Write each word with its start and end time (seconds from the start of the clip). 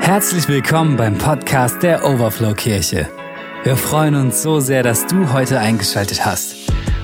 Herzlich 0.00 0.48
willkommen 0.48 0.96
beim 0.96 1.16
Podcast 1.18 1.82
der 1.82 2.02
Overflow 2.04 2.54
Kirche. 2.54 3.08
Wir 3.62 3.76
freuen 3.76 4.14
uns 4.16 4.42
so 4.42 4.58
sehr, 4.58 4.82
dass 4.82 5.06
du 5.06 5.30
heute 5.32 5.60
eingeschaltet 5.60 6.24
hast. 6.24 6.56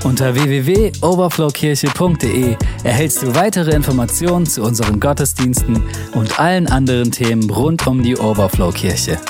Unter 0.03 0.35
www.overflowkirche.de 0.35 2.57
erhältst 2.85 3.23
du 3.23 3.35
weitere 3.35 3.77
Informationen 3.77 4.47
zu 4.47 4.63
unseren 4.63 4.99
Gottesdiensten 4.99 5.87
und 6.15 6.41
allen 6.41 6.67
anderen 6.67 7.13
Themen 7.13 7.51
rund 7.51 7.87
um 7.87 8.03
die 8.03 8.17
Overflow 8.17 8.73
Kirche. 8.73 9.21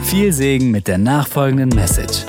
Viel 0.00 0.32
Segen 0.32 0.70
mit 0.70 0.86
der 0.86 0.98
nachfolgenden 0.98 1.70
Message. 1.70 2.24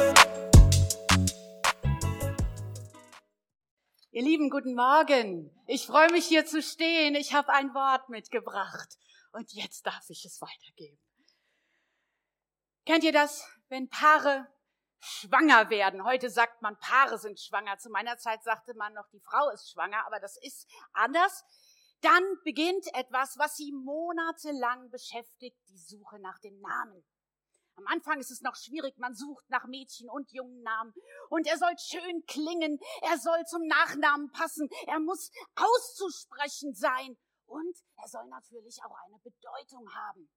Ihr 4.11 4.23
Lieben, 4.23 4.49
guten 4.49 4.73
Morgen. 4.75 5.51
Ich 5.67 5.85
freue 5.85 6.11
mich 6.11 6.25
hier 6.25 6.45
zu 6.45 6.63
stehen. 6.63 7.13
Ich 7.15 7.35
habe 7.35 7.53
ein 7.53 7.75
Wort 7.75 8.09
mitgebracht 8.09 8.97
und 9.31 9.51
jetzt 9.53 9.85
darf 9.85 10.09
ich 10.09 10.25
es 10.25 10.41
weitergeben. 10.41 10.99
Kennt 12.85 13.03
ihr 13.03 13.13
das, 13.13 13.47
wenn 13.67 13.89
Paare 13.89 14.47
schwanger 14.99 15.69
werden? 15.69 16.03
Heute 16.03 16.29
sagt 16.29 16.61
man, 16.61 16.77
Paare 16.79 17.19
sind 17.19 17.39
schwanger. 17.39 17.77
Zu 17.77 17.89
meiner 17.89 18.17
Zeit 18.17 18.43
sagte 18.43 18.73
man 18.73 18.93
noch, 18.93 19.07
die 19.09 19.19
Frau 19.19 19.49
ist 19.49 19.71
schwanger, 19.71 20.05
aber 20.07 20.19
das 20.19 20.37
ist 20.41 20.67
anders. 20.93 21.43
Dann 22.01 22.23
beginnt 22.43 22.87
etwas, 22.95 23.37
was 23.37 23.57
sie 23.57 23.71
monatelang 23.73 24.89
beschäftigt, 24.89 25.57
die 25.67 25.77
Suche 25.77 26.19
nach 26.19 26.39
dem 26.39 26.59
Namen. 26.61 27.05
Am 27.75 27.87
Anfang 27.87 28.19
ist 28.19 28.31
es 28.31 28.41
noch 28.41 28.55
schwierig, 28.55 28.97
man 28.97 29.13
sucht 29.13 29.49
nach 29.49 29.65
Mädchen 29.65 30.09
und 30.09 30.31
jungen 30.31 30.61
Namen. 30.63 30.93
Und 31.29 31.47
er 31.47 31.57
soll 31.57 31.73
schön 31.77 32.25
klingen, 32.25 32.79
er 33.01 33.17
soll 33.17 33.45
zum 33.45 33.65
Nachnamen 33.67 34.31
passen, 34.31 34.69
er 34.87 34.99
muss 34.99 35.31
auszusprechen 35.55 36.73
sein. 36.73 37.17
Und 37.49 37.83
er 37.95 38.07
soll 38.07 38.27
natürlich 38.27 38.79
auch 38.83 38.95
eine 39.05 39.17
Bedeutung 39.19 39.91
haben. 39.95 40.29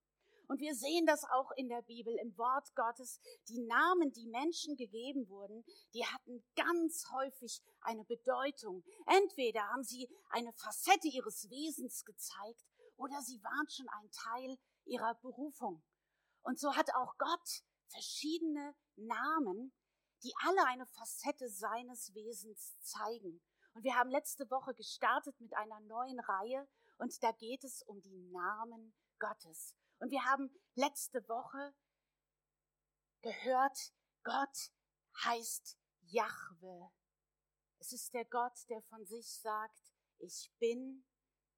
Und 0.48 0.60
wir 0.60 0.74
sehen 0.74 1.06
das 1.06 1.24
auch 1.24 1.50
in 1.52 1.69
der 1.69 1.82
Bibel, 1.82 2.14
im 2.16 2.36
Wort 2.36 2.74
Gottes. 2.74 3.20
Die 3.48 3.60
Namen, 3.60 4.12
die 4.12 4.27
Menschen 4.27 4.77
gegeben 4.77 5.28
wurden, 5.28 5.62
die 5.94 6.04
hatten 6.04 6.42
ganz 6.56 7.04
häufig 7.12 7.62
eine 7.82 8.04
Bedeutung. 8.04 8.82
Entweder 9.06 9.69
haben 9.69 9.84
sie 9.84 10.08
eine 10.30 10.52
Facette 10.54 11.08
ihres 11.08 11.48
Wesens 11.50 12.04
gezeigt 12.04 12.64
oder 12.96 13.20
sie 13.20 13.42
waren 13.42 13.69
schon 13.69 13.88
ein 13.88 14.10
Teil 14.10 14.58
ihrer 14.84 15.14
Berufung. 15.16 15.82
Und 16.42 16.58
so 16.58 16.74
hat 16.74 16.94
auch 16.94 17.16
Gott 17.19 17.62
verschiedene 17.88 18.74
Namen, 18.97 19.72
die 20.22 20.32
alle 20.47 20.66
eine 20.66 20.86
Facette 20.86 21.48
seines 21.48 22.14
Wesens 22.14 22.78
zeigen. 22.80 23.42
Und 23.74 23.84
wir 23.84 23.97
haben 23.97 24.10
letzte 24.10 24.50
Woche 24.50 24.74
gestartet 24.74 25.38
mit 25.41 25.54
einer 25.56 25.80
neuen 25.80 26.20
Reihe 26.20 26.69
und 27.03 27.20
da 27.20 27.33
geht 27.33 27.64
es 27.64 27.83
um 27.83 28.00
die 28.00 28.17
Namen 28.31 28.95
Gottes. 29.19 29.75
Und 29.98 30.12
wir 30.12 30.25
haben 30.25 30.55
letzte 30.77 31.28
Woche 31.28 31.75
gehört, 33.22 33.92
Gott 34.22 34.70
heißt 35.25 35.77
Jahwe. 36.03 36.92
Es 37.81 37.92
ist 37.92 38.14
der 38.14 38.25
Gott, 38.27 38.56
der 38.69 38.81
von 38.83 39.05
sich 39.05 39.27
sagt, 39.27 39.92
ich 40.19 40.53
bin, 40.61 41.05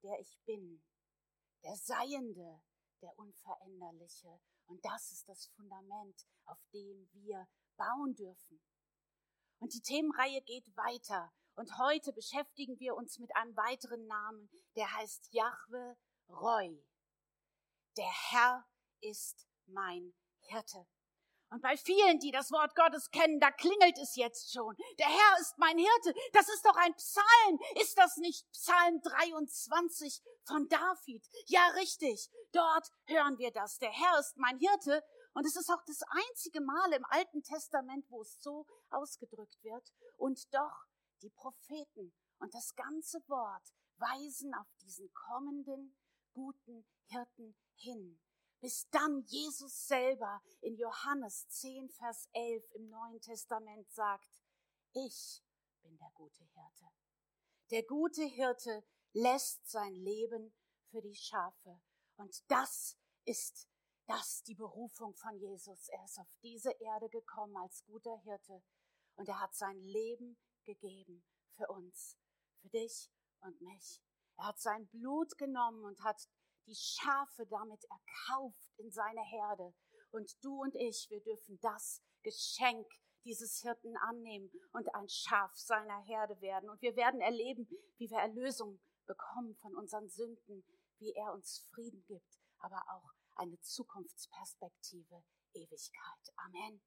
der 0.01 0.19
ich 0.19 0.35
bin. 0.45 0.83
Der 1.61 1.75
Seiende, 1.75 2.63
der 3.03 3.15
Unveränderliche. 3.19 4.41
Und 4.65 4.83
das 4.83 5.11
ist 5.11 5.29
das 5.29 5.45
Fundament, 5.55 6.25
auf 6.45 6.57
dem 6.73 7.07
wir 7.13 7.47
bauen 7.77 8.15
dürfen. 8.15 8.59
Und 9.59 9.75
die 9.75 9.81
Themenreihe 9.81 10.41
geht 10.41 10.75
weiter. 10.75 11.31
Und 11.55 11.77
heute 11.77 12.11
beschäftigen 12.11 12.79
wir 12.79 12.95
uns 12.95 13.17
mit 13.17 13.33
einem 13.35 13.55
weiteren 13.55 14.05
Namen, 14.07 14.49
der 14.75 14.91
heißt 14.93 15.29
Jahwe 15.31 15.97
Roy. 16.29 16.85
Der 17.95 18.11
Herr 18.29 18.65
ist 18.99 19.47
mein 19.65 20.13
Hirte. 20.41 20.85
Und 21.49 21.61
bei 21.61 21.77
vielen, 21.77 22.19
die 22.19 22.31
das 22.31 22.51
Wort 22.51 22.75
Gottes 22.75 23.09
kennen, 23.11 23.39
da 23.39 23.51
klingelt 23.51 23.97
es 23.99 24.15
jetzt 24.15 24.51
schon. 24.51 24.75
Der 24.99 25.07
Herr 25.07 25.39
ist 25.39 25.57
mein 25.57 25.77
Hirte. 25.77 26.13
Das 26.33 26.49
ist 26.49 26.65
doch 26.65 26.75
ein 26.75 26.93
Psalm. 26.95 27.59
Ist 27.75 27.97
das 27.97 28.17
nicht 28.17 28.51
Psalm 28.51 28.99
23 29.01 30.21
von 30.43 30.67
David? 30.67 31.25
Ja, 31.45 31.67
richtig. 31.77 32.29
Dort 32.51 32.89
hören 33.05 33.37
wir 33.37 33.51
das. 33.51 33.77
Der 33.77 33.91
Herr 33.91 34.19
ist 34.19 34.35
mein 34.35 34.57
Hirte. 34.57 35.01
Und 35.33 35.45
es 35.45 35.55
ist 35.55 35.69
auch 35.69 35.83
das 35.85 36.01
einzige 36.09 36.59
Mal 36.59 36.91
im 36.91 37.05
Alten 37.05 37.43
Testament, 37.43 38.05
wo 38.09 38.21
es 38.23 38.41
so 38.41 38.65
ausgedrückt 38.89 39.63
wird. 39.63 39.93
Und 40.17 40.53
doch 40.53 40.85
die 41.25 41.31
Propheten 41.31 42.13
und 42.37 42.53
das 42.53 42.75
ganze 42.75 43.17
Wort 43.27 43.73
weisen 43.97 44.53
auf 44.53 44.67
diesen 44.81 45.11
kommenden 45.13 45.97
guten 46.33 46.85
Hirten 47.05 47.55
hin. 47.75 48.19
Bis 48.61 48.87
dann 48.89 49.21
Jesus 49.25 49.87
selber 49.87 50.41
in 50.61 50.77
Johannes 50.77 51.47
10, 51.49 51.89
Vers 51.89 52.29
11 52.33 52.63
im 52.73 52.89
Neuen 52.89 53.19
Testament 53.21 53.91
sagt, 53.91 54.29
ich 54.93 55.43
bin 55.81 55.97
der 55.97 56.11
gute 56.13 56.43
Hirte. 56.43 56.91
Der 57.71 57.83
gute 57.83 58.23
Hirte 58.23 58.83
lässt 59.13 59.67
sein 59.67 59.95
Leben 59.95 60.53
für 60.91 61.01
die 61.01 61.15
Schafe. 61.15 61.81
Und 62.17 62.43
das 62.49 62.97
ist 63.25 63.67
das 64.05 64.43
die 64.43 64.55
Berufung 64.55 65.15
von 65.15 65.37
Jesus. 65.37 65.89
Er 65.89 66.05
ist 66.05 66.19
auf 66.19 66.31
diese 66.43 66.71
Erde 66.79 67.09
gekommen 67.09 67.57
als 67.57 67.83
guter 67.85 68.15
Hirte 68.19 68.61
und 69.15 69.27
er 69.27 69.39
hat 69.39 69.55
sein 69.55 69.79
Leben 69.79 70.37
gegeben 70.65 71.23
für 71.55 71.67
uns, 71.67 72.17
für 72.61 72.69
dich 72.69 73.09
und 73.41 73.59
mich. 73.61 74.01
Er 74.37 74.47
hat 74.47 74.59
sein 74.59 74.87
Blut 74.87 75.37
genommen 75.37 75.85
und 75.85 76.03
hat 76.03 76.27
die 76.67 76.75
Schafe 76.75 77.45
damit 77.47 77.83
erkauft 77.85 78.73
in 78.77 78.91
seine 78.91 79.23
Herde. 79.23 79.73
Und 80.11 80.43
du 80.43 80.61
und 80.61 80.75
ich, 80.75 81.07
wir 81.09 81.21
dürfen 81.21 81.59
das 81.61 82.01
Geschenk 82.23 82.87
dieses 83.23 83.61
Hirten 83.61 83.95
annehmen 83.97 84.51
und 84.71 84.93
ein 84.93 85.09
Schaf 85.09 85.55
seiner 85.55 85.99
Herde 86.03 86.39
werden. 86.41 86.69
Und 86.69 86.81
wir 86.81 86.95
werden 86.95 87.21
erleben, 87.21 87.67
wie 87.97 88.09
wir 88.09 88.19
Erlösung 88.19 88.79
bekommen 89.05 89.55
von 89.55 89.75
unseren 89.75 90.09
Sünden, 90.09 90.65
wie 90.99 91.13
er 91.13 91.33
uns 91.33 91.59
Frieden 91.71 92.03
gibt, 92.05 92.39
aber 92.59 92.81
auch 92.89 93.13
eine 93.35 93.59
Zukunftsperspektive, 93.59 95.23
Ewigkeit. 95.53 96.33
Amen. 96.37 96.81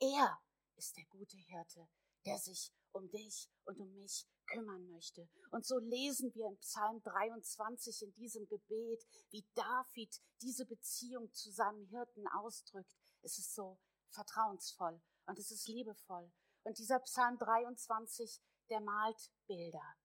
Er 0.00 0.40
ist 0.76 0.96
der 0.96 1.04
gute 1.06 1.36
Hirte, 1.36 1.88
der 2.26 2.38
sich 2.38 2.72
um 2.92 3.08
dich 3.10 3.48
und 3.64 3.78
um 3.78 3.92
mich 3.94 4.26
kümmern 4.46 4.88
möchte. 4.88 5.28
Und 5.50 5.64
so 5.64 5.78
lesen 5.78 6.34
wir 6.34 6.48
in 6.48 6.58
Psalm 6.58 7.00
23 7.02 8.02
in 8.02 8.14
diesem 8.14 8.46
Gebet, 8.48 9.06
wie 9.30 9.46
David 9.54 10.20
diese 10.42 10.66
Beziehung 10.66 11.32
zu 11.32 11.50
seinem 11.52 11.86
Hirten 11.86 12.26
ausdrückt. 12.28 12.96
Es 13.22 13.38
ist 13.38 13.54
so 13.54 13.78
vertrauensvoll 14.10 15.00
und 15.26 15.38
es 15.38 15.50
ist 15.50 15.68
liebevoll. 15.68 16.32
Und 16.64 16.78
dieser 16.78 16.98
Psalm 17.00 17.38
23, 17.38 18.40
der 18.68 18.80
malt 18.80 19.30
Bilder. 19.46 19.96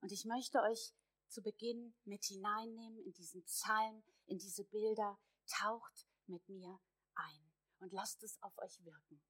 Und 0.00 0.10
ich 0.10 0.24
möchte 0.24 0.60
euch 0.62 0.92
zu 1.28 1.42
Beginn 1.42 1.94
mit 2.04 2.24
hineinnehmen 2.24 2.98
in 3.04 3.12
diesen 3.12 3.44
Psalm, 3.44 4.02
in 4.26 4.38
diese 4.38 4.64
Bilder. 4.64 5.18
Taucht 5.46 6.06
mit 6.26 6.48
mir 6.48 6.80
ein 7.14 7.52
und 7.80 7.92
lasst 7.92 8.22
es 8.22 8.40
auf 8.42 8.56
euch 8.58 8.82
wirken. 8.84 9.20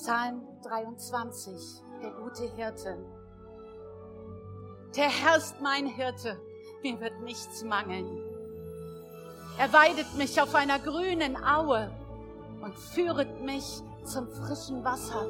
Psalm 0.00 0.46
23, 0.62 1.82
der 2.00 2.12
gute 2.12 2.44
Hirte. 2.54 2.96
Der 4.94 5.08
Herr 5.08 5.38
ist 5.38 5.60
mein 5.60 5.86
Hirte, 5.86 6.40
mir 6.84 7.00
wird 7.00 7.20
nichts 7.22 7.64
mangeln. 7.64 8.06
Er 9.58 9.72
weidet 9.72 10.14
mich 10.14 10.40
auf 10.40 10.54
einer 10.54 10.78
grünen 10.78 11.36
Aue 11.36 11.90
und 12.62 12.78
führet 12.78 13.40
mich 13.44 13.82
zum 14.04 14.30
frischen 14.30 14.84
Wasser. 14.84 15.26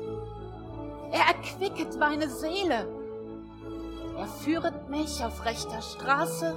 Er 1.12 1.34
erquicket 1.34 1.98
meine 1.98 2.28
Seele. 2.28 2.86
Er 4.18 4.28
führet 4.28 4.91
mich 4.91 5.24
auf 5.24 5.47
rechter 5.47 5.80
Straße 5.80 6.54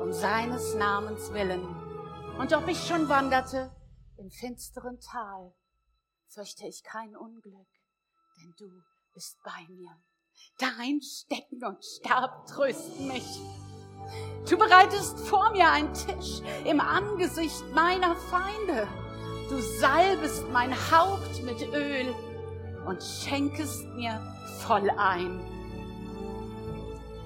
um 0.00 0.12
seines 0.12 0.76
Namens 0.76 1.32
willen. 1.32 1.66
Und 2.38 2.52
ob 2.52 2.68
ich 2.68 2.86
schon 2.86 3.08
wanderte 3.08 3.72
im 4.18 4.30
finsteren 4.30 5.00
Tal, 5.00 5.52
fürchte 6.32 6.66
ich 6.66 6.82
kein 6.84 7.16
Unglück, 7.16 7.68
denn 8.36 8.54
du 8.56 8.82
bist 9.12 9.36
bei 9.42 9.66
mir. 9.68 9.90
Dein 10.58 11.00
Stecken 11.02 11.64
und 11.64 11.84
Stab 11.84 12.46
trösten 12.46 13.08
mich. 13.08 13.40
Du 14.48 14.56
bereitest 14.56 15.18
vor 15.20 15.50
mir 15.50 15.70
einen 15.70 15.92
Tisch 15.92 16.40
im 16.64 16.80
Angesicht 16.80 17.62
meiner 17.74 18.16
Feinde. 18.16 18.88
Du 19.48 19.60
salbest 19.80 20.48
mein 20.50 20.72
Haupt 20.90 21.42
mit 21.42 21.60
Öl 21.74 22.14
und 22.86 23.02
schenkest 23.02 23.84
mir 23.96 24.20
voll 24.60 24.88
ein. 24.90 25.40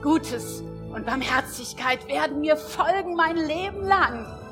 Gutes 0.02 0.62
und 0.92 1.06
Barmherzigkeit 1.06 2.06
werden 2.08 2.40
mir 2.40 2.56
folgen 2.56 3.14
mein 3.14 3.36
Leben 3.36 3.84
lang 3.84 4.43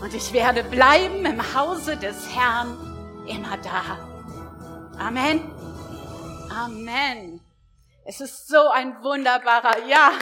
und 0.00 0.14
ich 0.14 0.32
werde 0.32 0.64
bleiben 0.64 1.24
im 1.24 1.54
Hause 1.54 1.96
des 1.96 2.28
Herrn 2.34 3.26
immer 3.26 3.56
da. 3.58 3.98
Amen. 4.98 5.50
Amen. 6.50 7.40
Es 8.04 8.20
ist 8.20 8.48
so 8.48 8.68
ein 8.68 9.02
wunderbarer, 9.02 9.86
ja. 9.86 10.12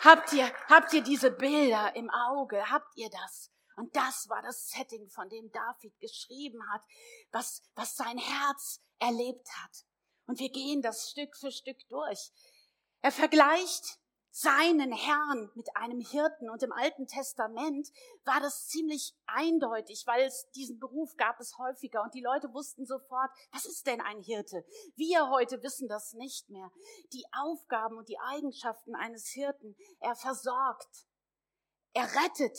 Habt 0.00 0.32
ihr, 0.32 0.52
habt 0.68 0.92
ihr 0.92 1.02
diese 1.02 1.30
Bilder 1.30 1.94
im 1.96 2.10
Auge? 2.10 2.70
Habt 2.70 2.96
ihr 2.96 3.10
das? 3.10 3.50
Und 3.76 3.94
das 3.94 4.28
war 4.28 4.42
das 4.42 4.70
Setting, 4.70 5.08
von 5.08 5.28
dem 5.28 5.50
David 5.52 5.98
geschrieben 6.00 6.60
hat, 6.72 6.82
was, 7.30 7.62
was 7.74 7.96
sein 7.96 8.18
Herz 8.18 8.80
erlebt 8.98 9.48
hat. 9.62 9.84
Und 10.26 10.38
wir 10.38 10.50
gehen 10.50 10.82
das 10.82 11.10
Stück 11.10 11.36
für 11.36 11.52
Stück 11.52 11.78
durch. 11.88 12.32
Er 13.02 13.12
vergleicht 13.12 13.98
seinen 14.36 14.92
Herrn 14.92 15.50
mit 15.54 15.74
einem 15.76 15.98
Hirten. 15.98 16.50
Und 16.50 16.62
im 16.62 16.70
Alten 16.70 17.06
Testament 17.06 17.90
war 18.24 18.38
das 18.40 18.68
ziemlich 18.68 19.16
eindeutig, 19.24 20.06
weil 20.06 20.26
es 20.26 20.50
diesen 20.50 20.78
Beruf 20.78 21.16
gab 21.16 21.40
es 21.40 21.56
häufiger 21.56 22.02
und 22.02 22.12
die 22.12 22.20
Leute 22.20 22.52
wussten 22.52 22.84
sofort, 22.84 23.30
was 23.50 23.64
ist 23.64 23.86
denn 23.86 24.02
ein 24.02 24.20
Hirte? 24.20 24.62
Wir 24.94 25.30
heute 25.30 25.62
wissen 25.62 25.88
das 25.88 26.12
nicht 26.12 26.50
mehr. 26.50 26.70
Die 27.14 27.24
Aufgaben 27.32 27.96
und 27.96 28.10
die 28.10 28.18
Eigenschaften 28.18 28.94
eines 28.94 29.28
Hirten. 29.28 29.74
Er 30.00 30.14
versorgt. 30.14 31.06
Er 31.94 32.04
rettet 32.04 32.58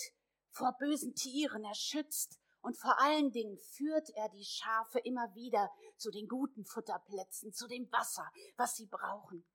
vor 0.50 0.76
bösen 0.80 1.14
Tieren. 1.14 1.64
Er 1.64 1.76
schützt. 1.76 2.40
Und 2.62 2.76
vor 2.76 3.00
allen 3.00 3.32
Dingen 3.32 3.56
führt 3.60 4.10
er 4.16 4.30
die 4.30 4.46
Schafe 4.46 4.98
immer 4.98 5.36
wieder 5.36 5.70
zu 5.98 6.10
den 6.10 6.28
guten 6.28 6.66
Futterplätzen, 6.66 7.54
zu 7.54 7.68
dem 7.68 7.88
Wasser, 7.92 8.28
was 8.56 8.76
sie 8.76 8.88
brauchen. 8.88 9.46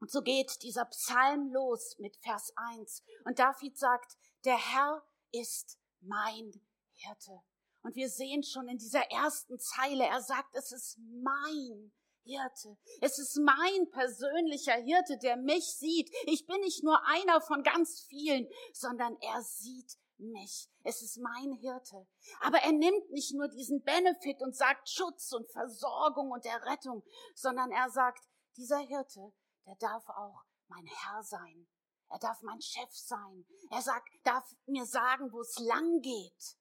Und 0.00 0.10
so 0.10 0.22
geht 0.22 0.62
dieser 0.62 0.86
Psalm 0.86 1.52
los 1.52 1.96
mit 1.98 2.16
Vers 2.16 2.52
1. 2.56 3.02
Und 3.24 3.38
David 3.38 3.78
sagt, 3.78 4.16
der 4.44 4.56
Herr 4.56 5.04
ist 5.30 5.78
mein 6.00 6.52
Hirte. 6.94 7.42
Und 7.82 7.94
wir 7.96 8.08
sehen 8.08 8.42
schon 8.42 8.68
in 8.68 8.78
dieser 8.78 9.10
ersten 9.10 9.58
Zeile, 9.58 10.04
er 10.04 10.20
sagt, 10.22 10.54
es 10.54 10.72
ist 10.72 10.98
mein 10.98 11.92
Hirte. 12.24 12.78
Es 13.00 13.18
ist 13.18 13.36
mein 13.36 13.90
persönlicher 13.90 14.74
Hirte, 14.74 15.18
der 15.18 15.36
mich 15.36 15.64
sieht. 15.74 16.10
Ich 16.26 16.46
bin 16.46 16.60
nicht 16.60 16.82
nur 16.82 16.98
einer 17.06 17.40
von 17.40 17.62
ganz 17.62 18.00
vielen, 18.02 18.48
sondern 18.72 19.16
er 19.20 19.42
sieht 19.42 19.98
mich. 20.18 20.68
Es 20.82 21.02
ist 21.02 21.18
mein 21.18 21.52
Hirte. 21.52 22.06
Aber 22.40 22.58
er 22.58 22.72
nimmt 22.72 23.10
nicht 23.10 23.34
nur 23.34 23.48
diesen 23.48 23.82
Benefit 23.82 24.42
und 24.42 24.54
sagt 24.54 24.88
Schutz 24.88 25.32
und 25.32 25.50
Versorgung 25.50 26.30
und 26.30 26.44
Errettung, 26.44 27.02
sondern 27.34 27.70
er 27.70 27.90
sagt, 27.90 28.24
dieser 28.56 28.78
Hirte 28.78 29.32
der 29.70 29.76
darf 29.76 30.08
auch 30.08 30.44
mein 30.68 30.86
Herr 30.86 31.22
sein. 31.22 31.68
Er 32.08 32.18
darf 32.18 32.42
mein 32.42 32.60
Chef 32.60 32.90
sein. 32.90 33.46
Er 33.70 33.82
sagt, 33.82 34.08
darf 34.24 34.44
mir 34.66 34.84
sagen, 34.84 35.32
wo 35.32 35.42
es 35.42 35.58
lang 35.60 36.00
geht. 36.00 36.58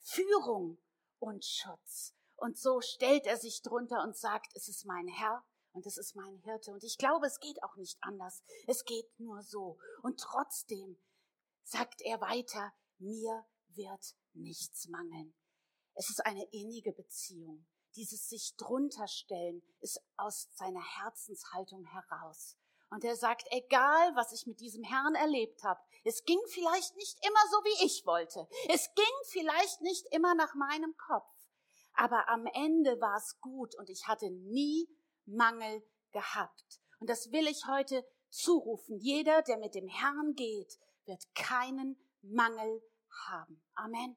Führung 0.00 0.78
und 1.18 1.44
Schutz. 1.44 2.14
Und 2.36 2.58
so 2.58 2.82
stellt 2.82 3.26
er 3.26 3.38
sich 3.38 3.62
drunter 3.62 4.02
und 4.02 4.16
sagt, 4.16 4.54
es 4.54 4.68
ist 4.68 4.84
mein 4.84 5.08
Herr 5.08 5.42
und 5.72 5.86
es 5.86 5.96
ist 5.96 6.14
mein 6.14 6.36
Hirte. 6.40 6.72
Und 6.72 6.84
ich 6.84 6.98
glaube, 6.98 7.26
es 7.26 7.40
geht 7.40 7.62
auch 7.62 7.76
nicht 7.76 7.96
anders. 8.02 8.42
Es 8.66 8.84
geht 8.84 9.18
nur 9.18 9.42
so. 9.42 9.78
Und 10.02 10.20
trotzdem 10.20 11.00
sagt 11.62 12.02
er 12.02 12.20
weiter, 12.20 12.74
mir 12.98 13.46
wird 13.68 14.14
nichts 14.34 14.88
mangeln. 14.88 15.34
Es 15.94 16.10
ist 16.10 16.26
eine 16.26 16.44
innige 16.50 16.92
Beziehung 16.92 17.66
dieses 17.96 18.28
sich 18.28 18.56
drunter 18.56 19.08
stellen, 19.08 19.62
ist 19.80 20.00
aus 20.16 20.48
seiner 20.52 20.82
Herzenshaltung 20.82 21.84
heraus. 21.84 22.56
Und 22.90 23.04
er 23.04 23.16
sagt, 23.16 23.46
egal 23.50 24.14
was 24.14 24.32
ich 24.32 24.46
mit 24.46 24.60
diesem 24.60 24.84
Herrn 24.84 25.14
erlebt 25.14 25.64
habe, 25.64 25.80
es 26.04 26.24
ging 26.24 26.38
vielleicht 26.46 26.94
nicht 26.96 27.18
immer 27.26 27.40
so, 27.50 27.56
wie 27.64 27.86
ich 27.86 28.06
wollte. 28.06 28.46
Es 28.68 28.94
ging 28.94 29.04
vielleicht 29.24 29.80
nicht 29.80 30.06
immer 30.12 30.34
nach 30.34 30.54
meinem 30.54 30.96
Kopf. 30.96 31.28
Aber 31.94 32.28
am 32.28 32.46
Ende 32.46 33.00
war 33.00 33.16
es 33.16 33.40
gut 33.40 33.74
und 33.76 33.90
ich 33.90 34.06
hatte 34.06 34.30
nie 34.30 34.88
Mangel 35.24 35.82
gehabt. 36.12 36.80
Und 37.00 37.10
das 37.10 37.32
will 37.32 37.48
ich 37.48 37.66
heute 37.66 38.06
zurufen. 38.28 38.98
Jeder, 38.98 39.42
der 39.42 39.58
mit 39.58 39.74
dem 39.74 39.88
Herrn 39.88 40.34
geht, 40.34 40.78
wird 41.06 41.34
keinen 41.34 41.98
Mangel 42.22 42.82
haben. 43.28 43.62
Amen. 43.74 44.16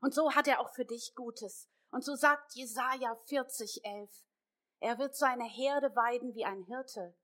Und 0.00 0.14
so 0.14 0.34
hat 0.34 0.46
er 0.46 0.60
auch 0.60 0.72
für 0.74 0.84
dich 0.84 1.14
Gutes. 1.14 1.68
Und 1.90 2.04
so 2.04 2.14
sagt 2.14 2.54
Jesaja 2.54 3.14
40, 3.26 3.84
11, 3.84 4.10
er 4.80 4.98
wird 4.98 5.16
seine 5.16 5.44
Herde 5.44 5.94
weiden 5.96 6.34
wie 6.34 6.44
ein 6.44 6.62
Hirte. 6.64 7.16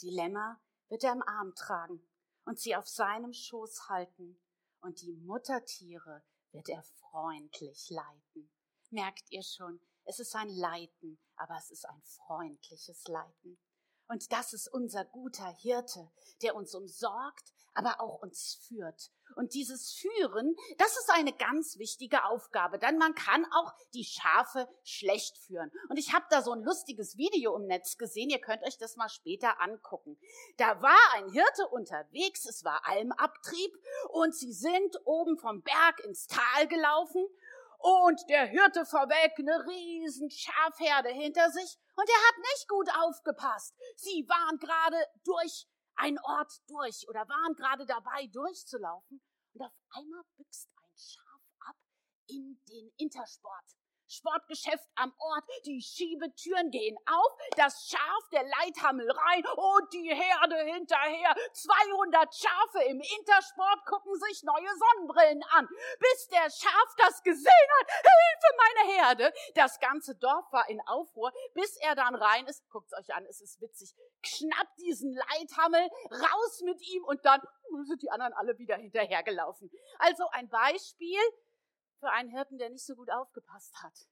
Die 0.00 0.10
Lämmer 0.10 0.60
wird 0.88 1.04
er 1.04 1.12
im 1.12 1.22
Arm 1.22 1.54
tragen 1.54 2.06
und 2.44 2.58
sie 2.58 2.76
auf 2.76 2.88
seinem 2.88 3.32
Schoß 3.32 3.88
halten. 3.88 4.40
Und 4.80 5.00
die 5.00 5.12
Muttertiere 5.12 6.22
wird 6.52 6.68
er 6.68 6.82
freundlich 6.82 7.88
leiten. 7.90 8.50
Merkt 8.90 9.30
ihr 9.30 9.42
schon, 9.42 9.80
es 10.04 10.20
ist 10.20 10.36
ein 10.36 10.50
Leiten, 10.50 11.18
aber 11.36 11.56
es 11.56 11.70
ist 11.70 11.86
ein 11.88 12.02
freundliches 12.02 13.06
Leiten. 13.08 13.58
Und 14.06 14.30
das 14.32 14.52
ist 14.52 14.68
unser 14.68 15.04
guter 15.04 15.48
Hirte, 15.48 16.12
der 16.42 16.54
uns 16.54 16.74
umsorgt, 16.74 17.52
aber 17.72 18.00
auch 18.00 18.20
uns 18.20 18.54
führt. 18.66 19.10
Und 19.36 19.54
dieses 19.54 19.92
Führen, 19.92 20.56
das 20.78 20.96
ist 20.96 21.10
eine 21.10 21.32
ganz 21.32 21.78
wichtige 21.78 22.24
Aufgabe, 22.24 22.78
denn 22.78 22.98
man 22.98 23.14
kann 23.14 23.44
auch 23.52 23.72
die 23.92 24.04
Schafe 24.04 24.68
schlecht 24.82 25.38
führen. 25.38 25.70
Und 25.88 25.98
ich 25.98 26.12
habe 26.12 26.24
da 26.30 26.42
so 26.42 26.52
ein 26.52 26.62
lustiges 26.62 27.16
Video 27.16 27.56
im 27.56 27.66
Netz 27.66 27.96
gesehen, 27.98 28.30
ihr 28.30 28.40
könnt 28.40 28.62
euch 28.62 28.78
das 28.78 28.96
mal 28.96 29.08
später 29.08 29.60
angucken. 29.60 30.18
Da 30.56 30.80
war 30.82 31.14
ein 31.14 31.30
Hirte 31.30 31.68
unterwegs, 31.68 32.46
es 32.46 32.64
war 32.64 32.86
Almabtrieb 32.86 33.72
und 34.10 34.34
sie 34.34 34.52
sind 34.52 34.96
oben 35.04 35.38
vom 35.38 35.62
Berg 35.62 36.00
ins 36.04 36.26
Tal 36.26 36.68
gelaufen 36.68 37.26
und 37.78 38.20
der 38.30 38.46
Hirte 38.46 38.86
vorweg 38.86 39.32
eine 39.38 39.66
riesen 39.66 40.30
Schafherde 40.30 41.10
hinter 41.10 41.50
sich 41.50 41.78
und 41.96 42.08
er 42.08 42.28
hat 42.28 42.38
nicht 42.38 42.68
gut 42.68 42.88
aufgepasst. 42.98 43.74
Sie 43.96 44.26
waren 44.26 44.58
gerade 44.58 44.96
durch 45.24 45.66
einen 45.96 46.18
Ort 46.18 46.52
durch 46.66 47.08
oder 47.08 47.28
waren 47.28 47.54
gerade 47.54 47.86
dabei 47.86 48.26
durchzulaufen 48.28 49.20
und 49.52 49.62
auf 49.62 49.72
einmal 49.90 50.22
büxt 50.36 50.68
ein 50.82 50.96
Schaf 50.96 51.42
ab 51.60 51.76
in 52.28 52.60
den 52.68 52.90
Intersport. 52.96 53.76
Sportgeschäft 54.14 54.88
am 54.94 55.12
Ort, 55.18 55.44
die 55.66 55.80
Schiebetüren 55.80 56.70
gehen 56.70 56.96
auf, 57.06 57.32
das 57.56 57.88
Schaf 57.88 58.28
der 58.32 58.44
Leithammel 58.44 59.10
rein 59.10 59.44
und 59.56 59.92
die 59.92 60.08
Herde 60.14 60.56
hinterher. 60.72 61.34
200 61.52 62.34
Schafe 62.34 62.84
im 62.88 63.00
Intersport 63.00 63.84
gucken 63.86 64.14
sich 64.20 64.42
neue 64.42 64.68
Sonnenbrillen 64.78 65.42
an, 65.50 65.68
bis 65.98 66.28
der 66.28 66.50
Schaf 66.50 66.94
das 66.98 67.22
gesehen 67.22 67.68
hat. 67.80 67.90
Hilfe, 67.90 68.56
meine 68.56 68.94
Herde! 68.96 69.32
Das 69.54 69.78
ganze 69.80 70.14
Dorf 70.14 70.50
war 70.52 70.68
in 70.68 70.80
Aufruhr, 70.86 71.32
bis 71.54 71.76
er 71.78 71.94
dann 71.94 72.14
rein 72.14 72.46
ist. 72.46 72.68
Guckt's 72.70 72.94
euch 72.94 73.14
an, 73.14 73.24
es 73.26 73.40
ist 73.40 73.60
witzig. 73.60 73.94
Schnappt 74.22 74.78
diesen 74.78 75.14
Leithammel, 75.14 75.88
raus 76.10 76.62
mit 76.64 76.80
ihm 76.88 77.04
und 77.04 77.24
dann 77.24 77.40
sind 77.86 78.02
die 78.02 78.10
anderen 78.10 78.32
alle 78.34 78.58
wieder 78.58 78.76
hinterhergelaufen. 78.76 79.70
Also 79.98 80.24
ein 80.30 80.48
Beispiel, 80.48 81.20
für 82.04 82.12
einen 82.12 82.28
Hirten, 82.28 82.58
der 82.58 82.68
nicht 82.68 82.84
so 82.84 82.94
gut 82.94 83.10
aufgepasst 83.10 83.74
hat. 83.82 84.06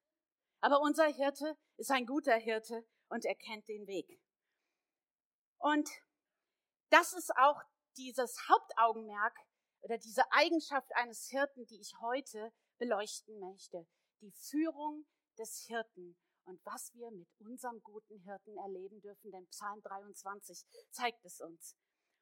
Aber 0.63 0.81
unser 0.81 1.07
Hirte 1.07 1.59
ist 1.77 1.91
ein 1.91 2.07
guter 2.07 2.37
Hirte 2.37 2.87
und 3.09 3.27
er 3.27 3.35
kennt 3.35 3.69
den 3.69 3.87
Weg. 3.87 4.19
Und 5.59 5.91
das 6.89 7.13
ist 7.13 7.37
auch 7.37 7.61
dieses 7.99 8.49
Hauptaugenmerk 8.49 9.37
oder 9.83 9.99
diese 9.99 10.23
Eigenschaft 10.33 10.91
eines 10.95 11.27
Hirten, 11.29 11.67
die 11.67 11.81
ich 11.81 11.93
heute 12.01 12.51
beleuchten 12.79 13.39
möchte. 13.41 13.87
Die 14.23 14.33
Führung 14.33 15.05
des 15.39 15.65
Hirten 15.67 16.17
und 16.45 16.65
was 16.65 16.95
wir 16.95 17.11
mit 17.11 17.29
unserem 17.41 17.83
guten 17.83 18.19
Hirten 18.21 18.57
erleben 18.57 19.03
dürfen, 19.03 19.31
denn 19.33 19.47
Psalm 19.49 19.83
23 19.83 20.65
zeigt 20.91 21.23
es 21.27 21.43
uns. 21.43 21.77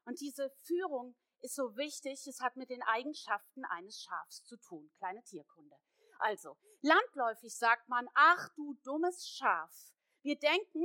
Und 0.05 0.21
diese 0.21 0.50
Führung 0.65 1.15
ist 1.42 1.54
so 1.54 1.76
wichtig, 1.76 2.26
es 2.26 2.40
hat 2.40 2.56
mit 2.56 2.70
den 2.70 2.82
Eigenschaften 2.82 3.64
eines 3.64 4.02
Schafs 4.02 4.44
zu 4.44 4.56
tun. 4.56 4.90
Kleine 4.99 5.23
Tierkunde. 5.25 5.76
Also, 6.18 6.56
landläufig 6.82 7.56
sagt 7.56 7.88
man, 7.88 8.09
ach 8.14 8.49
du 8.54 8.75
dummes 8.85 9.28
Schaf. 9.28 9.90
Wir 10.23 10.38
denken, 10.38 10.85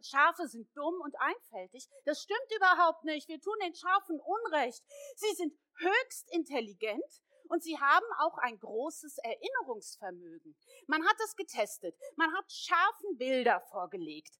Schafe 0.00 0.46
sind 0.46 0.68
dumm 0.76 1.00
und 1.00 1.16
einfältig. 1.18 1.88
Das 2.04 2.22
stimmt 2.22 2.52
überhaupt 2.56 3.04
nicht. 3.04 3.28
Wir 3.28 3.40
tun 3.40 3.56
den 3.60 3.74
Schafen 3.74 4.20
Unrecht. 4.20 4.84
Sie 5.16 5.34
sind 5.34 5.58
höchst 5.78 6.30
intelligent 6.30 7.22
und 7.48 7.64
sie 7.64 7.78
haben 7.78 8.06
auch 8.20 8.38
ein 8.38 8.58
großes 8.58 9.18
Erinnerungsvermögen. 9.18 10.56
Man 10.86 11.04
hat 11.04 11.16
es 11.24 11.34
getestet. 11.34 11.96
Man 12.16 12.32
hat 12.32 12.50
Schafen 12.50 13.18
Bilder 13.18 13.60
vorgelegt. 13.60 14.38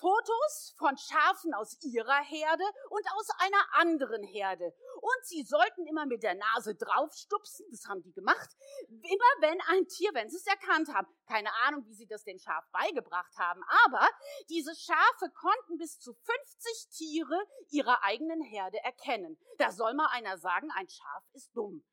Fotos 0.00 0.74
von 0.78 0.96
Schafen 0.96 1.52
aus 1.52 1.76
ihrer 1.82 2.24
Herde 2.24 2.64
und 2.88 3.06
aus 3.16 3.28
einer 3.38 3.66
anderen 3.74 4.22
Herde. 4.22 4.74
Und 4.96 5.24
sie 5.24 5.44
sollten 5.44 5.86
immer 5.86 6.06
mit 6.06 6.22
der 6.22 6.34
Nase 6.34 6.74
draufstupsen, 6.74 7.66
das 7.70 7.84
haben 7.86 8.02
die 8.02 8.12
gemacht, 8.12 8.48
immer 8.88 9.32
wenn 9.40 9.60
ein 9.68 9.86
Tier, 9.86 10.10
wenn 10.14 10.30
sie 10.30 10.38
es 10.38 10.46
erkannt 10.46 10.88
haben. 10.94 11.06
Keine 11.26 11.52
Ahnung, 11.66 11.84
wie 11.86 11.94
sie 11.94 12.06
das 12.06 12.24
dem 12.24 12.38
Schaf 12.38 12.64
beigebracht 12.72 13.36
haben, 13.36 13.62
aber 13.84 14.08
diese 14.48 14.74
Schafe 14.74 15.30
konnten 15.34 15.76
bis 15.76 15.98
zu 15.98 16.14
50 16.14 16.88
Tiere 16.96 17.38
ihrer 17.68 18.02
eigenen 18.02 18.42
Herde 18.42 18.78
erkennen. 18.82 19.38
Da 19.58 19.70
soll 19.70 19.92
mal 19.94 20.08
einer 20.12 20.38
sagen, 20.38 20.70
ein 20.76 20.88
Schaf 20.88 21.24
ist 21.34 21.54
dumm. 21.54 21.84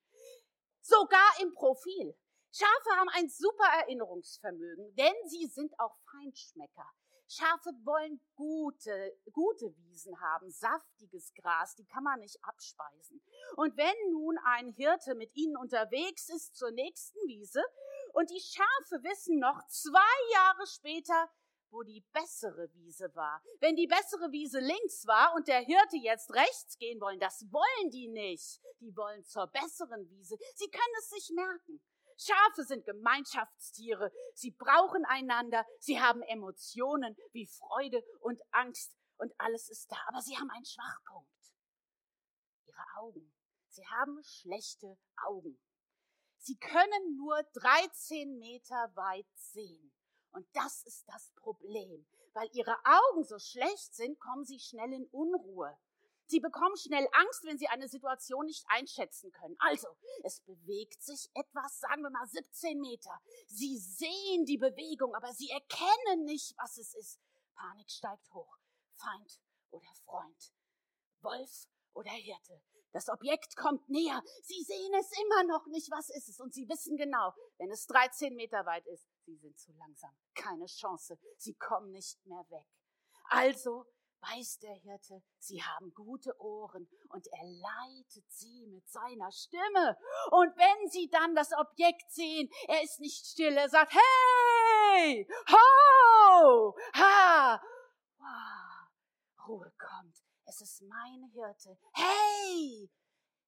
Sogar 0.82 1.42
im 1.42 1.54
Profil. 1.54 2.18
Schafe 2.52 2.98
haben 2.98 3.10
ein 3.10 3.28
super 3.30 3.68
Erinnerungsvermögen, 3.82 4.96
denn 4.96 5.14
sie 5.28 5.48
sind 5.48 5.78
auch 5.80 5.98
Feinschmecker. 6.10 6.90
Schafe 7.30 7.72
wollen 7.84 8.22
gute, 8.36 9.18
gute 9.32 9.76
Wiesen 9.78 10.20
haben, 10.22 10.50
saftiges 10.50 11.34
Gras, 11.34 11.76
die 11.76 11.86
kann 11.86 12.04
man 12.04 12.20
nicht 12.20 12.38
abspeisen. 12.44 13.22
Und 13.56 13.76
wenn 13.76 14.12
nun 14.12 14.38
ein 14.46 14.70
Hirte 14.70 15.16
mit 15.16 15.36
ihnen 15.36 15.58
unterwegs 15.58 16.30
ist 16.30 16.56
zur 16.56 16.72
nächsten 16.72 17.20
Wiese 17.28 17.64
und 18.14 18.30
die 18.30 18.40
Schafe 18.40 19.04
wissen 19.04 19.40
noch 19.40 19.66
zwei 19.68 20.34
Jahre 20.34 20.66
später, 20.68 21.30
wo 21.70 21.84
die 21.84 22.04
bessere 22.14 22.72
Wiese 22.74 23.14
war. 23.14 23.44
Wenn 23.60 23.76
die 23.76 23.88
bessere 23.88 24.32
Wiese 24.32 24.60
links 24.60 25.06
war 25.06 25.34
und 25.36 25.48
der 25.48 25.60
Hirte 25.60 25.98
jetzt 25.98 26.34
rechts 26.34 26.78
gehen 26.78 27.02
wollen, 27.02 27.20
das 27.20 27.46
wollen 27.52 27.92
die 27.92 28.08
nicht. 28.08 28.62
Die 28.80 28.96
wollen 28.96 29.24
zur 29.26 29.48
besseren 29.48 30.10
Wiese. 30.10 30.38
Sie 30.56 30.70
können 30.70 30.96
es 31.00 31.10
sich 31.10 31.32
merken. 31.36 31.82
Schafe 32.18 32.64
sind 32.64 32.86
Gemeinschaftstiere. 32.86 34.12
Sie 34.34 34.52
brauchen 34.52 35.06
einander. 35.06 35.66
Sie 35.80 36.00
haben 36.02 36.22
Emotionen 36.24 37.16
wie 37.32 37.48
Freude 37.48 38.04
und 38.20 38.42
Angst 38.52 38.96
und 39.18 39.34
alles 39.38 39.70
ist 39.70 39.92
da. 39.92 39.98
Aber 40.08 40.22
sie 40.22 40.36
haben 40.38 40.50
einen 40.50 40.66
Schwachpunkt. 40.66 41.30
Ihre 42.66 42.86
Augen. 42.98 43.34
Sie 43.70 43.86
haben 43.88 44.24
schlechte 44.24 44.98
Augen. 45.28 45.60
Sie 46.40 46.58
können 46.58 47.18
nur 47.18 47.44
13 47.54 48.38
Meter 48.40 48.92
weit 48.96 49.28
sehen. 49.36 49.94
Und 50.32 50.48
das 50.54 50.84
ist 50.84 51.08
das 51.08 51.32
Problem. 51.36 52.08
Weil 52.34 52.50
ihre 52.54 52.78
Augen 52.86 53.24
so 53.24 53.40
schlecht 53.40 53.96
sind, 53.96 54.20
kommen 54.20 54.46
sie 54.46 54.60
schnell 54.60 54.94
in 54.94 55.06
Unruhe. 55.08 55.78
Sie 56.28 56.40
bekommen 56.40 56.76
schnell 56.76 57.08
Angst, 57.14 57.46
wenn 57.46 57.58
sie 57.58 57.68
eine 57.68 57.88
Situation 57.88 58.46
nicht 58.46 58.66
einschätzen 58.68 59.32
können. 59.32 59.56
Also, 59.60 59.88
es 60.24 60.42
bewegt 60.42 61.02
sich 61.02 61.30
etwas, 61.34 61.80
sagen 61.80 62.02
wir 62.02 62.10
mal 62.10 62.28
17 62.28 62.80
Meter. 62.80 63.20
Sie 63.48 63.78
sehen 63.78 64.46
die 64.46 64.58
Bewegung, 64.58 65.16
aber 65.16 65.34
sie 65.34 65.50
erkennen 65.50 66.26
nicht, 66.26 66.54
was 66.58 66.78
es 66.78 66.94
ist. 66.96 67.20
Panik 67.56 67.90
steigt 67.90 68.32
hoch. 68.34 68.58
Feind 68.96 69.40
oder 69.72 69.88
Freund. 70.06 70.54
Wolf 71.22 71.68
oder 71.94 72.12
Hirte. 72.12 72.62
Das 72.92 73.10
Objekt 73.10 73.56
kommt 73.56 73.88
näher. 73.90 74.24
Sie 74.44 74.64
sehen 74.64 74.94
es 75.00 75.12
immer 75.22 75.44
noch 75.44 75.68
nicht, 75.68 75.92
was 75.92 76.10
ist 76.10 76.30
es. 76.30 76.40
Und 76.40 76.54
sie 76.54 76.68
wissen 76.68 76.98
genau, 76.98 77.34
wenn 77.58 77.70
es 77.72 77.86
13 77.88 78.36
Meter 78.36 78.66
weit 78.66 78.86
ist, 78.88 79.08
sie 79.26 79.36
sind 79.36 79.58
zu 79.60 79.72
langsam. 79.74 80.16
Keine 80.34 80.66
Chance. 80.66 81.20
Sie 81.38 81.54
kommen 81.54 81.92
nicht 81.92 82.26
mehr 82.26 82.46
weg. 82.50 82.66
Also 83.30 83.86
weiß 84.22 84.60
der 84.60 84.74
Hirte, 84.76 85.22
sie 85.40 85.62
haben 85.64 85.94
gute 85.94 86.40
Ohren 86.40 86.90
und 87.10 87.28
er 87.28 87.44
leitet 87.44 88.32
sie 88.32 88.68
mit 88.68 88.88
seiner 88.90 89.32
Stimme. 89.32 89.98
Und 90.32 90.56
wenn 90.58 90.90
sie 90.90 91.10
dann 91.10 91.36
das 91.36 91.52
Objekt 91.54 92.12
sehen, 92.12 92.50
er 92.68 92.84
ist 92.84 93.00
nicht 93.00 93.26
still, 93.26 93.56
er 93.56 93.70
sagt, 93.70 93.94
hey, 93.94 95.28
ho, 95.50 96.76
ha, 96.94 97.62
wow, 98.18 99.48
Ruhe 99.48 99.74
kommt. 99.78 100.18
Es 100.46 100.62
ist 100.62 100.82
mein 100.84 101.30
Hirte. 101.34 101.78
Hey! 101.94 102.90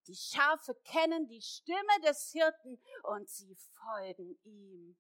Die 0.08 0.16
Schafe 0.16 0.76
kennen 0.84 1.28
die 1.28 1.42
Stimme 1.42 2.02
des 2.04 2.32
Hirten 2.32 2.82
und 3.04 3.30
sie 3.30 3.56
folgen 3.56 4.38
ihm. 4.44 4.98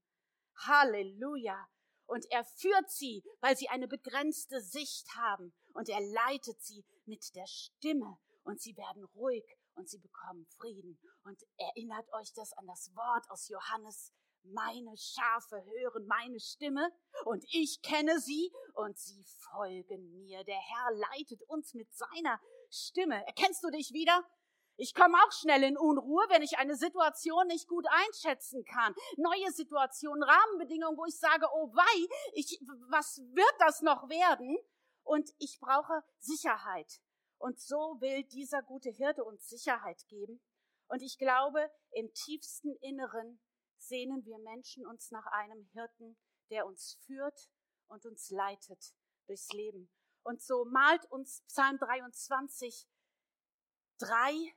Halleluja! 0.55 1.67
Und 2.09 2.25
er 2.31 2.43
führt 2.43 2.89
sie, 2.89 3.23
weil 3.39 3.55
sie 3.55 3.69
eine 3.69 3.87
begrenzte 3.87 4.61
Sicht 4.61 5.07
haben. 5.15 5.53
Und 5.73 5.89
er 5.89 6.01
leitet 6.01 6.61
sie 6.61 6.83
mit 7.05 7.35
der 7.35 7.47
Stimme. 7.47 8.17
Und 8.43 8.59
sie 8.59 8.75
werden 8.75 9.03
ruhig 9.15 9.45
und 9.75 9.89
sie 9.89 9.99
bekommen 9.99 10.45
Frieden. 10.57 10.99
Und 11.23 11.39
erinnert 11.57 12.11
euch 12.13 12.33
das 12.33 12.51
an 12.53 12.65
das 12.67 12.91
Wort 12.95 13.29
aus 13.29 13.47
Johannes 13.47 14.11
meine 14.43 14.95
Schafe 14.97 15.63
hören 15.63 16.05
meine 16.07 16.39
Stimme 16.39 16.89
und 17.25 17.43
ich 17.51 17.81
kenne 17.81 18.19
sie 18.19 18.51
und 18.73 18.97
sie 18.97 19.23
folgen 19.51 20.11
mir. 20.13 20.43
Der 20.43 20.59
Herr 20.59 20.91
leitet 20.91 21.43
uns 21.43 21.73
mit 21.73 21.93
seiner 21.93 22.39
Stimme. 22.69 23.25
Erkennst 23.27 23.63
du 23.63 23.69
dich 23.69 23.91
wieder? 23.91 24.23
Ich 24.81 24.93
komme 24.93 25.17
auch 25.17 25.31
schnell 25.33 25.63
in 25.63 25.77
Unruhe, 25.77 26.23
wenn 26.29 26.41
ich 26.41 26.57
eine 26.57 26.77
Situation 26.77 27.47
nicht 27.47 27.67
gut 27.67 27.85
einschätzen 27.89 28.63
kann. 28.63 28.95
Neue 29.17 29.51
Situationen, 29.51 30.23
Rahmenbedingungen, 30.23 30.97
wo 30.97 31.03
ich 31.03 31.19
sage, 31.19 31.45
oh 31.53 31.69
wei, 31.73 32.07
ich, 32.31 32.57
was 32.89 33.17
wird 33.17 33.53
das 33.59 33.81
noch 33.81 34.07
werden? 34.07 34.57
Und 35.03 35.29
ich 35.37 35.59
brauche 35.59 36.01
Sicherheit. 36.19 37.01
Und 37.39 37.59
so 37.59 37.97
will 37.99 38.23
dieser 38.23 38.61
gute 38.63 38.89
Hirte 38.89 39.25
uns 39.25 39.49
Sicherheit 39.49 40.07
geben. 40.07 40.41
Und 40.87 41.01
ich 41.01 41.17
glaube, 41.17 41.69
im 41.91 42.13
tiefsten 42.13 42.73
Inneren 42.75 43.41
sehnen 43.79 44.23
wir 44.23 44.39
Menschen 44.39 44.87
uns 44.87 45.11
nach 45.11 45.25
einem 45.25 45.67
Hirten, 45.73 46.17
der 46.51 46.65
uns 46.65 46.97
führt 47.05 47.49
und 47.87 48.05
uns 48.05 48.29
leitet 48.29 48.93
durchs 49.27 49.51
Leben. 49.51 49.91
Und 50.23 50.41
so 50.41 50.63
malt 50.63 51.05
uns 51.11 51.43
Psalm 51.47 51.77
23 51.79 52.87
drei, 53.99 54.55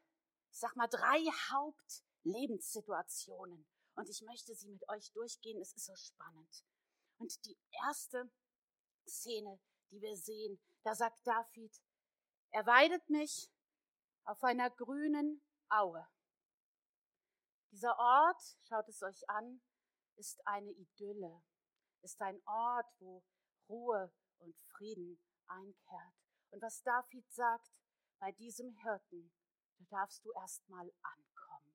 ich 0.53 0.59
sag 0.59 0.77
mal, 0.77 0.87
drei 0.87 1.19
Hauptlebenssituationen. 1.51 3.67
Und 3.95 4.09
ich 4.09 4.23
möchte 4.23 4.55
sie 4.55 4.69
mit 4.69 4.89
euch 4.89 5.11
durchgehen. 5.13 5.61
Es 5.61 5.73
ist 5.73 5.87
so 5.87 5.97
spannend. 5.97 6.65
Und 7.19 7.45
die 7.45 7.59
erste 7.85 8.31
Szene, 9.07 9.61
die 9.91 10.01
wir 10.01 10.17
sehen, 10.17 10.61
da 10.83 10.95
sagt 10.95 11.27
David, 11.27 11.83
er 12.51 12.65
weidet 12.67 13.09
mich 13.09 13.51
auf 14.25 14.45
einer 14.45 14.71
grünen 14.71 15.43
Aue. 15.69 16.07
Dieser 17.71 17.99
Ort, 17.99 18.43
schaut 18.69 18.89
es 18.89 19.03
euch 19.03 19.29
an, 19.31 19.63
ist 20.17 20.47
eine 20.47 20.71
Idylle, 20.73 21.43
ist 22.03 22.21
ein 22.21 22.43
Ort, 22.47 22.93
wo 22.99 23.25
Ruhe 23.69 24.13
und 24.39 24.59
Frieden 24.77 25.19
einkehrt. 25.47 26.15
Und 26.51 26.61
was 26.61 26.83
David 26.83 27.33
sagt, 27.33 27.73
bei 28.19 28.33
diesem 28.33 28.75
Hirten, 28.83 29.33
da 29.79 29.85
darfst 29.99 30.25
du 30.25 30.33
erstmal 30.33 30.93
ankommen. 31.03 31.75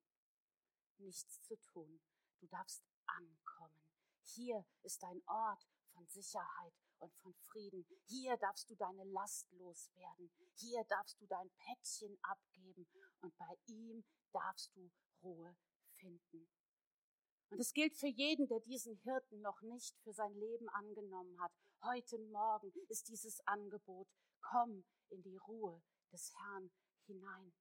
Nichts 0.97 1.41
zu 1.43 1.55
tun. 1.57 1.99
Du 2.39 2.47
darfst 2.47 2.83
ankommen. 3.05 3.83
Hier 4.23 4.65
ist 4.83 5.03
ein 5.03 5.21
Ort 5.27 5.65
von 5.93 6.07
Sicherheit 6.07 6.73
und 6.99 7.13
von 7.17 7.33
Frieden. 7.33 7.85
Hier 8.05 8.37
darfst 8.37 8.69
du 8.69 8.75
deine 8.75 9.03
Last 9.05 9.51
loswerden. 9.51 10.31
Hier 10.55 10.83
darfst 10.85 11.19
du 11.21 11.25
dein 11.27 11.49
Päckchen 11.57 12.17
abgeben 12.23 12.87
und 13.21 13.35
bei 13.37 13.57
ihm 13.67 14.03
darfst 14.31 14.75
du 14.75 14.91
Ruhe 15.23 15.55
finden. 15.95 16.47
Und 17.49 17.59
es 17.59 17.73
gilt 17.73 17.95
für 17.95 18.07
jeden, 18.07 18.47
der 18.47 18.59
diesen 18.59 18.97
Hirten 18.97 19.41
noch 19.41 19.61
nicht 19.61 19.97
für 20.03 20.13
sein 20.13 20.33
Leben 20.35 20.67
angenommen 20.69 21.39
hat. 21.39 21.51
Heute 21.81 22.19
Morgen 22.19 22.73
ist 22.89 23.07
dieses 23.07 23.39
Angebot, 23.47 24.07
komm 24.41 24.83
in 25.09 25.21
die 25.23 25.37
Ruhe 25.37 25.81
des 26.11 26.33
Herrn 26.35 26.69
hinein. 27.05 27.53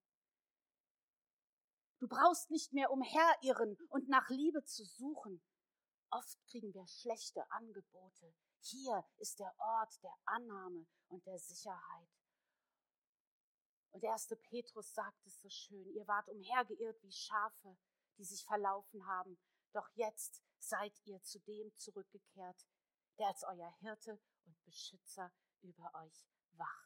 Du 1.99 2.09
brauchst 2.09 2.51
nicht 2.51 2.73
mehr 2.73 2.91
umherirren 2.91 3.77
und 3.89 4.09
nach 4.09 4.29
Liebe 4.29 4.63
zu 4.65 4.85
suchen. 4.85 5.43
Oft 6.11 6.39
kriegen 6.47 6.73
wir 6.75 6.87
schlechte 6.87 7.51
Angebote. 7.51 8.35
Hier 8.61 9.05
ist 9.17 9.39
der 9.39 9.55
Ort 9.59 10.03
der 10.03 10.15
Annahme 10.25 10.87
und 11.09 11.25
der 11.27 11.39
Sicherheit. 11.39 12.09
Und 13.93 14.03
der 14.03 14.11
erste 14.11 14.37
Petrus 14.37 14.93
sagt 14.93 15.25
es 15.27 15.41
so 15.41 15.49
schön, 15.49 15.89
ihr 15.95 16.07
wart 16.07 16.29
umhergeirrt 16.29 17.03
wie 17.03 17.13
Schafe, 17.13 17.79
die 18.19 18.25
sich 18.25 18.45
verlaufen 18.45 19.07
haben. 19.07 19.39
Doch 19.73 19.89
jetzt 19.95 20.43
seid 20.59 20.93
ihr 21.05 21.23
zu 21.23 21.39
dem 21.41 21.75
zurückgekehrt, 21.79 22.67
der 23.19 23.29
als 23.29 23.43
euer 23.45 23.75
Hirte 23.81 24.21
und 24.45 24.65
Beschützer 24.65 25.33
über 25.63 25.91
euch 25.95 26.27
wacht. 26.53 26.86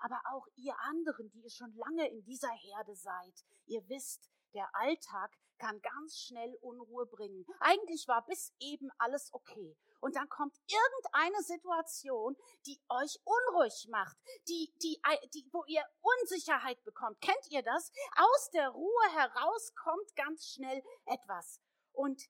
Aber 0.00 0.20
auch 0.32 0.46
ihr 0.56 0.74
anderen, 0.80 1.30
die 1.30 1.42
ihr 1.42 1.50
schon 1.50 1.72
lange 1.74 2.08
in 2.08 2.24
dieser 2.24 2.50
Herde 2.50 2.94
seid, 2.94 3.44
ihr 3.66 3.86
wisst, 3.88 4.30
der 4.54 4.68
Alltag 4.74 5.30
kann 5.58 5.80
ganz 5.82 6.18
schnell 6.18 6.56
Unruhe 6.62 7.06
bringen. 7.06 7.46
Eigentlich 7.60 8.08
war 8.08 8.24
bis 8.24 8.52
eben 8.58 8.90
alles 8.98 9.32
okay. 9.32 9.76
Und 10.00 10.16
dann 10.16 10.28
kommt 10.28 10.56
irgendeine 10.66 11.42
Situation, 11.42 12.36
die 12.66 12.80
euch 12.88 13.20
unruhig 13.24 13.86
macht, 13.90 14.16
die, 14.48 14.72
die, 14.82 15.00
die, 15.34 15.48
wo 15.52 15.62
ihr 15.66 15.84
Unsicherheit 16.00 16.82
bekommt. 16.84 17.20
Kennt 17.20 17.46
ihr 17.50 17.62
das? 17.62 17.92
Aus 18.16 18.50
der 18.52 18.70
Ruhe 18.70 19.08
heraus 19.12 19.74
kommt 19.74 20.16
ganz 20.16 20.46
schnell 20.46 20.82
etwas. 21.04 21.60
Und 21.92 22.22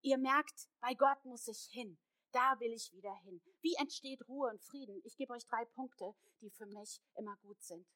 ihr 0.00 0.16
merkt, 0.16 0.68
bei 0.80 0.94
Gott 0.94 1.22
muss 1.24 1.46
ich 1.48 1.68
hin. 1.70 1.98
Da 2.32 2.58
will 2.60 2.72
ich 2.72 2.92
wieder 2.92 3.14
hin. 3.24 3.40
Wie 3.60 3.74
entsteht 3.76 4.26
Ruhe 4.28 4.50
und 4.50 4.62
Frieden? 4.62 5.00
Ich 5.04 5.16
gebe 5.16 5.32
euch 5.32 5.46
drei 5.46 5.64
Punkte, 5.64 6.14
die 6.40 6.50
für 6.50 6.66
mich 6.66 7.00
immer 7.14 7.36
gut 7.38 7.62
sind. 7.62 7.86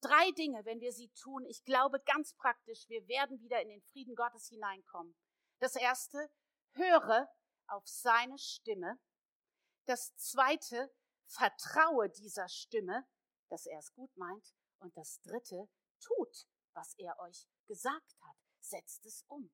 Drei 0.00 0.30
Dinge, 0.32 0.64
wenn 0.64 0.80
wir 0.80 0.92
sie 0.92 1.08
tun, 1.10 1.44
ich 1.46 1.64
glaube 1.64 2.00
ganz 2.00 2.32
praktisch, 2.34 2.88
wir 2.88 3.06
werden 3.08 3.40
wieder 3.40 3.60
in 3.60 3.68
den 3.68 3.82
Frieden 3.82 4.14
Gottes 4.14 4.48
hineinkommen. 4.48 5.16
Das 5.58 5.74
erste, 5.74 6.30
höre 6.72 7.28
auf 7.66 7.86
seine 7.86 8.38
Stimme. 8.38 8.98
Das 9.86 10.14
zweite, 10.16 10.94
vertraue 11.26 12.08
dieser 12.10 12.48
Stimme, 12.48 13.06
dass 13.48 13.66
er 13.66 13.78
es 13.78 13.92
gut 13.92 14.16
meint. 14.16 14.54
Und 14.78 14.96
das 14.96 15.20
dritte, 15.22 15.68
tut, 16.00 16.46
was 16.74 16.94
er 16.98 17.18
euch 17.18 17.48
gesagt 17.66 18.16
hat. 18.20 18.36
Setzt 18.60 19.04
es 19.04 19.24
um. 19.26 19.50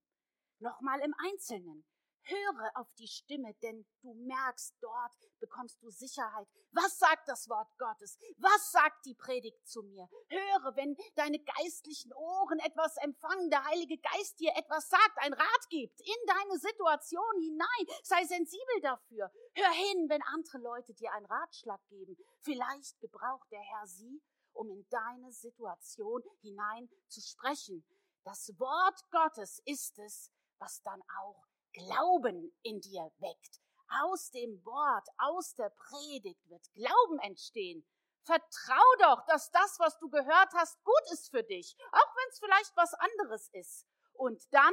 Nochmal 0.59 1.01
im 1.01 1.15
Einzelnen. 1.19 1.87
Höre 2.26 2.71
auf 2.75 2.93
die 2.95 3.07
Stimme, 3.07 3.54
denn 3.62 3.87
du 4.00 4.14
merkst, 4.14 4.75
dort 4.81 5.12
bekommst 5.40 5.83
du 5.83 5.90
Sicherheit. 5.90 6.49
Was 6.73 6.99
sagt 6.99 7.28
das 7.28 7.49
Wort 7.49 7.69
Gottes? 7.78 8.19
Was 8.38 8.73
sagt 8.73 9.04
die 9.04 9.14
Predigt 9.14 9.66
zu 9.66 9.83
mir? 9.83 10.09
Höre, 10.28 10.76
wenn 10.76 10.97
deine 11.16 11.38
geistlichen 11.38 12.12
Ohren 12.14 12.59
etwas 12.61 12.97
empfangen, 12.99 13.50
der 13.50 13.64
Heilige 13.64 13.99
Geist 13.99 14.40
dir 14.40 14.52
etwas 14.57 14.88
sagt, 14.88 15.19
ein 15.19 15.35
Rat 15.35 15.69
gibt, 15.69 16.00
in 16.00 16.26
deine 16.26 16.59
Situation 16.59 17.40
hinein. 17.40 17.97
Sei 18.02 18.25
sensibel 18.25 18.81
dafür. 18.81 19.31
Hör 19.54 19.71
hin, 19.71 20.09
wenn 20.09 20.23
andere 20.23 20.59
Leute 20.59 20.95
dir 20.95 21.12
einen 21.12 21.26
Ratschlag 21.26 21.81
geben. 21.88 22.16
Vielleicht 22.40 22.99
gebraucht 23.00 23.50
der 23.50 23.61
Herr 23.61 23.87
sie, 23.87 24.23
um 24.52 24.71
in 24.71 24.87
deine 24.88 25.31
Situation 25.33 26.23
hinein 26.40 26.88
zu 27.09 27.21
sprechen. 27.21 27.85
Das 28.25 28.49
Wort 28.59 29.00
Gottes 29.11 29.61
ist 29.66 29.99
es, 29.99 30.31
was 30.59 30.81
dann 30.83 31.02
auch 31.21 31.45
Glauben 31.75 32.57
in 32.62 32.81
dir 32.81 33.12
weckt. 33.19 33.61
Aus 34.02 34.31
dem 34.31 34.64
Wort, 34.64 35.07
aus 35.19 35.54
der 35.54 35.71
Predigt 35.71 36.49
wird 36.49 36.73
Glauben 36.73 37.19
entstehen. 37.19 37.87
Vertrau 38.23 38.83
doch, 39.00 39.26
dass 39.26 39.50
das, 39.50 39.78
was 39.78 39.99
du 39.99 40.09
gehört 40.09 40.52
hast, 40.54 40.83
gut 40.83 41.12
ist 41.12 41.31
für 41.31 41.43
dich, 41.43 41.76
auch 41.93 42.16
wenn 42.16 42.31
es 42.31 42.38
vielleicht 42.38 42.76
was 42.76 42.95
anderes 42.95 43.49
ist. 43.52 43.87
Und 44.14 44.43
dann 44.52 44.73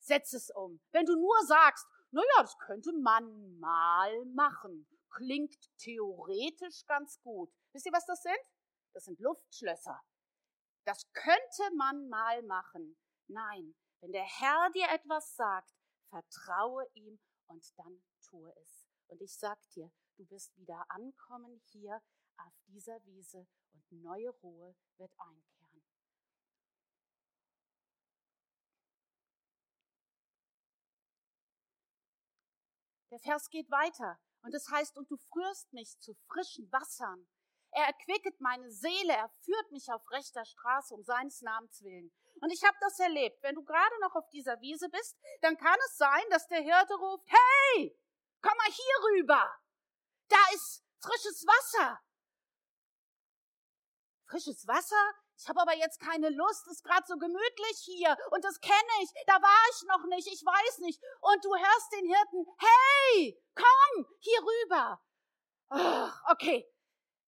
setz 0.00 0.32
es 0.32 0.50
um. 0.50 0.80
Wenn 0.90 1.06
du 1.06 1.14
nur 1.14 1.46
sagst, 1.46 1.86
na 2.10 2.22
ja, 2.36 2.42
das 2.42 2.58
könnte 2.58 2.92
man 2.92 3.58
mal 3.58 4.24
machen, 4.26 4.88
klingt 5.10 5.56
theoretisch 5.78 6.84
ganz 6.86 7.20
gut. 7.20 7.52
Wisst 7.72 7.86
ihr, 7.86 7.92
was 7.92 8.06
das 8.06 8.22
sind? 8.22 8.50
Das 8.92 9.04
sind 9.04 9.20
Luftschlösser. 9.20 10.00
Das 10.84 11.10
könnte 11.12 11.74
man 11.76 12.08
mal 12.08 12.42
machen. 12.42 12.96
Nein, 13.26 13.74
wenn 14.00 14.12
der 14.12 14.24
Herr 14.24 14.70
dir 14.70 14.88
etwas 14.90 15.34
sagt, 15.36 15.73
vertraue 16.14 16.86
ihm 16.94 17.18
und 17.46 17.76
dann 17.76 18.02
tue 18.28 18.54
es. 18.62 18.86
Und 19.08 19.20
ich 19.20 19.36
sag 19.36 19.58
dir, 19.70 19.90
du 20.16 20.30
wirst 20.30 20.56
wieder 20.56 20.84
ankommen 20.88 21.60
hier 21.72 22.00
auf 22.36 22.52
dieser 22.68 23.04
Wiese 23.04 23.48
und 23.72 24.02
neue 24.02 24.30
Ruhe 24.30 24.76
wird 24.96 25.12
einkehren. 25.18 25.82
Der 33.10 33.18
Vers 33.18 33.48
geht 33.50 33.70
weiter 33.70 34.18
und 34.42 34.54
es 34.54 34.68
heißt, 34.70 34.96
und 34.96 35.10
du 35.10 35.16
führst 35.16 35.72
mich 35.72 35.98
zu 35.98 36.14
frischen 36.28 36.70
Wassern. 36.70 37.26
Er 37.72 37.86
erquicket 37.86 38.40
meine 38.40 38.70
Seele, 38.70 39.12
er 39.12 39.28
führt 39.42 39.72
mich 39.72 39.90
auf 39.90 40.08
rechter 40.12 40.44
Straße 40.44 40.94
um 40.94 41.02
seines 41.02 41.40
Namens 41.42 41.82
willen. 41.82 42.12
Und 42.44 42.50
ich 42.50 42.62
habe 42.62 42.76
das 42.78 43.00
erlebt. 43.00 43.42
Wenn 43.42 43.54
du 43.54 43.64
gerade 43.64 44.00
noch 44.00 44.14
auf 44.16 44.28
dieser 44.28 44.60
Wiese 44.60 44.90
bist, 44.90 45.16
dann 45.40 45.56
kann 45.56 45.78
es 45.86 45.96
sein, 45.96 46.22
dass 46.28 46.46
der 46.46 46.60
Hirte 46.60 46.92
ruft, 46.92 47.26
hey, 47.26 47.98
komm 48.42 48.52
mal 48.58 48.70
hier 48.70 49.04
rüber. 49.12 49.58
Da 50.28 50.36
ist 50.52 50.84
frisches 51.00 51.46
Wasser. 51.46 51.98
Frisches 54.26 54.66
Wasser? 54.66 55.14
Ich 55.38 55.48
habe 55.48 55.62
aber 55.62 55.74
jetzt 55.74 55.98
keine 56.00 56.28
Lust, 56.28 56.66
ist 56.68 56.84
gerade 56.84 57.06
so 57.06 57.16
gemütlich 57.16 57.78
hier 57.78 58.14
und 58.30 58.44
das 58.44 58.60
kenne 58.60 58.92
ich, 59.02 59.10
da 59.26 59.40
war 59.40 59.70
ich 59.72 59.82
noch 59.88 60.04
nicht, 60.04 60.28
ich 60.28 60.44
weiß 60.44 60.78
nicht. 60.80 61.02
Und 61.22 61.42
du 61.42 61.48
hörst 61.48 61.92
den 61.92 62.06
Hirten, 62.06 62.46
hey, 62.58 63.42
komm 63.54 64.06
hier 64.18 64.40
rüber. 64.42 65.02
Oh, 65.70 66.30
okay, 66.30 66.70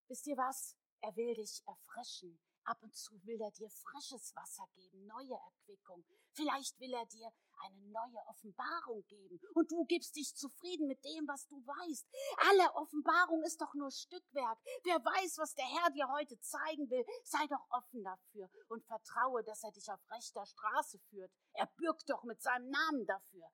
wisst 0.09 0.27
ihr 0.27 0.37
was? 0.37 0.77
Er 1.01 1.15
will 1.15 1.33
dich 1.33 1.63
erfrischen. 1.65 2.39
Ab 2.67 2.83
und 2.83 2.93
zu 2.93 3.13
will 3.25 3.39
er 3.39 3.51
dir 3.51 3.69
frisches 3.69 4.35
Wasser 4.35 4.67
geben, 4.75 5.07
neue 5.07 5.33
Erquickung. 5.33 6.03
Vielleicht 6.33 6.77
will 6.81 6.93
er 6.93 7.05
dir 7.05 7.31
eine 7.59 7.87
neue 7.87 8.27
Offenbarung 8.27 9.05
geben 9.07 9.39
und 9.53 9.71
du 9.71 9.85
gibst 9.85 10.17
dich 10.17 10.35
zufrieden 10.35 10.85
mit 10.87 11.01
dem, 11.05 11.25
was 11.29 11.47
du 11.47 11.55
weißt. 11.65 12.05
Alle 12.49 12.75
Offenbarung 12.75 13.41
ist 13.43 13.61
doch 13.61 13.73
nur 13.73 13.89
Stückwerk. 13.89 14.59
Wer 14.83 14.97
weiß, 14.97 15.37
was 15.37 15.55
der 15.55 15.65
Herr 15.65 15.91
dir 15.91 16.09
heute 16.09 16.37
zeigen 16.41 16.89
will, 16.89 17.05
sei 17.23 17.47
doch 17.47 17.65
offen 17.69 18.03
dafür 18.03 18.49
und 18.67 18.83
vertraue, 18.83 19.45
dass 19.45 19.63
er 19.63 19.71
dich 19.71 19.89
auf 19.89 20.01
rechter 20.11 20.45
Straße 20.45 20.99
führt. 21.09 21.31
Er 21.53 21.67
bürgt 21.77 22.09
doch 22.09 22.23
mit 22.23 22.41
seinem 22.41 22.69
Namen 22.69 23.05
dafür. 23.05 23.47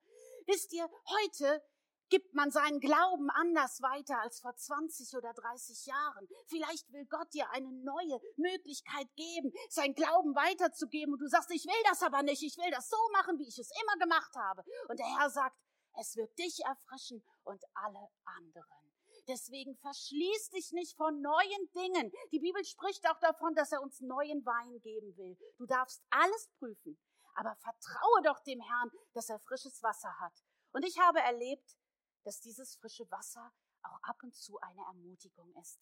Wisst 0.46 0.72
ihr, 0.72 0.90
heute 1.06 1.62
gibt 2.10 2.34
man 2.34 2.50
seinen 2.50 2.80
Glauben 2.80 3.30
anders 3.30 3.80
weiter 3.82 4.20
als 4.20 4.40
vor 4.40 4.54
20 4.54 5.16
oder 5.16 5.32
30 5.32 5.86
Jahren. 5.86 6.28
Vielleicht 6.46 6.92
will 6.92 7.06
Gott 7.06 7.32
dir 7.32 7.50
eine 7.50 7.70
neue 7.72 8.20
Möglichkeit 8.36 9.08
geben, 9.16 9.52
sein 9.68 9.94
Glauben 9.94 10.34
weiterzugeben 10.34 11.14
und 11.14 11.20
du 11.20 11.28
sagst, 11.28 11.50
ich 11.50 11.64
will 11.64 11.82
das 11.88 12.02
aber 12.02 12.22
nicht, 12.22 12.42
ich 12.42 12.56
will 12.56 12.70
das 12.70 12.88
so 12.88 12.96
machen, 13.12 13.38
wie 13.38 13.48
ich 13.48 13.58
es 13.58 13.70
immer 13.82 13.98
gemacht 13.98 14.34
habe. 14.36 14.64
Und 14.88 14.98
der 14.98 15.18
Herr 15.18 15.30
sagt, 15.30 15.56
es 15.96 16.16
wird 16.16 16.36
dich 16.38 16.60
erfrischen 16.64 17.22
und 17.44 17.62
alle 17.74 18.08
anderen. 18.24 18.84
Deswegen 19.28 19.76
verschließ 19.76 20.50
dich 20.50 20.72
nicht 20.72 20.96
von 20.96 21.20
neuen 21.20 21.70
Dingen. 21.74 22.12
Die 22.32 22.40
Bibel 22.40 22.62
spricht 22.64 23.08
auch 23.08 23.18
davon, 23.20 23.54
dass 23.54 23.72
er 23.72 23.80
uns 23.80 24.00
neuen 24.00 24.44
Wein 24.44 24.80
geben 24.80 25.16
will. 25.16 25.38
Du 25.56 25.66
darfst 25.66 26.02
alles 26.10 26.50
prüfen, 26.58 26.98
aber 27.34 27.56
vertraue 27.56 28.22
doch 28.22 28.40
dem 28.40 28.60
Herrn, 28.60 28.90
dass 29.14 29.30
er 29.30 29.38
frisches 29.40 29.82
Wasser 29.82 30.14
hat. 30.20 30.34
Und 30.72 30.84
ich 30.84 30.98
habe 30.98 31.20
erlebt, 31.20 31.78
dass 32.24 32.40
dieses 32.40 32.76
frische 32.76 33.08
Wasser 33.10 33.52
auch 33.82 34.02
ab 34.02 34.22
und 34.22 34.34
zu 34.34 34.58
eine 34.60 34.82
Ermutigung 34.82 35.54
ist. 35.60 35.78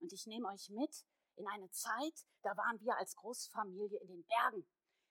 Und 0.00 0.12
ich 0.12 0.26
nehme 0.26 0.48
euch 0.48 0.68
mit 0.70 1.04
in 1.36 1.46
eine 1.48 1.70
Zeit, 1.70 2.26
da 2.42 2.56
waren 2.56 2.80
wir 2.80 2.96
als 2.96 3.16
Großfamilie 3.16 3.98
in 4.00 4.08
den 4.08 4.24
Bergen. 4.24 4.66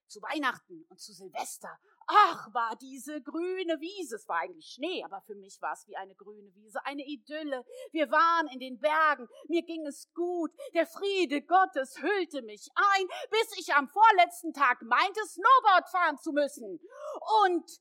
Zu 0.07 0.23
Weihnachten 0.23 0.87
und 0.89 0.99
zu 0.99 1.13
Silvester. 1.13 1.79
Ach, 2.07 2.51
war 2.51 2.75
diese 2.77 3.21
grüne 3.21 3.79
Wiese. 3.79 4.15
Es 4.15 4.27
war 4.27 4.39
eigentlich 4.39 4.65
Schnee, 4.65 5.03
aber 5.03 5.21
für 5.21 5.35
mich 5.35 5.61
war 5.61 5.73
es 5.73 5.87
wie 5.87 5.95
eine 5.97 6.15
grüne 6.15 6.51
Wiese, 6.55 6.83
eine 6.83 7.05
Idylle. 7.05 7.63
Wir 7.91 8.09
waren 8.09 8.47
in 8.47 8.59
den 8.59 8.79
Bergen. 8.79 9.27
Mir 9.49 9.61
ging 9.61 9.85
es 9.85 10.11
gut. 10.15 10.51
Der 10.73 10.87
Friede 10.87 11.43
Gottes 11.43 12.01
hüllte 12.01 12.41
mich 12.41 12.69
ein, 12.73 13.07
bis 13.29 13.59
ich 13.59 13.75
am 13.75 13.87
vorletzten 13.87 14.51
Tag 14.51 14.81
meinte, 14.81 15.19
Snowboard 15.27 15.89
fahren 15.89 16.17
zu 16.17 16.31
müssen. 16.31 16.79
Und 17.43 17.79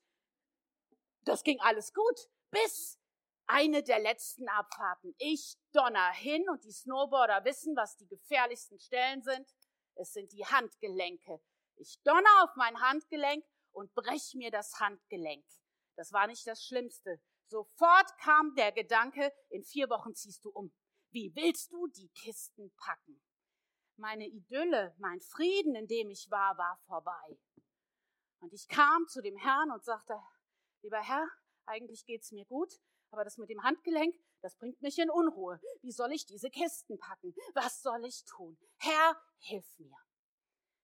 das 1.24 1.42
ging 1.42 1.58
alles 1.60 1.94
gut 1.94 2.28
bis 2.50 2.98
eine 3.46 3.82
der 3.82 3.98
letzten 3.98 4.48
Abfahrten. 4.48 5.14
Ich 5.18 5.56
donner 5.72 6.10
hin 6.12 6.48
und 6.50 6.64
die 6.64 6.72
Snowboarder 6.72 7.44
wissen, 7.44 7.74
was 7.76 7.96
die 7.96 8.06
gefährlichsten 8.06 8.78
Stellen 8.78 9.22
sind. 9.22 9.48
Es 9.94 10.12
sind 10.12 10.32
die 10.32 10.44
Handgelenke. 10.44 11.40
Ich 11.76 12.00
donner 12.02 12.44
auf 12.44 12.50
mein 12.56 12.80
Handgelenk 12.80 13.44
und 13.72 13.92
brech 13.94 14.34
mir 14.34 14.50
das 14.50 14.78
Handgelenk. 14.78 15.44
Das 15.96 16.12
war 16.12 16.26
nicht 16.26 16.46
das 16.46 16.62
Schlimmste. 16.62 17.20
Sofort 17.46 18.16
kam 18.18 18.54
der 18.54 18.72
Gedanke, 18.72 19.32
in 19.48 19.64
vier 19.64 19.88
Wochen 19.88 20.14
ziehst 20.14 20.44
du 20.44 20.50
um. 20.50 20.72
Wie 21.10 21.34
willst 21.34 21.72
du 21.72 21.86
die 21.86 22.10
Kisten 22.10 22.70
packen? 22.76 23.22
Meine 23.96 24.26
Idylle, 24.26 24.94
mein 24.98 25.20
Frieden, 25.20 25.74
in 25.74 25.86
dem 25.86 26.10
ich 26.10 26.30
war, 26.30 26.56
war 26.58 26.78
vorbei. 26.86 27.38
Und 28.40 28.52
ich 28.52 28.68
kam 28.68 29.06
zu 29.08 29.22
dem 29.22 29.36
Herrn 29.36 29.70
und 29.72 29.82
sagte, 29.82 30.14
lieber 30.82 31.00
Herr, 31.00 31.26
eigentlich 31.68 32.04
geht's 32.04 32.32
mir 32.32 32.44
gut, 32.46 32.72
aber 33.10 33.24
das 33.24 33.38
mit 33.38 33.50
dem 33.50 33.62
Handgelenk, 33.62 34.14
das 34.42 34.56
bringt 34.56 34.80
mich 34.82 34.98
in 34.98 35.10
Unruhe. 35.10 35.60
Wie 35.82 35.92
soll 35.92 36.12
ich 36.12 36.26
diese 36.26 36.50
Kisten 36.50 36.98
packen? 36.98 37.34
Was 37.54 37.82
soll 37.82 38.04
ich 38.04 38.24
tun? 38.24 38.58
Herr, 38.78 39.20
hilf 39.38 39.78
mir. 39.78 39.96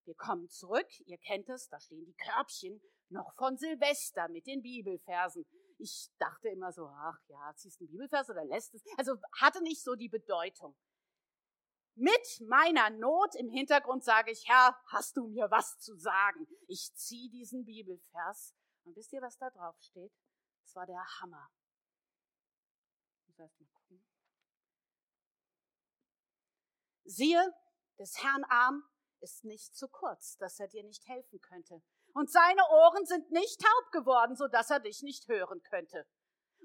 Wir 0.04 0.14
kommen 0.14 0.48
zurück, 0.50 0.88
ihr 1.06 1.18
kennt 1.18 1.48
es, 1.48 1.68
da 1.68 1.80
stehen 1.80 2.04
die 2.04 2.14
Körbchen 2.14 2.80
noch 3.08 3.34
von 3.36 3.56
Silvester 3.56 4.28
mit 4.28 4.46
den 4.46 4.62
Bibelversen. 4.62 5.46
Ich 5.78 6.10
dachte 6.18 6.48
immer 6.48 6.72
so, 6.72 6.86
ach 6.86 7.18
ja, 7.28 7.52
ziehst 7.56 7.80
du 7.80 7.84
einen 7.84 7.92
Bibelvers 7.92 8.28
oder 8.28 8.44
lässt 8.44 8.74
es? 8.74 8.82
Also 8.96 9.16
hatte 9.40 9.62
nicht 9.62 9.82
so 9.82 9.94
die 9.94 10.08
Bedeutung. 10.08 10.76
Mit 11.96 12.40
meiner 12.48 12.90
Not 12.90 13.34
im 13.36 13.48
Hintergrund 13.48 14.02
sage 14.04 14.32
ich, 14.32 14.48
Herr, 14.48 14.76
hast 14.88 15.16
du 15.16 15.28
mir 15.28 15.50
was 15.50 15.78
zu 15.78 15.96
sagen? 15.96 16.46
Ich 16.66 16.92
ziehe 16.94 17.30
diesen 17.30 17.64
Bibelvers. 17.64 18.54
Und 18.84 18.96
wisst 18.96 19.12
ihr, 19.12 19.22
was 19.22 19.38
da 19.38 19.48
drauf 19.50 19.76
steht? 19.80 20.12
Das 20.64 20.74
war 20.74 20.86
der 20.86 21.04
Hammer. 21.20 21.50
Ich 23.20 23.26
muss 23.28 23.38
erst 23.38 23.60
mal 23.60 23.68
gucken. 23.68 24.04
Siehe, 27.04 27.54
des 27.98 28.22
Herrn 28.22 28.44
Arm 28.44 28.82
ist 29.20 29.44
nicht 29.44 29.76
zu 29.76 29.88
kurz, 29.88 30.36
dass 30.36 30.58
er 30.58 30.68
dir 30.68 30.82
nicht 30.82 31.06
helfen 31.06 31.40
könnte. 31.40 31.82
Und 32.12 32.30
seine 32.30 32.62
Ohren 32.70 33.06
sind 33.06 33.30
nicht 33.30 33.60
taub 33.60 33.92
geworden, 33.92 34.36
so 34.36 34.48
dass 34.48 34.70
er 34.70 34.80
dich 34.80 35.02
nicht 35.02 35.28
hören 35.28 35.62
könnte. 35.62 36.06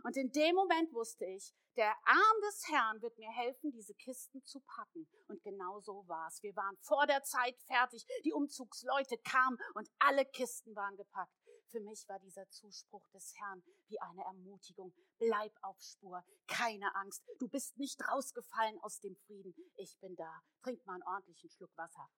Und 0.04 0.16
in 0.16 0.32
dem 0.32 0.56
Moment 0.56 0.94
wusste 0.94 1.26
ich, 1.26 1.54
der 1.76 1.94
Arm 2.06 2.42
des 2.48 2.68
Herrn 2.70 3.02
wird 3.02 3.18
mir 3.18 3.32
helfen, 3.32 3.72
diese 3.72 3.94
Kisten 3.96 4.44
zu 4.46 4.60
packen. 4.62 5.10
Und 5.28 5.42
genau 5.44 5.80
so 5.80 6.08
war's. 6.08 6.42
Wir 6.42 6.56
waren 6.56 6.78
vor 6.82 7.06
der 7.06 7.24
Zeit 7.24 7.58
fertig. 7.68 8.06
Die 8.26 8.34
Umzugsleute 8.34 9.18
kamen 9.18 9.58
und 9.76 9.90
alle 10.00 10.26
Kisten 10.26 10.76
waren 10.76 10.96
gepackt. 10.98 11.34
Für 11.70 11.80
mich 11.82 12.08
war 12.10 12.20
dieser 12.20 12.50
Zuspruch 12.50 13.08
des 13.10 13.36
Herrn 13.38 13.64
wie 13.88 14.00
eine 14.02 14.24
Ermutigung. 14.24 14.92
Bleib 15.20 15.56
auf 15.62 15.80
Spur, 15.80 16.24
keine 16.48 16.94
Angst. 16.96 17.24
Du 17.38 17.48
bist 17.48 17.78
nicht 17.78 18.02
rausgefallen 18.08 18.80
aus 18.80 19.00
dem 19.00 19.16
Frieden. 19.16 19.54
Ich 19.76 19.96
bin 20.00 20.16
da. 20.16 20.42
Trink 20.64 20.84
mal 20.86 20.96
einen 20.96 21.04
ordentlichen 21.04 21.50
Schluck 21.52 21.76
Wasser. 21.78 22.10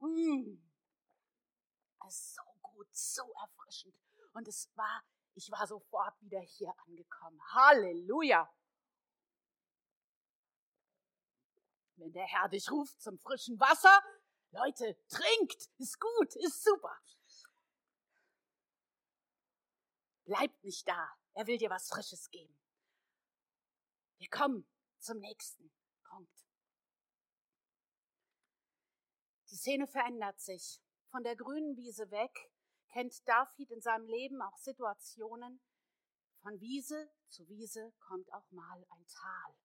Mmh. 0.00 0.58
Es 2.06 2.14
ist 2.14 2.34
so 2.34 2.42
gut, 2.60 2.88
so 2.94 3.32
erfrischend. 3.40 3.94
Und 4.34 4.48
es 4.48 4.70
war, 4.76 5.02
Ich 5.34 5.50
war 5.50 5.66
sofort 5.66 6.20
wieder 6.20 6.40
hier 6.40 6.74
angekommen. 6.86 7.40
Halleluja! 7.54 8.52
Wenn 11.96 12.12
der 12.12 12.26
Herr 12.26 12.48
dich 12.48 12.70
ruft 12.70 13.00
zum 13.00 13.18
frischen 13.18 13.58
Wasser, 13.60 14.02
Leute, 14.50 14.98
trinkt, 15.08 15.70
ist 15.78 16.00
gut, 16.00 16.34
ist 16.36 16.64
super. 16.64 16.98
Bleibt 20.30 20.62
nicht 20.62 20.86
da, 20.86 21.12
er 21.34 21.48
will 21.48 21.58
dir 21.58 21.70
was 21.70 21.88
Frisches 21.88 22.30
geben. 22.30 22.56
Wir 24.18 24.28
kommen 24.28 24.64
zum 25.00 25.18
nächsten 25.18 25.72
Punkt. 26.04 26.46
Die 29.50 29.56
Szene 29.56 29.88
verändert 29.88 30.38
sich. 30.40 30.80
Von 31.10 31.24
der 31.24 31.34
grünen 31.34 31.76
Wiese 31.76 32.12
weg 32.12 32.30
kennt 32.92 33.26
David 33.26 33.72
in 33.72 33.80
seinem 33.80 34.06
Leben 34.06 34.40
auch 34.40 34.56
Situationen. 34.56 35.60
Von 36.42 36.60
Wiese 36.60 37.10
zu 37.28 37.48
Wiese 37.48 37.92
kommt 37.98 38.32
auch 38.32 38.48
mal 38.52 38.86
ein 38.88 39.06
Tal. 39.08 39.56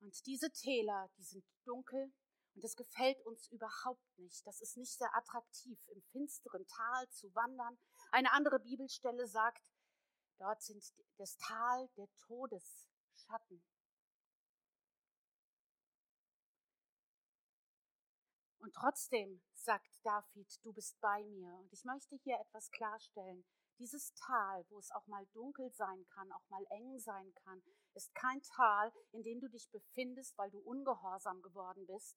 Und 0.00 0.26
diese 0.26 0.50
Täler, 0.50 1.08
die 1.18 1.22
sind 1.22 1.44
dunkel 1.62 2.12
und 2.54 2.62
das 2.62 2.76
gefällt 2.76 3.20
uns 3.26 3.48
überhaupt 3.48 4.18
nicht. 4.18 4.46
Das 4.46 4.60
ist 4.60 4.76
nicht 4.76 4.96
sehr 4.96 5.14
attraktiv, 5.14 5.78
im 5.88 6.02
finsteren 6.12 6.66
Tal 6.66 7.08
zu 7.10 7.34
wandern. 7.34 7.76
Eine 8.12 8.32
andere 8.32 8.60
Bibelstelle 8.60 9.26
sagt, 9.26 9.72
dort 10.38 10.62
sind 10.62 10.84
das 11.18 11.36
Tal 11.36 11.88
der 11.96 12.08
Todesschatten. 12.16 13.62
Und 18.58 18.72
trotzdem 18.74 19.42
sagt 19.54 19.90
David, 20.04 20.64
du 20.64 20.72
bist 20.72 20.98
bei 21.00 21.24
mir. 21.24 21.52
Und 21.56 21.72
ich 21.72 21.84
möchte 21.84 22.16
hier 22.16 22.38
etwas 22.38 22.70
klarstellen. 22.70 23.44
Dieses 23.78 24.14
Tal, 24.14 24.64
wo 24.70 24.78
es 24.78 24.92
auch 24.92 25.06
mal 25.08 25.26
dunkel 25.32 25.70
sein 25.72 26.06
kann, 26.14 26.30
auch 26.30 26.48
mal 26.48 26.64
eng 26.70 27.00
sein 27.00 27.34
kann, 27.34 27.60
ist 27.94 28.14
kein 28.14 28.40
Tal, 28.42 28.92
in 29.10 29.24
dem 29.24 29.40
du 29.40 29.48
dich 29.48 29.68
befindest, 29.70 30.38
weil 30.38 30.50
du 30.52 30.60
ungehorsam 30.60 31.42
geworden 31.42 31.84
bist 31.86 32.16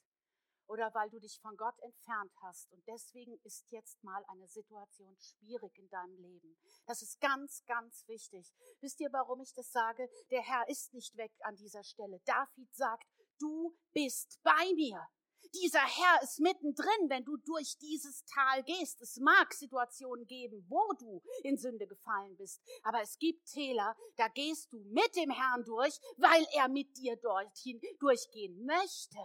oder 0.68 0.94
weil 0.94 1.10
du 1.10 1.20
dich 1.20 1.40
von 1.42 1.56
Gott 1.58 1.78
entfernt 1.80 2.32
hast. 2.42 2.72
Und 2.72 2.86
deswegen 2.88 3.40
ist 3.44 3.72
jetzt 3.72 4.04
mal 4.04 4.24
eine 4.28 4.48
Situation 4.48 5.16
schwierig 5.18 5.78
in 5.78 5.90
deinem 5.90 6.18
Leben. 6.18 6.58
Das 6.86 7.02
ist 7.02 7.20
ganz, 7.20 7.64
ganz 7.66 8.08
wichtig. 8.08 8.54
Wisst 8.82 9.00
ihr, 9.00 9.12
warum 9.12 9.42
ich 9.42 9.54
das 9.54 9.72
sage? 9.72 10.10
Der 10.32 10.42
Herr 10.42 10.68
ist 10.70 10.94
nicht 10.94 11.16
weg 11.18 11.32
an 11.42 11.56
dieser 11.56 11.84
Stelle. 11.84 12.20
David 12.26 12.74
sagt, 12.76 13.08
du 13.40 13.78
bist 13.94 14.40
bei 14.44 14.74
mir. 14.76 15.08
Dieser 15.54 15.80
Herr 15.80 16.22
ist 16.24 16.40
mittendrin, 16.40 17.10
wenn 17.10 17.24
du 17.24 17.38
durch 17.38 17.78
dieses 17.78 18.26
Tal 18.26 18.64
gehst. 18.64 19.02
Es 19.02 19.18
mag 19.18 19.54
Situationen 19.54 20.26
geben, 20.26 20.66
wo 20.68 20.94
du 21.00 21.22
in 21.44 21.58
Sünde 21.58 21.88
gefallen 21.88 22.36
bist, 22.38 22.62
aber 22.84 23.02
es 23.02 23.18
gibt 23.18 23.46
Täler, 23.46 23.96
da 24.18 24.28
gehst 24.28 24.74
du 24.74 24.80
mit 24.80 25.16
dem 25.16 25.30
Herrn 25.30 25.64
durch, 25.64 25.98
weil 26.18 26.46
er 26.54 26.68
mit 26.68 26.98
dir 26.98 27.16
dorthin 27.18 27.80
durchgehen 28.00 28.66
möchte. 28.66 29.20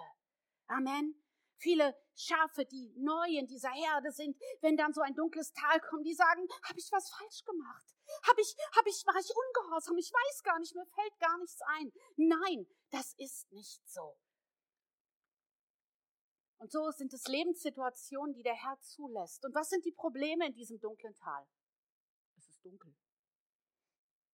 Amen. 0.68 1.21
Viele 1.62 1.96
Schafe, 2.16 2.66
die 2.66 2.92
neu 2.96 3.28
in 3.38 3.46
dieser 3.46 3.70
Herde 3.70 4.10
sind, 4.10 4.36
wenn 4.62 4.76
dann 4.76 4.92
so 4.92 5.00
ein 5.00 5.14
dunkles 5.14 5.52
Tal 5.52 5.80
kommt, 5.80 6.04
die 6.04 6.14
sagen, 6.14 6.44
habe 6.64 6.78
ich 6.78 6.90
was 6.90 7.08
falsch 7.08 7.44
gemacht? 7.44 7.94
Hab 8.26 8.36
ich, 8.36 8.56
hab 8.76 8.84
ich, 8.84 9.06
war 9.06 9.14
ich 9.14 9.30
ungehorsam? 9.30 9.96
Ich 9.96 10.10
weiß 10.10 10.42
gar 10.42 10.58
nicht, 10.58 10.74
mir 10.74 10.86
fällt 10.86 11.18
gar 11.20 11.38
nichts 11.38 11.60
ein. 11.78 11.92
Nein, 12.16 12.66
das 12.90 13.14
ist 13.16 13.52
nicht 13.52 13.80
so. 13.88 14.18
Und 16.58 16.72
so 16.72 16.90
sind 16.90 17.14
es 17.14 17.28
Lebenssituationen, 17.28 18.34
die 18.34 18.42
der 18.42 18.54
Herr 18.54 18.80
zulässt. 18.80 19.44
Und 19.44 19.54
was 19.54 19.68
sind 19.68 19.84
die 19.84 19.92
Probleme 19.92 20.46
in 20.46 20.54
diesem 20.54 20.80
dunklen 20.80 21.14
Tal? 21.14 21.46
Es 22.36 22.48
ist 22.48 22.64
dunkel. 22.64 22.92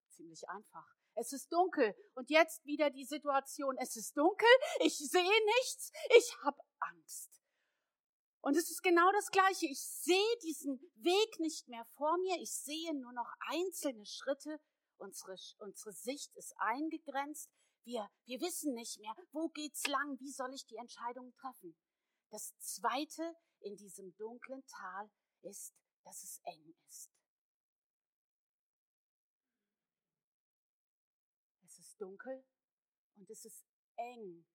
Ziemlich 0.08 0.48
einfach. 0.48 0.96
Es 1.14 1.32
ist 1.32 1.52
dunkel. 1.52 1.94
Und 2.14 2.30
jetzt 2.30 2.64
wieder 2.64 2.88
die 2.90 3.04
Situation. 3.04 3.76
Es 3.78 3.96
ist 3.96 4.16
dunkel. 4.16 4.48
Ich 4.80 4.96
sehe 4.96 5.44
nichts. 5.56 5.92
Ich 6.16 6.38
habe. 6.42 6.58
Und 8.48 8.56
es 8.56 8.70
ist 8.70 8.82
genau 8.82 9.12
das 9.12 9.30
Gleiche. 9.30 9.66
Ich 9.66 9.78
sehe 9.78 10.38
diesen 10.42 10.80
Weg 10.94 11.38
nicht 11.38 11.68
mehr 11.68 11.84
vor 11.98 12.16
mir. 12.16 12.40
Ich 12.40 12.50
sehe 12.50 12.94
nur 12.94 13.12
noch 13.12 13.30
einzelne 13.40 14.06
Schritte. 14.06 14.58
Unsere, 14.96 15.36
unsere 15.58 15.92
Sicht 15.92 16.34
ist 16.34 16.54
eingegrenzt. 16.56 17.50
Wir, 17.84 18.08
wir 18.24 18.40
wissen 18.40 18.72
nicht 18.72 19.00
mehr, 19.00 19.14
wo 19.32 19.50
geht's 19.50 19.86
lang? 19.86 20.18
Wie 20.18 20.32
soll 20.32 20.54
ich 20.54 20.64
die 20.64 20.78
Entscheidung 20.78 21.30
treffen? 21.34 21.76
Das 22.30 22.56
zweite 22.58 23.36
in 23.60 23.76
diesem 23.76 24.16
dunklen 24.16 24.64
Tal 24.64 25.10
ist, 25.42 25.74
dass 26.04 26.22
es 26.22 26.40
eng 26.44 26.74
ist. 26.88 27.10
Es 31.66 31.78
ist 31.80 32.00
dunkel 32.00 32.42
und 33.16 33.28
es 33.28 33.44
ist 33.44 33.62
eng. 33.96 34.46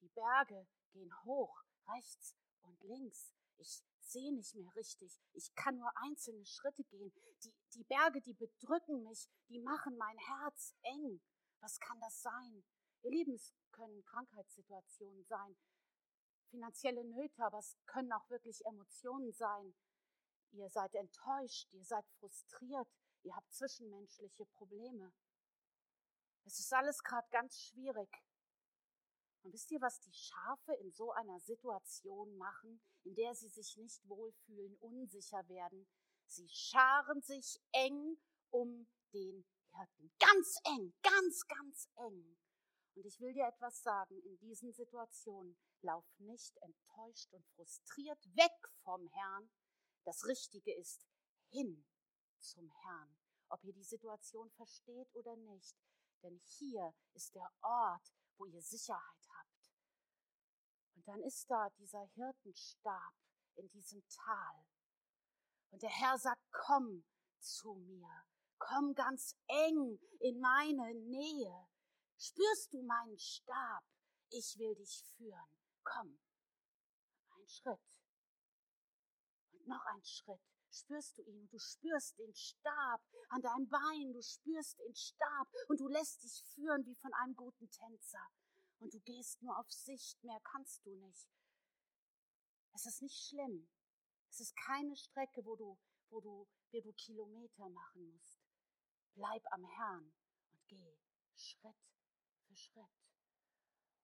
Die 0.00 0.10
Berge 0.10 0.64
gehen 0.92 1.12
hoch, 1.24 1.60
rechts 1.88 2.36
und 2.62 2.82
links. 2.82 3.32
Ich 3.58 3.82
sehe 4.00 4.32
nicht 4.34 4.54
mehr 4.54 4.74
richtig. 4.74 5.18
Ich 5.32 5.54
kann 5.54 5.78
nur 5.78 5.90
einzelne 5.96 6.44
Schritte 6.44 6.84
gehen. 6.84 7.12
Die, 7.44 7.54
die 7.74 7.84
Berge, 7.84 8.20
die 8.20 8.34
bedrücken 8.34 9.02
mich, 9.02 9.28
die 9.48 9.58
machen 9.58 9.96
mein 9.96 10.18
Herz 10.18 10.74
eng. 10.82 11.20
Was 11.60 11.78
kann 11.80 11.98
das 12.00 12.22
sein? 12.22 12.64
Ihr 13.02 13.10
Lieben, 13.10 13.34
es 13.34 13.52
können 13.72 14.04
Krankheitssituationen 14.04 15.24
sein, 15.24 15.56
finanzielle 16.50 17.04
Nöte, 17.04 17.42
aber 17.44 17.58
es 17.58 17.76
können 17.86 18.12
auch 18.12 18.28
wirklich 18.30 18.64
Emotionen 18.66 19.32
sein. 19.32 19.74
Ihr 20.52 20.68
seid 20.68 20.94
enttäuscht, 20.94 21.72
ihr 21.72 21.84
seid 21.84 22.04
frustriert, 22.18 22.88
ihr 23.22 23.34
habt 23.34 23.52
zwischenmenschliche 23.52 24.44
Probleme. 24.46 25.12
Es 26.44 26.58
ist 26.58 26.72
alles 26.72 27.02
gerade 27.02 27.28
ganz 27.30 27.58
schwierig. 27.58 28.10
Und 29.42 29.52
wisst 29.52 29.70
ihr, 29.72 29.80
was 29.80 30.00
die 30.00 30.12
Schafe 30.12 30.72
in 30.74 30.92
so 30.92 31.12
einer 31.12 31.40
Situation 31.40 32.36
machen, 32.36 32.80
in 33.04 33.14
der 33.14 33.34
sie 33.34 33.48
sich 33.48 33.76
nicht 33.76 34.08
wohlfühlen, 34.08 34.76
unsicher 34.76 35.48
werden? 35.48 35.86
Sie 36.26 36.48
scharen 36.48 37.20
sich 37.22 37.60
eng 37.72 38.16
um 38.50 38.86
den 39.12 39.44
Hirten. 39.74 40.12
Ganz 40.18 40.58
eng, 40.64 40.94
ganz, 41.02 41.46
ganz 41.46 41.88
eng. 41.96 42.38
Und 42.94 43.06
ich 43.06 43.20
will 43.20 43.32
dir 43.32 43.46
etwas 43.46 43.82
sagen, 43.82 44.20
in 44.22 44.38
diesen 44.38 44.72
Situationen 44.72 45.56
lauf 45.80 46.04
nicht 46.18 46.56
enttäuscht 46.58 47.32
und 47.32 47.46
frustriert 47.54 48.24
weg 48.36 48.52
vom 48.82 49.08
Herrn. 49.08 49.50
Das 50.04 50.24
Richtige 50.26 50.72
ist 50.74 51.06
hin 51.50 51.84
zum 52.38 52.70
Herrn, 52.82 53.16
ob 53.48 53.64
ihr 53.64 53.72
die 53.72 53.84
Situation 53.84 54.50
versteht 54.50 55.14
oder 55.14 55.36
nicht. 55.36 55.76
Denn 56.22 56.40
hier 56.58 56.94
ist 57.14 57.34
der 57.34 57.50
Ort, 57.62 58.12
wo 58.36 58.46
ihr 58.46 58.62
Sicherheit 58.62 59.00
habt. 59.28 59.31
Und 61.04 61.14
dann 61.14 61.22
ist 61.22 61.50
da 61.50 61.68
dieser 61.78 62.04
Hirtenstab 62.14 63.14
in 63.56 63.68
diesem 63.70 64.06
Tal. 64.08 64.64
Und 65.70 65.82
der 65.82 65.90
Herr 65.90 66.16
sagt, 66.16 66.40
komm 66.52 67.04
zu 67.40 67.74
mir, 67.74 68.24
komm 68.58 68.94
ganz 68.94 69.34
eng 69.48 69.98
in 70.20 70.38
meine 70.38 70.94
Nähe. 70.94 71.68
Spürst 72.16 72.72
du 72.72 72.82
meinen 72.82 73.18
Stab? 73.18 73.82
Ich 74.30 74.56
will 74.58 74.76
dich 74.76 75.04
führen. 75.16 75.58
Komm. 75.82 76.20
Ein 77.30 77.48
Schritt. 77.48 77.80
Und 79.50 79.66
noch 79.66 79.84
ein 79.86 80.04
Schritt. 80.04 80.40
Spürst 80.70 81.18
du 81.18 81.22
ihn? 81.22 81.48
Du 81.48 81.58
spürst 81.58 82.16
den 82.18 82.32
Stab 82.34 83.02
an 83.30 83.42
deinem 83.42 83.68
Bein. 83.68 84.12
Du 84.12 84.22
spürst 84.22 84.78
den 84.78 84.94
Stab 84.94 85.48
und 85.68 85.80
du 85.80 85.88
lässt 85.88 86.22
dich 86.22 86.44
führen 86.54 86.86
wie 86.86 86.94
von 86.94 87.12
einem 87.14 87.34
guten 87.34 87.68
Tänzer. 87.70 88.26
Und 88.82 88.92
du 88.92 89.00
gehst 89.00 89.40
nur 89.42 89.56
auf 89.56 89.70
Sicht. 89.70 90.22
Mehr 90.24 90.40
kannst 90.40 90.84
du 90.84 90.90
nicht. 90.90 91.28
Es 92.74 92.84
ist 92.84 93.00
nicht 93.00 93.28
schlimm. 93.28 93.68
Es 94.28 94.40
ist 94.40 94.56
keine 94.56 94.96
Strecke, 94.96 95.44
wo 95.44 95.54
du, 95.54 95.78
wo 96.10 96.20
du, 96.20 96.48
wo 96.72 96.80
du 96.80 96.92
Kilometer 96.94 97.68
machen 97.68 98.10
musst. 98.10 98.42
Bleib 99.14 99.44
am 99.52 99.64
Herrn 99.64 100.12
und 100.50 100.66
geh 100.66 100.98
Schritt 101.36 101.76
für 102.44 102.56
Schritt. 102.56 102.90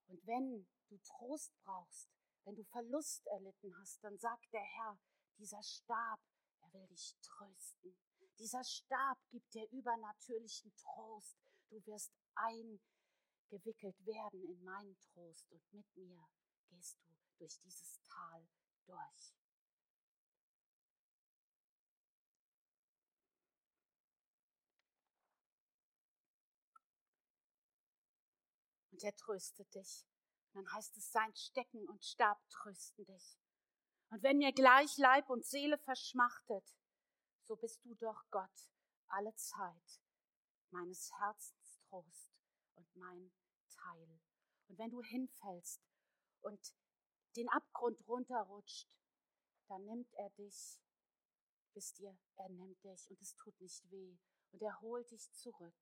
Und 0.06 0.24
wenn 0.26 0.68
du 0.88 0.98
Trost 0.98 1.52
brauchst, 1.64 2.08
wenn 2.44 2.54
du 2.54 2.62
Verlust 2.62 3.26
erlitten 3.26 3.76
hast, 3.78 4.04
dann 4.04 4.16
sagt 4.16 4.52
der 4.52 4.62
Herr, 4.62 4.96
dieser 5.38 5.62
Stab, 5.62 6.20
er 6.60 6.72
will 6.72 6.86
dich 6.86 7.16
trösten. 7.20 7.96
Dieser 8.38 8.62
Stab 8.62 9.18
gibt 9.30 9.52
dir 9.54 9.68
übernatürlichen 9.72 10.72
Trost. 10.76 11.36
Du 11.68 11.84
wirst 11.86 12.12
eingewickelt 13.48 14.06
werden 14.06 14.42
in 14.44 14.62
meinen 14.62 14.98
Trost 15.00 15.50
und 15.50 15.72
mit 15.72 15.96
mir 15.96 16.28
gehst 16.68 16.98
du 17.04 17.14
durch 17.38 17.58
dieses 17.60 18.00
Tal 18.02 18.48
durch. 18.86 19.34
Und 28.90 29.04
er 29.04 29.14
tröstet 29.14 29.72
dich. 29.74 30.04
dann 30.54 30.72
heißt 30.72 30.96
es, 30.96 31.12
sein 31.12 31.32
Stecken 31.36 31.88
und 31.88 32.04
Stab 32.04 32.40
trösten 32.48 33.04
dich. 33.04 33.38
Und 34.10 34.22
wenn 34.24 34.38
mir 34.38 34.52
gleich 34.52 34.96
Leib 34.96 35.28
und 35.30 35.44
Seele 35.44 35.78
verschmachtet, 35.78 36.64
so 37.44 37.54
bist 37.54 37.84
du 37.84 37.94
doch 37.94 38.24
Gott 38.30 38.70
alle 39.06 39.32
Zeit 39.36 40.00
meines 40.70 41.12
Herzens 41.20 41.78
Trost 41.88 42.37
und 42.78 42.96
mein 42.96 43.30
Teil. 43.68 44.20
Und 44.68 44.78
wenn 44.78 44.90
du 44.90 45.02
hinfällst 45.02 45.80
und 46.40 46.74
den 47.36 47.48
Abgrund 47.48 48.06
runterrutscht, 48.06 48.88
dann 49.68 49.84
nimmt 49.84 50.12
er 50.14 50.30
dich, 50.30 50.80
wisst 51.74 51.98
ihr, 52.00 52.16
er 52.36 52.48
nimmt 52.48 52.82
dich 52.84 53.10
und 53.10 53.20
es 53.20 53.34
tut 53.36 53.60
nicht 53.60 53.90
weh 53.90 54.16
und 54.52 54.62
er 54.62 54.80
holt 54.80 55.10
dich 55.10 55.30
zurück 55.32 55.74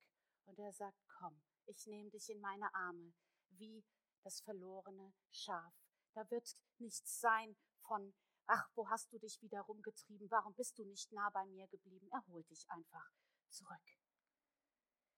und 0.46 0.58
er 0.58 0.72
sagt, 0.72 0.98
komm, 1.18 1.40
ich 1.66 1.86
nehme 1.86 2.10
dich 2.10 2.28
in 2.30 2.40
meine 2.40 2.72
Arme, 2.74 3.12
wie 3.50 3.84
das 4.22 4.40
verlorene 4.40 5.14
Schaf. 5.30 5.74
Da 6.14 6.28
wird 6.30 6.56
nichts 6.78 7.20
sein 7.20 7.56
von, 7.82 8.14
ach, 8.46 8.68
wo 8.74 8.88
hast 8.88 9.12
du 9.12 9.18
dich 9.18 9.40
wieder 9.42 9.60
rumgetrieben? 9.60 10.30
Warum 10.30 10.54
bist 10.54 10.78
du 10.78 10.84
nicht 10.84 11.12
nah 11.12 11.30
bei 11.30 11.44
mir 11.46 11.68
geblieben? 11.68 12.08
Er 12.10 12.26
holt 12.26 12.48
dich 12.50 12.68
einfach 12.70 13.10
zurück. 13.50 13.98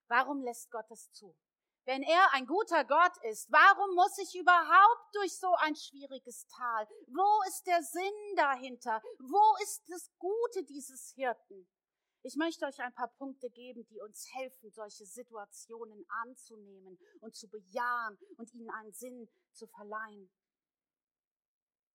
Warum 0.08 0.42
lässt 0.42 0.70
Gott 0.70 0.90
es 0.90 1.10
zu? 1.12 1.36
Wenn 1.88 2.02
er 2.02 2.34
ein 2.34 2.44
guter 2.44 2.84
Gott 2.84 3.16
ist, 3.22 3.50
warum 3.50 3.94
muss 3.94 4.18
ich 4.18 4.38
überhaupt 4.38 5.14
durch 5.14 5.34
so 5.34 5.54
ein 5.60 5.74
schwieriges 5.74 6.46
Tal? 6.48 6.86
Wo 7.06 7.48
ist 7.48 7.66
der 7.66 7.82
Sinn 7.82 8.36
dahinter? 8.36 9.00
Wo 9.18 9.62
ist 9.62 9.88
das 9.88 10.10
Gute 10.18 10.64
dieses 10.64 11.14
Hirten? 11.14 11.66
Ich 12.20 12.36
möchte 12.36 12.66
euch 12.66 12.78
ein 12.80 12.92
paar 12.92 13.08
Punkte 13.16 13.48
geben, 13.48 13.86
die 13.86 14.02
uns 14.02 14.28
helfen, 14.34 14.70
solche 14.70 15.06
Situationen 15.06 16.04
anzunehmen 16.26 16.98
und 17.20 17.34
zu 17.34 17.48
bejahen 17.48 18.18
und 18.36 18.52
ihnen 18.52 18.68
einen 18.68 18.92
Sinn 18.92 19.26
zu 19.52 19.66
verleihen. 19.68 20.30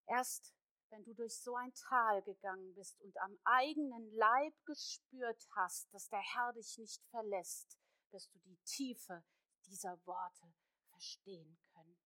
Erst 0.08 0.56
wenn 0.89 1.03
du 1.03 1.13
durch 1.13 1.39
so 1.39 1.56
ein 1.56 1.71
Tal 1.75 2.23
gegangen 2.23 2.73
bist 2.73 2.99
und 3.01 3.15
am 3.21 3.38
eigenen 3.43 4.12
Leib 4.15 4.56
gespürt 4.65 5.47
hast, 5.56 5.93
dass 5.93 6.10
der 6.10 6.23
Herr 6.34 6.51
dich 6.53 6.79
nicht 6.79 7.06
verlässt, 7.12 7.77
wirst 8.10 8.34
du 8.34 8.39
die 8.39 8.58
Tiefe 8.65 9.23
dieser 9.65 9.97
Worte 10.06 10.54
verstehen 10.89 11.58
können. 11.73 11.97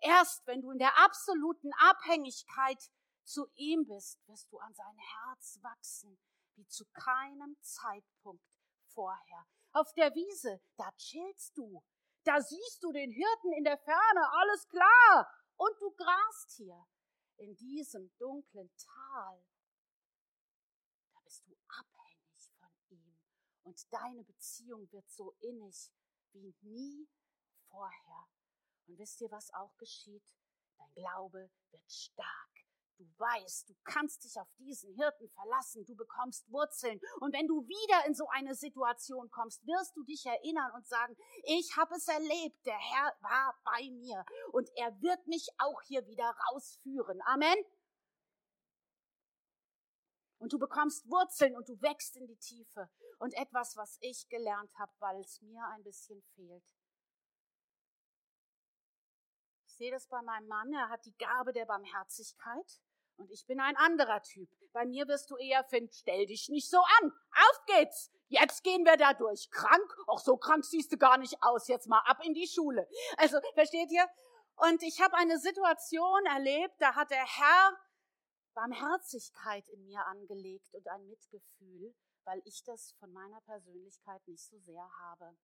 Erst 0.00 0.46
wenn 0.46 0.60
du 0.60 0.70
in 0.70 0.78
der 0.78 0.98
absoluten 0.98 1.72
Abhängigkeit 1.78 2.90
zu 3.24 3.46
ihm 3.54 3.86
bist, 3.86 4.18
wirst 4.28 4.52
du 4.52 4.58
an 4.58 4.74
sein 4.74 4.98
Herz 4.98 5.58
wachsen, 5.62 6.18
wie 6.56 6.66
zu 6.66 6.84
keinem 6.92 7.56
Zeitpunkt 7.62 8.44
vorher. 8.88 9.46
Auf 9.72 9.92
der 9.94 10.14
Wiese, 10.14 10.60
da 10.76 10.92
chillst 10.92 11.56
du. 11.56 11.82
Da 12.22 12.40
siehst 12.40 12.82
du 12.82 12.92
den 12.92 13.10
Hirten 13.10 13.52
in 13.52 13.64
der 13.64 13.78
Ferne, 13.78 14.30
alles 14.32 14.68
klar. 14.68 15.28
Und 15.56 15.80
du 15.80 15.90
grast 15.92 16.52
hier 16.56 16.86
in 17.36 17.56
diesem 17.56 18.10
dunklen 18.18 18.70
Tal. 18.76 19.44
Da 21.12 21.20
bist 21.20 21.46
du 21.46 21.56
abhängig 21.66 22.52
von 22.58 22.70
ihm. 22.90 23.18
Und 23.62 23.92
deine 23.92 24.24
Beziehung 24.24 24.90
wird 24.92 25.08
so 25.10 25.32
innig 25.40 25.90
wie 26.34 26.54
nie 26.62 27.08
vorher. 27.70 28.28
Und 28.86 28.98
wisst 28.98 29.20
ihr, 29.20 29.30
was 29.30 29.52
auch 29.54 29.76
geschieht? 29.76 30.24
Dein 30.78 30.92
Glaube 30.94 31.50
wird 31.70 31.90
stark. 31.90 32.54
Du 32.96 33.04
weißt, 33.18 33.68
du 33.68 33.74
kannst 33.82 34.22
dich 34.22 34.38
auf 34.38 34.48
diesen 34.58 34.94
Hirten 34.94 35.28
verlassen, 35.30 35.84
du 35.84 35.96
bekommst 35.96 36.48
Wurzeln. 36.50 37.00
Und 37.18 37.34
wenn 37.34 37.48
du 37.48 37.66
wieder 37.66 38.06
in 38.06 38.14
so 38.14 38.28
eine 38.28 38.54
Situation 38.54 39.30
kommst, 39.30 39.66
wirst 39.66 39.96
du 39.96 40.04
dich 40.04 40.24
erinnern 40.24 40.70
und 40.76 40.86
sagen, 40.86 41.16
ich 41.42 41.76
habe 41.76 41.94
es 41.96 42.06
erlebt, 42.06 42.64
der 42.64 42.78
Herr 42.78 43.12
war 43.20 43.58
bei 43.64 43.90
mir 43.90 44.24
und 44.52 44.70
er 44.76 44.92
wird 45.02 45.26
mich 45.26 45.48
auch 45.58 45.82
hier 45.82 46.06
wieder 46.06 46.36
rausführen. 46.50 47.20
Amen. 47.22 47.56
Und 50.44 50.52
du 50.52 50.58
bekommst 50.58 51.10
Wurzeln 51.10 51.56
und 51.56 51.70
du 51.70 51.80
wächst 51.80 52.16
in 52.16 52.26
die 52.26 52.36
Tiefe. 52.36 52.90
Und 53.18 53.32
etwas, 53.32 53.78
was 53.78 53.96
ich 54.02 54.28
gelernt 54.28 54.70
habe, 54.78 54.92
weil 54.98 55.18
es 55.22 55.40
mir 55.40 55.64
ein 55.68 55.82
bisschen 55.82 56.22
fehlt. 56.34 56.62
Ich 59.66 59.74
sehe 59.74 59.90
das 59.90 60.06
bei 60.06 60.20
meinem 60.20 60.46
Mann, 60.46 60.70
er 60.74 60.90
hat 60.90 61.02
die 61.06 61.16
Gabe 61.16 61.54
der 61.54 61.64
Barmherzigkeit 61.64 62.78
und 63.16 63.30
ich 63.30 63.46
bin 63.46 63.58
ein 63.58 63.74
anderer 63.78 64.22
Typ. 64.22 64.50
Bei 64.74 64.84
mir 64.84 65.08
wirst 65.08 65.30
du 65.30 65.38
eher 65.38 65.64
finden, 65.64 65.94
stell 65.94 66.26
dich 66.26 66.50
nicht 66.50 66.68
so 66.68 66.76
an. 67.00 67.10
Auf 67.30 67.64
geht's! 67.64 68.10
Jetzt 68.28 68.64
gehen 68.64 68.84
wir 68.84 68.98
da 68.98 69.14
durch. 69.14 69.50
Krank? 69.50 69.96
Auch 70.08 70.18
so 70.18 70.36
krank 70.36 70.66
siehst 70.66 70.92
du 70.92 70.98
gar 70.98 71.16
nicht 71.16 71.42
aus. 71.42 71.68
Jetzt 71.68 71.88
mal 71.88 72.02
ab 72.04 72.18
in 72.22 72.34
die 72.34 72.48
Schule. 72.48 72.86
Also, 73.16 73.38
versteht 73.54 73.90
ihr? 73.90 74.06
Und 74.56 74.82
ich 74.82 75.00
habe 75.00 75.16
eine 75.16 75.38
Situation 75.38 76.26
erlebt, 76.26 76.74
da 76.80 76.94
hat 76.94 77.10
der 77.10 77.24
Herr 77.24 77.78
Barmherzigkeit 78.54 79.68
in 79.68 79.84
mir 79.84 80.06
angelegt 80.06 80.74
und 80.74 80.88
ein 80.88 81.06
Mitgefühl, 81.06 81.94
weil 82.24 82.40
ich 82.44 82.62
das 82.64 82.92
von 82.98 83.12
meiner 83.12 83.40
Persönlichkeit 83.42 84.26
nicht 84.26 84.44
so 84.44 84.58
sehr 84.58 84.88
habe. 85.00 85.36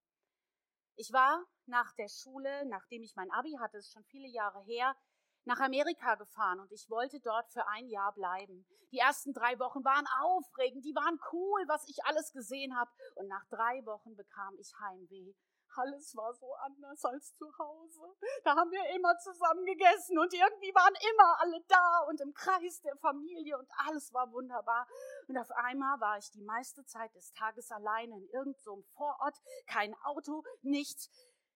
Ich 0.97 1.13
war 1.13 1.45
nach 1.67 1.93
der 1.95 2.09
Schule, 2.09 2.67
nachdem 2.67 3.03
ich 3.03 3.15
mein 3.17 3.31
Abi 3.31 3.57
hatte, 3.59 3.79
ist 3.79 3.93
schon 3.93 4.05
viele 4.05 4.29
Jahre 4.29 4.63
her, 4.65 4.97
nach 5.45 5.61
Amerika 5.61 6.17
gefahren 6.17 6.61
und 6.61 6.71
ich 6.73 6.89
wollte 6.91 7.21
dort 7.21 7.51
für 7.51 7.67
ein 7.69 7.89
Jahr 7.89 8.13
bleiben. 8.13 8.67
Die 8.93 8.99
ersten 8.99 9.33
drei 9.33 9.59
Wochen 9.59 9.85
waren 9.85 10.07
aufregend, 10.21 10.85
die 10.85 10.95
waren 10.95 11.19
cool, 11.33 11.65
was 11.69 11.89
ich 11.89 12.05
alles 12.05 12.33
gesehen 12.33 12.77
habe. 12.77 12.91
Und 13.15 13.29
nach 13.29 13.47
drei 13.47 13.85
Wochen 13.87 14.17
bekam 14.17 14.59
ich 14.59 14.73
Heimweh 14.81 15.35
alles 15.81 16.15
war 16.17 16.33
so 16.35 16.53
anders 16.55 17.05
als 17.05 17.35
zu 17.37 17.47
Hause. 17.59 18.17
Da 18.45 18.57
haben 18.57 18.71
wir 18.71 18.85
immer 18.95 19.17
zusammen 19.19 19.65
gegessen 19.65 20.19
und 20.19 20.33
irgendwie 20.33 20.75
waren 20.75 20.95
immer 21.13 21.41
alle 21.41 21.65
da 21.69 22.05
und 22.09 22.21
im 22.21 22.33
Kreis 22.35 22.81
der 22.83 22.97
Familie 22.97 23.59
und 23.59 23.69
alles 23.87 24.13
war 24.13 24.31
wunderbar. 24.33 24.87
Und 25.29 25.39
auf 25.39 25.51
einmal 25.53 26.01
war 26.01 26.19
ich 26.19 26.31
die 26.31 26.43
meiste 26.43 26.85
Zeit 26.85 27.15
des 27.15 27.33
Tages 27.33 27.71
alleine 27.71 28.17
in 28.17 28.29
irgendeinem 28.29 28.55
so 28.61 28.83
Vorort, 28.95 29.37
kein 29.67 29.95
Auto, 30.05 30.45
nichts. 30.63 31.09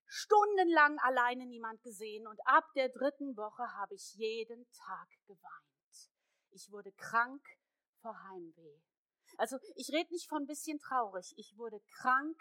Stundenlang 0.07 0.99
alleine 1.01 1.47
niemand 1.47 1.83
gesehen 1.83 2.27
und 2.27 2.39
ab 2.47 2.65
der 2.75 2.89
dritten 2.91 3.37
Woche 3.37 3.73
habe 3.75 3.95
ich 3.95 4.15
jeden 4.15 4.71
Tag 4.73 5.09
geweint. 5.27 6.11
Ich 6.51 6.71
wurde 6.71 6.93
krank 6.93 7.43
vor 8.01 8.17
Heimweh. 8.25 8.81
Also 9.39 9.59
ich 9.75 9.89
rede 9.89 10.13
nicht 10.13 10.29
von 10.29 10.43
ein 10.43 10.47
bisschen 10.47 10.79
traurig, 10.79 11.35
ich 11.37 11.57
wurde 11.57 11.81
krank 12.01 12.41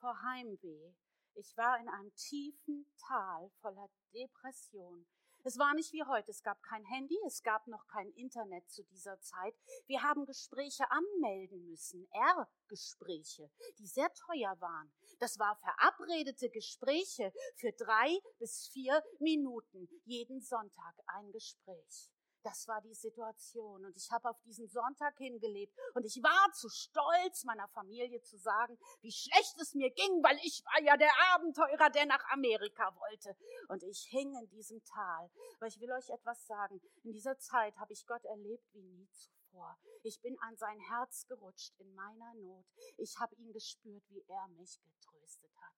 vor 0.00 0.20
Heimweh. 0.22 0.94
Ich 1.38 1.54
war 1.56 1.78
in 1.78 1.88
einem 1.88 2.14
tiefen 2.14 2.86
Tal 2.96 3.50
voller 3.60 3.90
Depression. 4.14 5.06
Es 5.44 5.58
war 5.58 5.74
nicht 5.74 5.92
wie 5.92 6.02
heute. 6.02 6.30
Es 6.30 6.42
gab 6.42 6.62
kein 6.62 6.84
Handy, 6.86 7.16
es 7.26 7.42
gab 7.42 7.66
noch 7.66 7.86
kein 7.88 8.10
Internet 8.12 8.68
zu 8.70 8.82
dieser 8.84 9.20
Zeit. 9.20 9.54
Wir 9.86 10.02
haben 10.02 10.24
Gespräche 10.24 10.90
anmelden 10.90 11.66
müssen, 11.66 12.08
R-Gespräche, 12.10 13.50
die 13.78 13.86
sehr 13.86 14.10
teuer 14.14 14.58
waren. 14.60 14.90
Das 15.18 15.38
war 15.38 15.56
verabredete 15.56 16.48
Gespräche 16.48 17.32
für 17.54 17.72
drei 17.72 18.18
bis 18.38 18.68
vier 18.72 19.04
Minuten, 19.20 19.88
jeden 20.04 20.40
Sonntag 20.40 20.94
ein 21.06 21.30
Gespräch. 21.32 22.10
Das 22.46 22.68
war 22.68 22.80
die 22.80 22.94
Situation. 22.94 23.84
Und 23.84 23.96
ich 23.96 24.08
habe 24.12 24.30
auf 24.30 24.40
diesen 24.42 24.68
Sonntag 24.68 25.16
hingelebt. 25.18 25.76
Und 25.94 26.04
ich 26.04 26.22
war 26.22 26.52
zu 26.52 26.68
stolz, 26.68 27.42
meiner 27.42 27.66
Familie 27.66 28.22
zu 28.22 28.38
sagen, 28.38 28.78
wie 29.00 29.10
schlecht 29.10 29.60
es 29.60 29.74
mir 29.74 29.90
ging, 29.90 30.22
weil 30.22 30.38
ich 30.44 30.62
war 30.64 30.80
ja 30.80 30.96
der 30.96 31.10
Abenteurer, 31.34 31.90
der 31.90 32.06
nach 32.06 32.24
Amerika 32.30 32.94
wollte. 32.94 33.36
Und 33.66 33.82
ich 33.82 34.06
hing 34.10 34.32
in 34.36 34.48
diesem 34.50 34.80
Tal. 34.84 35.28
Aber 35.56 35.66
ich 35.66 35.80
will 35.80 35.90
euch 35.90 36.08
etwas 36.08 36.46
sagen. 36.46 36.80
In 37.02 37.10
dieser 37.10 37.36
Zeit 37.36 37.76
habe 37.78 37.92
ich 37.92 38.06
Gott 38.06 38.24
erlebt 38.24 38.72
wie 38.74 38.82
nie 38.84 39.08
zuvor. 39.10 39.76
Ich 40.04 40.20
bin 40.20 40.38
an 40.42 40.56
sein 40.56 40.78
Herz 40.78 41.26
gerutscht 41.26 41.74
in 41.78 41.92
meiner 41.96 42.32
Not. 42.34 42.66
Ich 42.96 43.18
habe 43.18 43.34
ihn 43.34 43.52
gespürt, 43.52 44.04
wie 44.08 44.24
er 44.28 44.46
mich 44.50 44.78
getröstet 44.84 45.50
hat. 45.56 45.74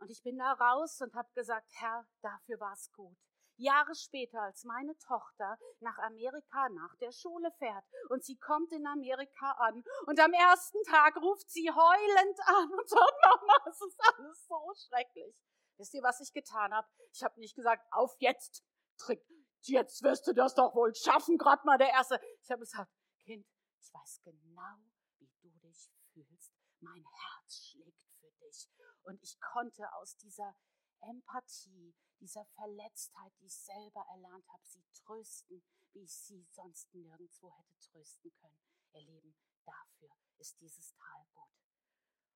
Und 0.00 0.10
ich 0.10 0.22
bin 0.22 0.36
da 0.36 0.52
raus 0.52 1.00
und 1.00 1.14
habe 1.14 1.32
gesagt, 1.32 1.72
Herr, 1.76 2.06
dafür 2.20 2.60
war 2.60 2.74
es 2.74 2.92
gut. 2.92 3.16
Jahre 3.58 3.94
später, 3.94 4.40
als 4.42 4.64
meine 4.64 4.96
Tochter 4.98 5.58
nach 5.80 5.98
Amerika 5.98 6.68
nach 6.70 6.94
der 6.96 7.12
Schule 7.12 7.50
fährt 7.58 7.84
und 8.10 8.24
sie 8.24 8.36
kommt 8.36 8.72
in 8.72 8.86
Amerika 8.86 9.52
an 9.52 9.82
und 10.06 10.20
am 10.20 10.32
ersten 10.32 10.82
Tag 10.84 11.16
ruft 11.16 11.48
sie 11.50 11.70
heulend 11.70 12.38
an 12.46 12.72
und 12.72 12.88
sagt, 12.88 13.14
Mama, 13.24 13.70
es 13.70 13.80
ist 13.80 14.00
alles 14.00 14.46
so 14.46 14.72
schrecklich. 14.88 15.34
Wisst 15.78 15.94
ihr, 15.94 16.02
was 16.02 16.20
ich 16.20 16.32
getan 16.32 16.72
habe? 16.72 16.88
Ich 17.12 17.22
habe 17.22 17.38
nicht 17.40 17.54
gesagt, 17.54 17.86
auf 17.92 18.14
jetzt, 18.18 18.64
Trick, 18.98 19.22
jetzt 19.62 20.02
wirst 20.02 20.26
du 20.26 20.32
das 20.32 20.54
doch 20.54 20.74
wohl 20.74 20.94
schaffen, 20.94 21.36
gerade 21.38 21.62
mal 21.66 21.78
der 21.78 21.90
Erste. 21.90 22.20
Ich 22.42 22.50
habe 22.50 22.60
gesagt, 22.60 22.90
Kind, 23.24 23.46
ich 23.80 23.92
weiß 23.92 24.20
genau, 24.22 24.76
wie 25.18 25.30
du 25.42 25.50
dich 25.60 25.90
fühlst. 26.12 26.52
Mein 26.80 27.04
Herz 27.04 27.70
schlägt 27.70 28.02
für 28.20 28.30
dich. 28.40 28.68
Und 29.02 29.22
ich 29.22 29.38
konnte 29.40 29.92
aus 29.94 30.16
dieser 30.16 30.56
Empathie, 31.00 31.94
dieser 32.20 32.44
Verletztheit, 32.54 33.32
die 33.40 33.46
ich 33.46 33.56
selber 33.56 34.04
erlernt 34.10 34.46
habe, 34.48 34.62
sie 34.66 34.84
trösten, 34.92 35.62
wie 35.92 36.02
ich 36.02 36.14
sie 36.14 36.46
sonst 36.50 36.92
nirgendwo 36.94 37.52
hätte 37.52 37.78
trösten 37.90 38.32
können. 38.40 38.60
Ihr 38.92 39.02
Lieben, 39.02 39.36
dafür 39.64 40.10
ist 40.38 40.60
dieses 40.60 40.94
Tal 40.94 41.26
gut. 41.34 41.52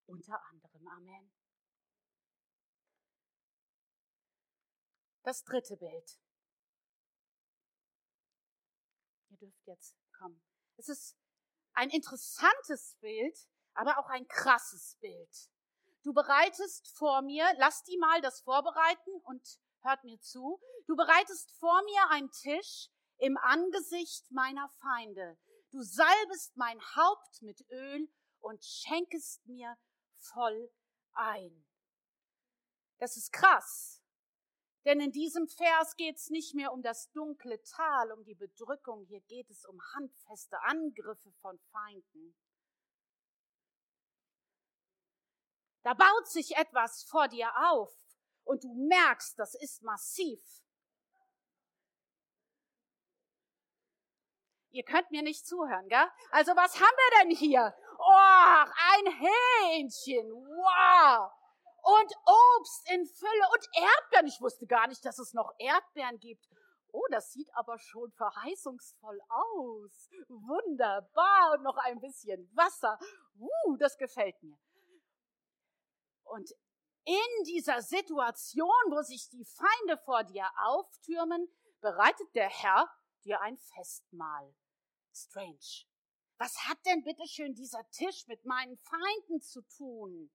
Unter 0.07 0.43
anderem 0.51 0.87
Amen. 0.89 1.33
Das 5.23 5.45
dritte 5.45 5.77
Bild. 5.77 6.19
Ihr 9.29 9.37
dürft 9.37 9.67
jetzt 9.67 9.97
kommen. 10.13 10.43
Es 10.77 10.89
ist 10.89 11.17
ein 11.75 11.91
interessantes 11.91 12.97
Bild, 13.01 13.49
aber 13.75 13.99
auch 13.99 14.09
ein 14.09 14.27
krasses 14.27 14.97
Bild. 15.01 15.51
Du 16.03 16.15
bereitest 16.15 16.89
vor 16.97 17.23
mir, 17.23 17.47
lass 17.59 17.83
die 17.85 17.99
mal 17.99 18.21
das 18.23 18.41
vorbereiten 18.41 19.11
und 19.25 19.43
hört 19.83 20.03
mir 20.05 20.19
zu. 20.21 20.61
Du 20.87 20.97
bereitest 20.97 21.53
vor 21.59 21.83
mir 21.83 22.11
einen 22.11 22.31
Tisch 22.31 22.89
im 23.19 23.37
Angesicht 23.37 24.31
meiner 24.31 24.69
Feinde. 24.81 25.39
Du 25.71 25.83
salbest 25.83 26.57
mein 26.57 26.81
Haupt 26.97 27.43
mit 27.43 27.61
Öl 27.71 28.09
und 28.41 28.65
schenkest 28.65 29.47
mir 29.47 29.77
voll 30.17 30.71
ein. 31.13 31.67
Das 32.99 33.17
ist 33.17 33.33
krass. 33.33 34.03
Denn 34.85 35.01
in 35.01 35.13
diesem 35.13 35.47
Vers 35.47 35.97
geht 35.97 36.17
es 36.17 36.31
nicht 36.31 36.55
mehr 36.55 36.73
um 36.73 36.83
das 36.83 37.11
dunkle 37.13 37.63
Tal, 37.63 38.13
um 38.13 38.25
die 38.25 38.35
Bedrückung, 38.35 39.05
hier 39.05 39.21
geht 39.21 39.51
es 39.51 39.67
um 39.67 39.79
handfeste 39.95 40.59
Angriffe 40.63 41.31
von 41.43 41.59
Feinden. 41.71 42.35
Da 45.91 45.95
baut 45.95 46.29
sich 46.29 46.57
etwas 46.57 47.03
vor 47.03 47.27
dir 47.27 47.51
auf 47.69 47.91
und 48.45 48.63
du 48.63 48.73
merkst, 48.73 49.37
das 49.37 49.57
ist 49.57 49.83
massiv. 49.83 50.41
Ihr 54.71 54.85
könnt 54.85 55.11
mir 55.11 55.23
nicht 55.23 55.45
zuhören, 55.45 55.89
gell? 55.89 56.07
Also 56.31 56.53
was 56.55 56.77
haben 56.77 56.97
wir 56.97 57.19
denn 57.19 57.37
hier? 57.37 57.75
Oh, 57.99 58.65
ein 58.95 59.13
Hähnchen. 59.15 60.31
Wow. 60.31 61.33
Und 61.83 62.15
Obst 62.25 62.89
in 62.93 63.05
Fülle 63.05 63.49
und 63.53 63.69
Erdbeeren. 63.75 64.29
Ich 64.29 64.41
wusste 64.41 64.69
gar 64.69 64.87
nicht, 64.87 65.05
dass 65.05 65.19
es 65.19 65.35
noch 65.35 65.53
Erdbeeren 65.59 66.21
gibt. 66.21 66.49
Oh, 66.93 67.07
das 67.11 67.33
sieht 67.33 67.53
aber 67.57 67.81
schon 67.81 68.13
verheißungsvoll 68.13 69.21
aus. 69.29 70.09
Wunderbar. 70.29 71.55
Und 71.55 71.65
noch 71.65 71.79
ein 71.79 71.99
bisschen 71.99 72.49
Wasser. 72.55 72.97
Uh, 73.41 73.77
das 73.77 73.99
gefällt 73.99 74.41
mir. 74.41 74.57
Und 76.31 76.51
in 77.05 77.45
dieser 77.45 77.83
Situation, 77.83 78.69
wo 78.89 79.03
sich 79.03 79.29
die 79.31 79.45
Feinde 79.45 79.99
vor 80.05 80.23
dir 80.23 80.49
auftürmen, 80.65 81.49
bereitet 81.81 82.35
der 82.35 82.49
Herr 82.49 82.89
dir 83.25 83.41
ein 83.41 83.59
Festmahl. 83.59 84.55
Strange. 85.13 85.87
Was 86.39 86.57
hat 86.69 86.79
denn 86.87 87.03
bitteschön 87.03 87.55
dieser 87.55 87.83
Tisch 87.91 88.27
mit 88.29 88.45
meinen 88.45 88.79
Feinden 88.79 89.41
zu 89.41 89.63
tun? 89.77 90.31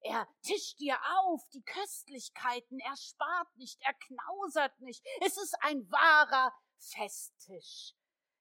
Er 0.00 0.28
tischt 0.42 0.78
dir 0.78 0.98
auf 1.18 1.42
die 1.52 1.64
Köstlichkeiten, 1.64 2.78
er 2.78 2.96
spart 2.96 3.56
nicht, 3.56 3.80
er 3.80 3.94
knausert 3.94 4.78
nicht. 4.80 5.04
Es 5.20 5.36
ist 5.36 5.56
ein 5.62 5.90
wahrer 5.90 6.52
Festtisch. 6.78 7.94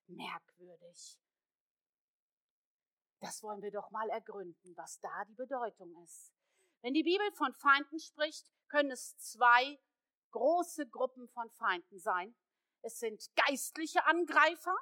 Merkwürdig. 0.08 1.18
Das 3.20 3.42
wollen 3.42 3.62
wir 3.62 3.72
doch 3.72 3.90
mal 3.90 4.10
ergründen, 4.10 4.76
was 4.76 5.00
da 5.00 5.26
die 5.26 5.36
Bedeutung 5.36 5.96
ist. 6.04 6.33
Wenn 6.84 6.94
die 6.94 7.04
Bibel 7.04 7.32
von 7.32 7.54
Feinden 7.54 7.98
spricht, 7.98 8.46
können 8.68 8.92
es 8.92 9.18
zwei 9.18 9.80
große 10.32 10.86
Gruppen 10.90 11.30
von 11.30 11.50
Feinden 11.52 11.98
sein. 11.98 12.36
Es 12.82 13.00
sind 13.00 13.26
geistliche 13.38 14.06
Angreifer, 14.06 14.76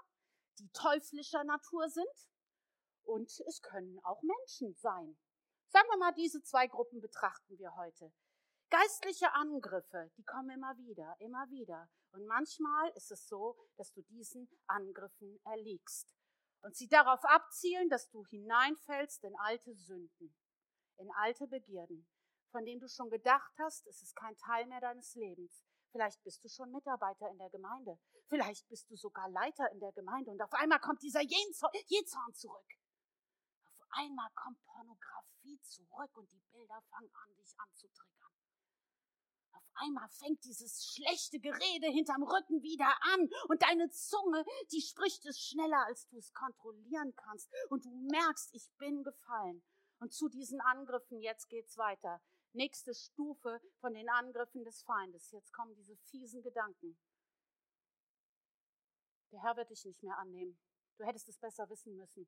die 0.58 0.68
teuflischer 0.72 1.44
Natur 1.44 1.88
sind, 1.90 2.28
und 3.04 3.30
es 3.42 3.62
können 3.62 4.00
auch 4.04 4.24
Menschen 4.24 4.74
sein. 4.78 5.16
Sagen 5.68 5.88
wir 5.90 5.98
mal, 5.98 6.14
diese 6.14 6.42
zwei 6.42 6.66
Gruppen 6.66 7.02
betrachten 7.02 7.60
wir 7.60 7.76
heute. 7.76 8.12
Geistliche 8.72 9.32
Angriffe, 9.34 10.12
die 10.18 10.24
kommen 10.24 10.50
immer 10.50 10.76
wieder, 10.78 11.16
immer 11.20 11.48
wieder. 11.52 11.88
Und 12.14 12.26
manchmal 12.26 12.90
ist 12.96 13.12
es 13.12 13.28
so, 13.28 13.58
dass 13.76 13.92
du 13.92 14.02
diesen 14.04 14.50
Angriffen 14.66 15.40
erliegst 15.44 16.16
und 16.62 16.76
sie 16.76 16.88
darauf 16.88 17.24
abzielen, 17.26 17.90
dass 17.90 18.10
du 18.10 18.26
hineinfällst 18.26 19.24
in 19.24 19.36
alte 19.38 19.76
Sünden 19.76 20.36
in 21.02 21.12
alte 21.12 21.48
Begierden, 21.48 22.08
von 22.52 22.64
denen 22.64 22.80
du 22.80 22.88
schon 22.88 23.10
gedacht 23.10 23.52
hast, 23.60 23.88
es 23.88 24.02
ist 24.02 24.16
kein 24.16 24.38
Teil 24.38 24.68
mehr 24.68 24.80
deines 24.80 25.16
Lebens. 25.16 25.64
Vielleicht 25.92 26.24
bist 26.24 26.44
du 26.44 26.48
schon 26.48 26.72
Mitarbeiter 26.72 27.30
in 27.30 27.38
der 27.38 27.50
Gemeinde. 27.50 28.00
Vielleicht 28.30 28.68
bist 28.70 28.90
du 28.90 28.96
sogar 28.96 29.30
Leiter 29.30 29.70
in 29.72 29.80
der 29.80 29.92
Gemeinde 29.92 30.32
und 30.32 30.42
auf 30.42 30.54
einmal 30.54 30.80
kommt 30.80 31.02
dieser 31.02 31.22
Jezorn 31.22 32.34
zurück. 32.34 32.66
Auf 33.80 33.88
einmal 33.90 34.30
kommt 34.36 34.64
Pornografie 34.64 35.60
zurück 35.64 36.16
und 36.16 36.32
die 36.32 36.42
Bilder 36.52 36.82
fangen 36.90 37.12
an, 37.14 37.36
dich 37.36 37.54
anzutriggern. 37.58 38.32
Auf 39.52 39.64
einmal 39.74 40.08
fängt 40.10 40.44
dieses 40.46 40.86
schlechte 40.86 41.40
Gerede 41.40 41.88
hinterm 41.88 42.24
Rücken 42.24 42.62
wieder 42.62 42.94
an 43.14 43.30
und 43.50 43.62
deine 43.62 43.90
Zunge, 43.90 44.46
die 44.72 44.82
spricht 44.82 45.26
es 45.26 45.40
schneller, 45.40 45.86
als 45.88 46.08
du 46.08 46.18
es 46.18 46.32
kontrollieren 46.32 47.14
kannst 47.16 47.52
und 47.70 47.84
du 47.84 47.90
merkst, 47.90 48.54
ich 48.54 48.70
bin 48.78 49.04
gefallen 49.04 49.62
und 50.02 50.12
zu 50.12 50.30
diesen 50.30 50.60
Angriffen, 50.62 51.22
jetzt 51.22 51.48
geht's 51.48 51.78
weiter. 51.78 52.22
Nächste 52.54 52.94
Stufe 52.94 53.62
von 53.80 53.94
den 53.94 54.10
Angriffen 54.10 54.64
des 54.64 54.82
Feindes. 54.82 55.32
Jetzt 55.32 55.54
kommen 55.54 55.76
diese 55.76 55.96
fiesen 55.96 56.42
Gedanken. 56.42 56.98
Der 59.32 59.42
Herr 59.44 59.56
wird 59.56 59.70
dich 59.70 59.86
nicht 59.86 60.02
mehr 60.02 60.18
annehmen. 60.18 60.60
Du 60.98 61.06
hättest 61.06 61.30
es 61.30 61.38
besser 61.38 61.70
wissen 61.70 61.96
müssen. 61.96 62.28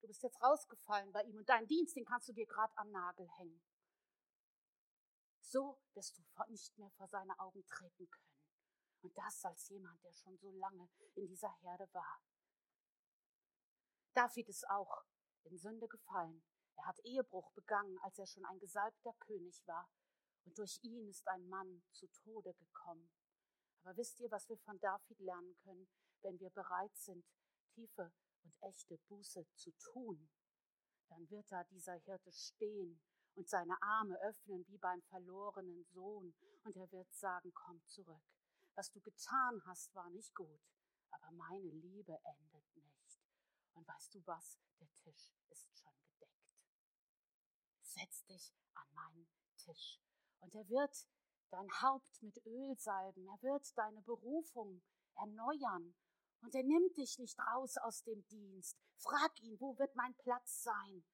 Du 0.00 0.06
bist 0.06 0.22
jetzt 0.22 0.40
rausgefallen 0.40 1.12
bei 1.12 1.24
ihm 1.24 1.36
und 1.36 1.48
deinen 1.48 1.66
Dienst, 1.66 1.96
den 1.96 2.04
kannst 2.04 2.28
du 2.28 2.32
dir 2.32 2.46
gerade 2.46 2.72
am 2.76 2.90
Nagel 2.92 3.28
hängen. 3.36 3.62
So 5.40 5.80
wirst 5.94 6.16
du 6.16 6.22
nicht 6.48 6.78
mehr 6.78 6.90
vor 6.92 7.08
seine 7.08 7.38
Augen 7.40 7.66
treten 7.66 8.08
können. 8.08 8.38
Und 9.02 9.18
das 9.18 9.44
als 9.44 9.68
jemand, 9.68 10.02
der 10.04 10.12
schon 10.12 10.38
so 10.38 10.52
lange 10.52 10.88
in 11.14 11.26
dieser 11.26 11.52
Herde 11.62 11.88
war. 11.92 12.22
David 14.14 14.48
ist 14.48 14.68
auch 14.70 15.04
in 15.42 15.58
Sünde 15.58 15.88
gefallen. 15.88 16.44
Er 16.76 16.86
hat 16.86 16.98
Ehebruch 17.00 17.50
begangen, 17.52 17.98
als 18.00 18.18
er 18.18 18.26
schon 18.26 18.44
ein 18.44 18.58
gesalbter 18.58 19.12
König 19.20 19.62
war. 19.66 19.88
Und 20.44 20.58
durch 20.58 20.78
ihn 20.82 21.08
ist 21.08 21.26
ein 21.28 21.48
Mann 21.48 21.82
zu 21.92 22.06
Tode 22.08 22.54
gekommen. 22.54 23.10
Aber 23.82 23.96
wisst 23.96 24.20
ihr, 24.20 24.30
was 24.30 24.48
wir 24.48 24.58
von 24.58 24.78
David 24.80 25.18
lernen 25.20 25.56
können, 25.58 25.88
wenn 26.22 26.38
wir 26.38 26.50
bereit 26.50 26.96
sind, 26.96 27.24
tiefe 27.74 28.12
und 28.44 28.54
echte 28.62 28.98
Buße 29.08 29.46
zu 29.54 29.72
tun? 29.78 30.28
Dann 31.08 31.28
wird 31.30 31.50
da 31.50 31.64
dieser 31.64 31.94
Hirte 31.94 32.32
stehen 32.32 33.00
und 33.34 33.48
seine 33.48 33.80
Arme 33.82 34.18
öffnen 34.22 34.66
wie 34.68 34.78
beim 34.78 35.02
verlorenen 35.02 35.84
Sohn 35.84 36.34
und 36.64 36.76
er 36.76 36.90
wird 36.92 37.12
sagen, 37.12 37.52
komm 37.54 37.82
zurück. 37.86 38.22
Was 38.74 38.90
du 38.90 39.00
getan 39.00 39.62
hast, 39.66 39.94
war 39.94 40.08
nicht 40.10 40.34
gut, 40.34 40.60
aber 41.10 41.30
meine 41.32 41.70
Liebe 41.70 42.18
endet 42.24 42.76
nicht. 42.76 43.20
Und 43.74 43.86
weißt 43.86 44.14
du 44.14 44.26
was? 44.26 44.58
Der 44.80 44.90
Tisch 44.94 45.34
ist 45.50 45.78
schon 45.78 46.01
setz 47.92 48.24
dich 48.24 48.52
an 48.74 48.86
meinen 48.94 49.28
Tisch. 49.58 50.00
Und 50.40 50.54
er 50.54 50.68
wird 50.68 51.06
dein 51.50 51.70
Haupt 51.82 52.22
mit 52.22 52.44
Öl 52.46 52.76
salben, 52.78 53.26
er 53.28 53.42
wird 53.42 53.76
deine 53.76 54.02
Berufung 54.02 54.82
erneuern. 55.16 55.94
Und 56.40 56.54
er 56.54 56.64
nimmt 56.64 56.96
dich 56.96 57.18
nicht 57.18 57.38
raus 57.38 57.76
aus 57.76 58.02
dem 58.02 58.26
Dienst. 58.26 58.76
Frag 58.96 59.40
ihn, 59.40 59.60
wo 59.60 59.78
wird 59.78 59.94
mein 59.94 60.14
Platz 60.16 60.62
sein? 60.62 61.04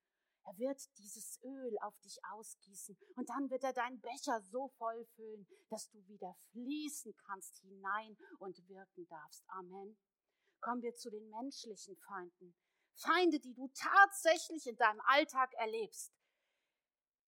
Er 0.45 0.57
wird 0.57 0.81
dieses 0.97 1.39
Öl 1.43 1.79
auf 1.81 1.99
dich 2.01 2.19
ausgießen 2.25 2.97
und 3.17 3.29
dann 3.29 3.51
wird 3.51 3.65
er 3.65 3.75
deinen 3.75 4.01
Becher 4.01 4.41
so 4.41 4.69
voll 4.79 5.05
füllen, 5.15 5.47
dass 5.69 5.91
du 5.91 5.99
wieder 6.07 6.35
fließen 6.53 7.15
kannst 7.27 7.59
hinein 7.59 8.17
und 8.39 8.67
wirken 8.67 9.07
darfst. 9.09 9.45
Amen. 9.49 9.99
Kommen 10.61 10.81
wir 10.81 10.97
zu 10.97 11.11
den 11.11 11.29
menschlichen 11.29 11.97
Feinden. 11.97 12.55
Feinde, 12.95 13.39
die 13.41 13.53
du 13.53 13.69
tatsächlich 13.75 14.67
in 14.67 14.77
deinem 14.77 15.03
Alltag 15.03 15.53
erlebst. 15.55 16.18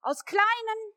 Aus 0.03 0.25
kleinen 0.25 0.95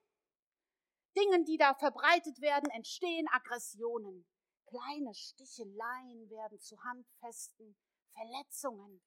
Dingen, 1.18 1.46
die 1.46 1.58
da 1.58 1.76
verbreitet 1.76 2.40
werden, 2.40 2.70
entstehen 2.72 3.28
Aggressionen. 3.32 4.26
Kleine 4.66 5.14
Sticheleien 5.14 6.30
werden 6.30 6.60
zu 6.60 6.82
handfesten 6.84 7.76
Verletzungen. 8.14 9.02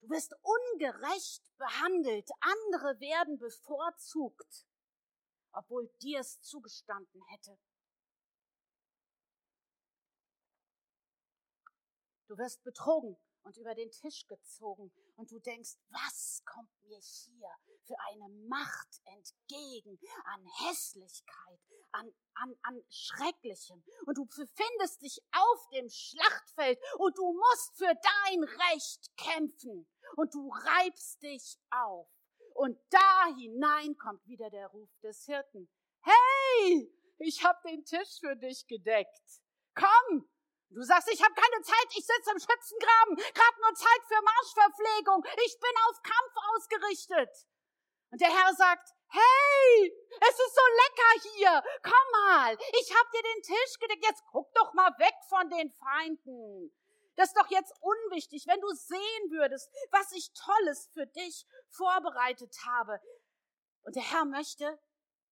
Du 0.00 0.10
wirst 0.10 0.34
ungerecht 0.42 1.42
behandelt. 1.56 2.30
Andere 2.40 3.00
werden 3.00 3.38
bevorzugt, 3.38 4.66
obwohl 5.52 5.88
dir 6.02 6.20
es 6.20 6.40
zugestanden 6.42 7.22
hätte. 7.28 7.58
Du 12.28 12.36
wirst 12.36 12.62
betrogen 12.62 13.16
und 13.42 13.56
über 13.56 13.74
den 13.74 13.90
Tisch 13.90 14.26
gezogen 14.26 14.92
und 15.16 15.30
du 15.30 15.38
denkst, 15.38 15.76
was 15.90 16.42
kommt 16.44 16.70
mir 16.82 16.98
hier 16.98 17.50
für 17.86 17.96
eine 18.10 18.28
Macht 18.48 19.00
entgegen 19.04 19.98
an 20.24 20.46
Hässlichkeit, 20.66 21.60
an, 21.92 22.12
an, 22.34 22.54
an 22.62 22.84
Schrecklichem. 22.90 23.82
Und 24.06 24.18
du 24.18 24.26
befindest 24.26 25.02
dich 25.02 25.18
auf 25.32 25.68
dem 25.70 25.88
Schlachtfeld 25.88 26.78
und 26.98 27.16
du 27.16 27.32
musst 27.32 27.76
für 27.76 27.94
dein 27.94 28.44
Recht 28.44 29.16
kämpfen 29.16 29.88
und 30.16 30.34
du 30.34 30.50
reibst 30.50 31.22
dich 31.22 31.58
auf. 31.70 32.08
Und 32.54 32.78
da 32.90 33.34
hinein 33.36 33.96
kommt 33.96 34.26
wieder 34.26 34.50
der 34.50 34.66
Ruf 34.68 34.90
des 35.02 35.24
Hirten. 35.24 35.68
Hey, 36.00 36.92
ich 37.18 37.44
hab 37.44 37.62
den 37.62 37.84
Tisch 37.84 38.18
für 38.20 38.36
dich 38.36 38.66
gedeckt. 38.66 39.40
Komm, 39.74 40.28
Du 40.70 40.82
sagst, 40.82 41.08
ich 41.10 41.22
habe 41.22 41.34
keine 41.34 41.62
Zeit, 41.62 41.88
ich 41.90 42.04
sitze 42.04 42.30
im 42.30 42.38
Schützengraben, 42.38 43.16
gerade 43.16 43.60
nur 43.60 43.74
Zeit 43.74 44.02
für 44.06 44.22
Marschverpflegung, 44.22 45.24
ich 45.44 45.58
bin 45.58 45.70
auf 45.88 46.02
Kampf 46.02 46.34
ausgerichtet. 46.54 47.48
Und 48.10 48.20
der 48.20 48.28
Herr 48.28 48.54
sagt, 48.54 48.90
hey, 49.08 49.92
es 50.20 50.38
ist 50.38 50.54
so 50.54 50.60
lecker 50.84 51.28
hier, 51.34 51.62
komm 51.82 52.06
mal, 52.12 52.58
ich 52.80 52.94
hab 52.94 53.10
dir 53.10 53.22
den 53.22 53.42
Tisch 53.42 53.78
gedeckt, 53.80 54.04
jetzt 54.04 54.22
guck 54.30 54.52
doch 54.54 54.72
mal 54.74 54.90
weg 54.98 55.14
von 55.28 55.48
den 55.48 55.70
Feinden. 55.72 56.74
Das 57.16 57.30
ist 57.30 57.36
doch 57.36 57.50
jetzt 57.50 57.74
unwichtig, 57.80 58.46
wenn 58.46 58.60
du 58.60 58.68
sehen 58.68 59.30
würdest, 59.30 59.68
was 59.90 60.12
ich 60.12 60.32
Tolles 60.34 60.88
für 60.92 61.06
dich 61.06 61.46
vorbereitet 61.70 62.54
habe. 62.64 63.00
Und 63.82 63.96
der 63.96 64.04
Herr 64.04 64.24
möchte, 64.24 64.78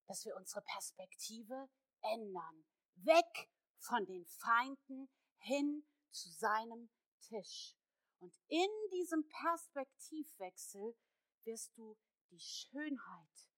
dass 0.07 0.25
wir 0.25 0.35
unsere 0.35 0.61
Perspektive 0.63 1.69
ändern. 2.01 2.65
Weg 2.95 3.49
von 3.79 4.05
den 4.05 4.25
Feinden 4.25 5.09
hin 5.47 5.85
zu 6.11 6.29
seinem 6.29 6.89
Tisch. 7.21 7.75
Und 8.19 8.35
in 8.47 8.69
diesem 8.91 9.27
Perspektivwechsel 9.27 10.95
wirst 11.43 11.77
du 11.77 11.97
die 12.29 12.39
Schönheit, 12.39 13.49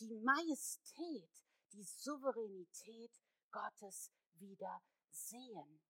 die 0.00 0.14
Majestät, 0.14 1.30
die 1.72 1.84
Souveränität 1.84 3.12
Gottes 3.50 4.12
wieder 4.34 4.82
sehen. 5.10 5.80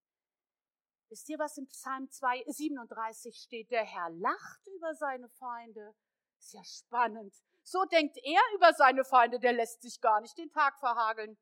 Wisst 1.09 1.28
ihr, 1.30 1.38
was 1.38 1.56
im 1.56 1.66
Psalm 1.68 2.11
2, 2.11 2.44
37 2.46 3.34
steht? 3.36 3.70
Der 3.70 3.84
Herr 3.84 4.11
lacht 4.11 4.66
über 4.76 4.94
seine 4.94 5.28
Feinde. 5.30 5.94
Ist 6.38 6.52
ja 6.52 6.62
spannend. 6.62 7.34
So 7.62 7.84
denkt 7.86 8.18
er 8.18 8.40
über 8.54 8.72
seine 8.74 9.04
Feinde, 9.04 9.40
der 9.40 9.54
lässt 9.54 9.82
sich 9.82 10.00
gar 10.00 10.20
nicht 10.20 10.36
den 10.36 10.50
Tag 10.50 10.78
verhageln. 10.78 11.38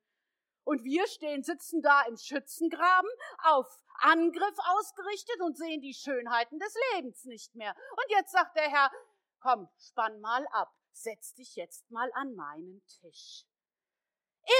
Und 0.63 0.83
wir 0.83 1.07
stehen, 1.07 1.43
sitzen 1.43 1.81
da 1.81 2.01
im 2.03 2.17
Schützengraben, 2.17 3.09
auf 3.43 3.79
Angriff 3.99 4.57
ausgerichtet 4.77 5.41
und 5.41 5.57
sehen 5.57 5.81
die 5.81 5.93
Schönheiten 5.93 6.59
des 6.59 6.73
Lebens 6.93 7.25
nicht 7.25 7.55
mehr. 7.55 7.75
Und 7.91 8.09
jetzt 8.09 8.31
sagt 8.31 8.55
der 8.55 8.69
Herr, 8.69 8.91
komm, 9.39 9.69
spann 9.77 10.19
mal 10.21 10.45
ab, 10.51 10.73
setz 10.91 11.33
dich 11.33 11.55
jetzt 11.55 11.89
mal 11.91 12.11
an 12.13 12.35
meinen 12.35 12.85
Tisch. 12.85 13.45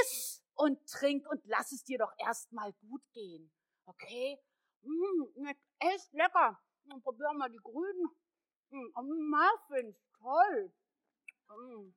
Iss 0.02 0.44
und 0.56 0.86
trink 0.88 1.28
und 1.30 1.42
lass 1.46 1.72
es 1.72 1.84
dir 1.84 1.98
doch 1.98 2.12
erst 2.18 2.52
mal 2.52 2.74
gut 2.74 3.04
gehen. 3.14 3.52
Okay? 3.86 4.40
Mmh, 4.82 5.54
echt 5.80 6.14
lecker. 6.14 6.60
Dann 6.86 7.02
probieren 7.02 7.38
wir 7.38 7.50
die 7.50 7.58
grünen. 7.58 8.10
Mmh, 8.70 8.92
Muffins, 8.96 9.98
toll. 10.20 10.74
Mmh. 11.50 11.94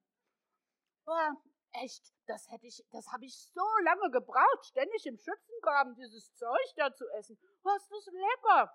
Boah, 1.05 1.37
echt, 1.73 2.13
das 2.27 2.51
hätte 2.51 2.67
ich, 2.67 2.85
das 2.91 3.07
habe 3.13 3.25
ich 3.25 3.37
so 3.53 3.65
lange 3.85 4.11
gebraucht, 4.11 4.65
ständig 4.65 5.07
im 5.07 5.17
Schützengraben 5.17 5.95
dieses 5.95 6.35
Zeug 6.35 6.75
da 6.77 6.95
zu 6.95 7.09
essen. 7.11 7.39
Was 7.63 7.83
ist 7.83 7.91
das 7.91 8.07
lecker? 8.07 8.73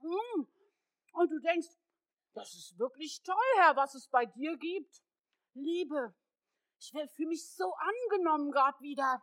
Mmh. 0.00 0.46
Und 1.12 1.30
du 1.30 1.40
denkst, 1.40 1.68
das 2.34 2.54
ist 2.54 2.78
wirklich 2.78 3.22
toll, 3.22 3.34
Herr, 3.56 3.76
was 3.76 3.94
es 3.94 4.08
bei 4.08 4.26
dir 4.26 4.56
gibt. 4.58 5.02
Liebe, 5.54 6.14
ich 6.78 6.90
fühle 6.90 7.28
mich 7.28 7.48
so 7.54 7.72
angenommen 7.74 8.50
gerade 8.50 8.78
wieder. 8.80 9.22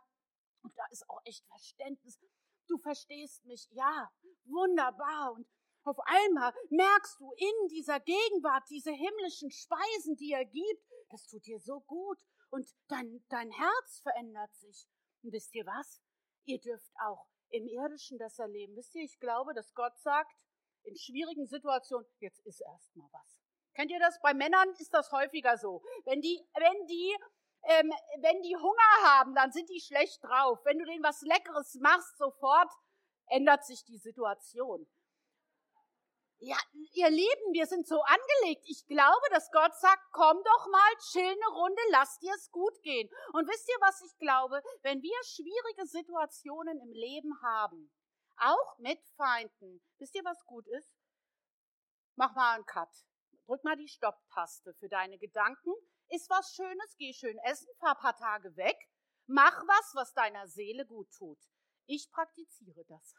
Und 0.62 0.76
da 0.76 0.84
ist 0.90 1.08
auch 1.08 1.20
echt 1.24 1.46
Verständnis. 1.46 2.18
Du 2.66 2.78
verstehst 2.78 3.44
mich, 3.44 3.68
ja, 3.70 4.10
wunderbar. 4.44 5.32
Und 5.32 5.46
auf 5.84 5.98
einmal 6.00 6.52
merkst 6.70 7.20
du 7.20 7.30
in 7.32 7.68
dieser 7.68 8.00
Gegenwart 8.00 8.64
diese 8.70 8.90
himmlischen 8.90 9.50
Speisen, 9.50 10.16
die 10.16 10.32
er 10.32 10.44
gibt, 10.44 10.82
das 11.10 11.26
tut 11.26 11.46
dir 11.46 11.60
so 11.60 11.80
gut 11.82 12.18
und 12.54 12.68
dein, 12.86 13.24
dein 13.30 13.50
Herz 13.50 14.00
verändert 14.00 14.54
sich. 14.54 14.86
Und 15.22 15.32
wisst 15.32 15.52
ihr 15.56 15.66
was? 15.66 16.00
Ihr 16.44 16.60
dürft 16.60 16.92
auch 17.04 17.26
im 17.50 17.66
Irdischen 17.66 18.16
das 18.16 18.38
erleben. 18.38 18.76
Wisst 18.76 18.94
ihr, 18.94 19.02
ich 19.02 19.18
glaube, 19.18 19.54
dass 19.54 19.74
Gott 19.74 19.98
sagt, 19.98 20.30
in 20.84 20.96
schwierigen 20.96 21.46
Situationen, 21.46 22.06
jetzt 22.20 22.38
ist 22.46 22.60
erst 22.60 22.94
mal 22.94 23.08
was. 23.10 23.40
Kennt 23.74 23.90
ihr 23.90 23.98
das? 23.98 24.20
Bei 24.20 24.34
Männern 24.34 24.68
ist 24.78 24.94
das 24.94 25.10
häufiger 25.10 25.58
so. 25.58 25.82
Wenn 26.04 26.20
die, 26.20 26.46
wenn 26.54 26.86
die, 26.86 27.16
ähm, 27.64 27.92
wenn 28.20 28.40
die 28.42 28.56
Hunger 28.56 29.08
haben, 29.08 29.34
dann 29.34 29.50
sind 29.50 29.68
die 29.68 29.80
schlecht 29.80 30.22
drauf. 30.22 30.60
Wenn 30.64 30.78
du 30.78 30.84
denen 30.84 31.02
was 31.02 31.22
Leckeres 31.22 31.74
machst, 31.80 32.16
sofort 32.18 32.70
ändert 33.26 33.64
sich 33.64 33.84
die 33.84 33.98
Situation. 33.98 34.86
Ja, 36.38 36.58
ihr 36.92 37.10
Lieben, 37.10 37.52
wir 37.52 37.66
sind 37.66 37.86
so 37.86 38.00
angelegt. 38.02 38.64
Ich 38.66 38.86
glaube, 38.86 39.26
dass 39.30 39.50
Gott 39.50 39.74
sagt, 39.76 40.02
komm 40.12 40.36
doch 40.44 40.66
mal, 40.70 40.92
chill 41.10 41.24
eine 41.24 41.48
Runde, 41.54 41.80
lass 41.90 42.18
dir 42.18 42.34
es 42.34 42.50
gut 42.50 42.82
gehen. 42.82 43.08
Und 43.32 43.48
wisst 43.48 43.68
ihr, 43.68 43.76
was 43.80 44.02
ich 44.02 44.16
glaube? 44.18 44.62
Wenn 44.82 45.00
wir 45.00 45.16
schwierige 45.24 45.86
Situationen 45.86 46.80
im 46.80 46.92
Leben 46.92 47.32
haben, 47.42 47.90
auch 48.36 48.78
mit 48.78 49.00
Feinden. 49.16 49.80
Wisst 49.98 50.14
ihr, 50.14 50.24
was 50.24 50.44
gut 50.44 50.66
ist? 50.68 50.90
Mach 52.16 52.34
mal 52.34 52.54
einen 52.54 52.66
Cut. 52.66 52.90
Drück 53.46 53.62
mal 53.64 53.76
die 53.76 53.88
Stopptaste 53.88 54.74
für 54.74 54.88
deine 54.88 55.18
Gedanken. 55.18 55.72
Ist 56.08 56.30
was 56.30 56.54
Schönes, 56.54 56.96
geh 56.98 57.12
schön 57.12 57.38
essen, 57.38 57.68
fahr 57.78 57.96
ein 57.96 58.00
paar 58.00 58.16
Tage 58.16 58.56
weg. 58.56 58.76
Mach 59.26 59.62
was, 59.66 59.92
was 59.94 60.12
deiner 60.14 60.46
Seele 60.48 60.86
gut 60.86 61.10
tut. 61.12 61.38
Ich 61.86 62.10
praktiziere 62.10 62.84
das. 62.86 63.14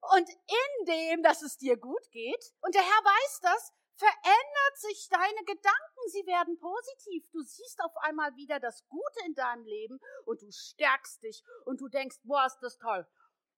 Und 0.00 0.28
in 0.28 0.86
dem, 0.86 1.22
dass 1.22 1.42
es 1.42 1.58
dir 1.58 1.76
gut 1.76 2.10
geht, 2.10 2.54
und 2.60 2.74
der 2.74 2.82
Herr 2.82 3.04
weiß 3.04 3.40
das, 3.42 3.72
verändert 3.96 4.76
sich 4.76 5.08
deine 5.08 5.44
Gedanken, 5.46 6.08
sie 6.08 6.26
werden 6.26 6.58
positiv. 6.58 7.28
Du 7.32 7.42
siehst 7.42 7.80
auf 7.82 7.96
einmal 8.02 8.34
wieder 8.36 8.60
das 8.60 8.86
Gute 8.88 9.24
in 9.26 9.34
deinem 9.34 9.64
Leben 9.64 9.98
und 10.26 10.42
du 10.42 10.50
stärkst 10.52 11.22
dich 11.22 11.42
und 11.64 11.80
du 11.80 11.88
denkst, 11.88 12.18
boah, 12.22 12.46
ist 12.46 12.58
das 12.60 12.76
toll. 12.76 13.06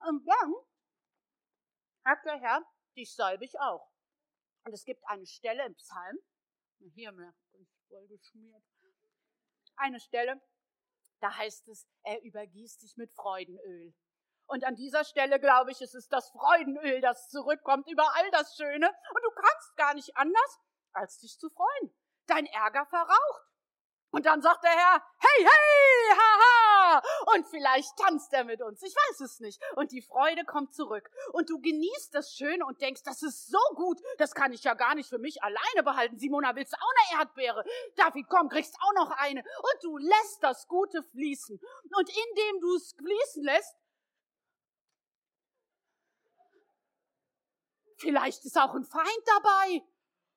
Und 0.00 0.26
dann 0.26 0.54
sagt 2.04 2.24
der 2.24 2.40
Herr, 2.40 2.64
dich 2.96 3.14
salbe 3.14 3.44
ich 3.44 3.58
auch. 3.58 3.90
Und 4.64 4.72
es 4.72 4.84
gibt 4.84 5.02
eine 5.08 5.26
Stelle 5.26 5.66
im 5.66 5.74
Psalm, 5.74 6.18
hier 6.94 7.12
mir 7.12 7.34
voll 7.88 8.06
geschmiert, 8.06 8.62
eine 9.76 10.00
Stelle, 10.00 10.40
da 11.20 11.36
heißt 11.36 11.68
es, 11.68 11.88
er 12.02 12.22
übergießt 12.22 12.82
dich 12.82 12.96
mit 12.96 13.12
Freudenöl. 13.12 13.94
Und 14.48 14.64
an 14.64 14.74
dieser 14.76 15.04
Stelle 15.04 15.38
glaube 15.38 15.70
ich, 15.70 15.82
es 15.82 15.94
ist 15.94 16.12
das 16.12 16.30
Freudenöl, 16.30 17.00
das 17.02 17.28
zurückkommt 17.28 17.88
über 17.88 18.14
all 18.16 18.30
das 18.30 18.56
Schöne. 18.56 18.88
Und 19.14 19.22
du 19.22 19.30
kannst 19.30 19.76
gar 19.76 19.94
nicht 19.94 20.16
anders, 20.16 20.58
als 20.92 21.18
dich 21.18 21.38
zu 21.38 21.50
freuen. 21.50 21.94
Dein 22.26 22.46
Ärger 22.46 22.86
verraucht. 22.86 23.48
Und 24.10 24.24
dann 24.24 24.40
sagt 24.40 24.64
der 24.64 24.70
Herr, 24.70 25.02
hey, 25.18 25.44
hey, 25.44 26.16
haha. 26.16 27.02
Und 27.34 27.46
vielleicht 27.48 27.94
tanzt 27.98 28.32
er 28.32 28.44
mit 28.44 28.62
uns. 28.62 28.82
Ich 28.82 28.94
weiß 28.94 29.20
es 29.20 29.40
nicht. 29.40 29.60
Und 29.76 29.92
die 29.92 30.00
Freude 30.00 30.46
kommt 30.46 30.74
zurück. 30.74 31.10
Und 31.32 31.50
du 31.50 31.60
genießt 31.60 32.14
das 32.14 32.32
Schöne 32.32 32.64
und 32.64 32.80
denkst, 32.80 33.02
das 33.04 33.22
ist 33.22 33.50
so 33.50 33.58
gut. 33.74 34.00
Das 34.16 34.34
kann 34.34 34.54
ich 34.54 34.64
ja 34.64 34.72
gar 34.72 34.94
nicht 34.94 35.10
für 35.10 35.18
mich 35.18 35.42
alleine 35.42 35.82
behalten. 35.84 36.18
Simona, 36.18 36.56
willst 36.56 36.72
du 36.72 36.78
auch 36.78 37.12
eine 37.12 37.20
Erdbeere? 37.20 37.64
David, 37.96 38.26
komm, 38.30 38.48
kriegst 38.48 38.74
auch 38.80 38.94
noch 38.94 39.10
eine. 39.10 39.40
Und 39.40 39.84
du 39.84 39.98
lässt 39.98 40.42
das 40.42 40.66
Gute 40.68 41.02
fließen. 41.02 41.60
Und 41.94 42.08
indem 42.08 42.60
du 42.62 42.76
es 42.76 42.94
fließen 42.94 43.44
lässt, 43.44 43.76
Vielleicht 47.98 48.44
ist 48.44 48.56
auch 48.56 48.74
ein 48.74 48.84
Feind 48.84 49.22
dabei. 49.26 49.82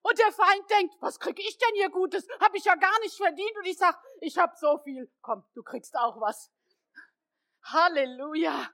Und 0.03 0.17
der 0.17 0.31
Feind 0.31 0.69
denkt, 0.69 0.95
was 0.99 1.19
krieg 1.19 1.39
ich 1.39 1.57
denn 1.57 1.75
hier 1.75 1.89
Gutes? 1.89 2.27
Hab 2.39 2.55
ich 2.55 2.65
ja 2.65 2.75
gar 2.75 2.99
nicht 3.01 3.15
verdient. 3.15 3.55
Und 3.57 3.65
ich 3.65 3.77
sag, 3.77 3.99
ich 4.19 4.37
hab 4.37 4.57
so 4.57 4.79
viel. 4.79 5.11
Komm, 5.21 5.45
du 5.53 5.61
kriegst 5.61 5.95
auch 5.95 6.19
was. 6.19 6.51
Halleluja. 7.63 8.69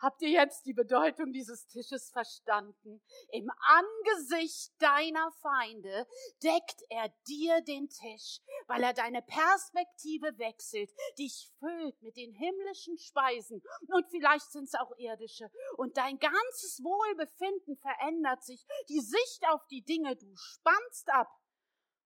Habt 0.00 0.22
ihr 0.22 0.30
jetzt 0.30 0.64
die 0.66 0.74
Bedeutung 0.74 1.32
dieses 1.32 1.66
Tisches 1.66 2.10
verstanden? 2.10 3.02
Im 3.32 3.50
Angesicht 3.60 4.70
deiner 4.78 5.32
Feinde 5.42 6.06
deckt 6.42 6.82
er 6.88 7.08
dir 7.26 7.60
den 7.62 7.88
Tisch, 7.88 8.40
weil 8.68 8.84
er 8.84 8.92
deine 8.92 9.22
Perspektive 9.22 10.38
wechselt, 10.38 10.90
dich 11.18 11.50
füllt 11.58 12.00
mit 12.00 12.16
den 12.16 12.32
himmlischen 12.32 12.96
Speisen 12.96 13.60
und 13.88 14.08
vielleicht 14.08 14.50
sind 14.52 14.64
es 14.64 14.74
auch 14.74 14.92
irdische 14.98 15.50
und 15.76 15.96
dein 15.96 16.18
ganzes 16.18 16.80
Wohlbefinden 16.84 17.76
verändert 17.78 18.44
sich, 18.44 18.64
die 18.88 19.00
Sicht 19.00 19.42
auf 19.48 19.66
die 19.66 19.82
Dinge, 19.82 20.14
du 20.14 20.32
spannst 20.36 21.10
ab. 21.10 21.28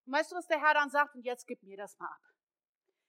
Und 0.06 0.14
weißt 0.14 0.32
du, 0.32 0.36
was 0.36 0.46
der 0.46 0.60
Herr 0.60 0.74
dann 0.74 0.90
sagt? 0.90 1.14
Und 1.14 1.24
jetzt 1.24 1.46
gib 1.46 1.62
mir 1.62 1.76
das 1.76 1.98
mal 1.98 2.06
ab. 2.06 2.20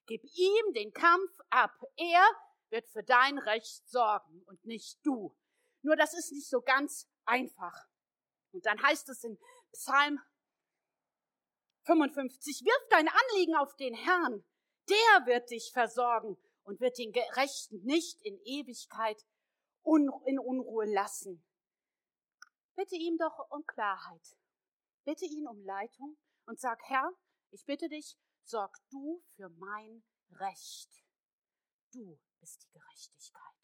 Gib 0.05 0.23
ihm 0.23 0.73
den 0.73 0.91
Kampf 0.91 1.39
ab. 1.49 1.71
Er 1.95 2.25
wird 2.73 2.89
für 2.89 3.03
dein 3.03 3.37
Recht 3.37 3.87
sorgen 3.87 4.43
und 4.47 4.65
nicht 4.65 4.97
du. 5.05 5.37
Nur 5.83 5.95
das 5.95 6.13
ist 6.13 6.31
nicht 6.31 6.49
so 6.49 6.59
ganz 6.61 7.07
einfach. 7.23 7.87
Und 8.51 8.65
dann 8.65 8.81
heißt 8.81 9.07
es 9.09 9.23
in 9.23 9.39
Psalm 9.71 10.19
55, 11.85 12.65
wirf 12.65 12.87
dein 12.89 13.07
Anliegen 13.07 13.55
auf 13.55 13.75
den 13.75 13.93
Herrn, 13.93 14.43
der 14.89 15.25
wird 15.25 15.51
dich 15.51 15.71
versorgen 15.71 16.37
und 16.63 16.79
wird 16.79 16.97
den 16.97 17.11
Gerechten 17.11 17.83
nicht 17.83 18.21
in 18.23 18.39
Ewigkeit 18.43 19.23
in 20.25 20.39
Unruhe 20.39 20.91
lassen. 20.91 21.45
Bitte 22.75 22.95
ihm 22.95 23.17
doch 23.17 23.51
um 23.51 23.65
Klarheit. 23.65 24.37
Bitte 25.03 25.25
ihn 25.25 25.47
um 25.47 25.61
Leitung 25.63 26.17
und 26.45 26.59
sag, 26.59 26.81
Herr, 26.85 27.11
ich 27.51 27.65
bitte 27.65 27.87
dich, 27.87 28.17
sorg 28.45 28.75
du 28.89 29.21
für 29.35 29.49
mein 29.49 30.03
Recht. 30.31 30.89
Du 31.93 32.19
bist 32.39 32.63
die 32.63 32.71
Gerechtigkeit. 32.71 33.55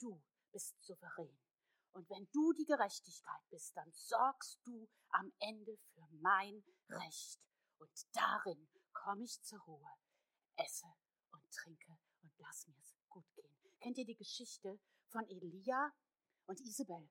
Du 0.00 0.20
bist 0.50 0.74
souverän. 0.82 1.38
Und 1.92 2.10
wenn 2.10 2.28
du 2.32 2.52
die 2.54 2.64
Gerechtigkeit 2.64 3.48
bist, 3.50 3.76
dann 3.76 3.92
sorgst 3.92 4.58
du 4.64 4.88
am 5.10 5.32
Ende 5.38 5.78
für 5.94 6.08
mein 6.20 6.64
Recht. 6.88 7.38
Und 7.78 8.06
darin 8.12 8.68
komme 8.92 9.22
ich 9.22 9.40
zur 9.42 9.60
Ruhe, 9.60 9.88
esse 10.56 10.86
und 11.30 11.42
trinke 11.52 11.96
und 12.22 12.32
lass 12.38 12.66
mir 12.66 12.76
es 12.80 12.96
gut 13.08 13.32
gehen. 13.34 13.56
Kennt 13.78 13.96
ihr 13.98 14.06
die 14.06 14.16
Geschichte 14.16 14.80
von 15.10 15.24
Elia 15.28 15.92
und 16.46 16.60
Isabel? 16.60 17.08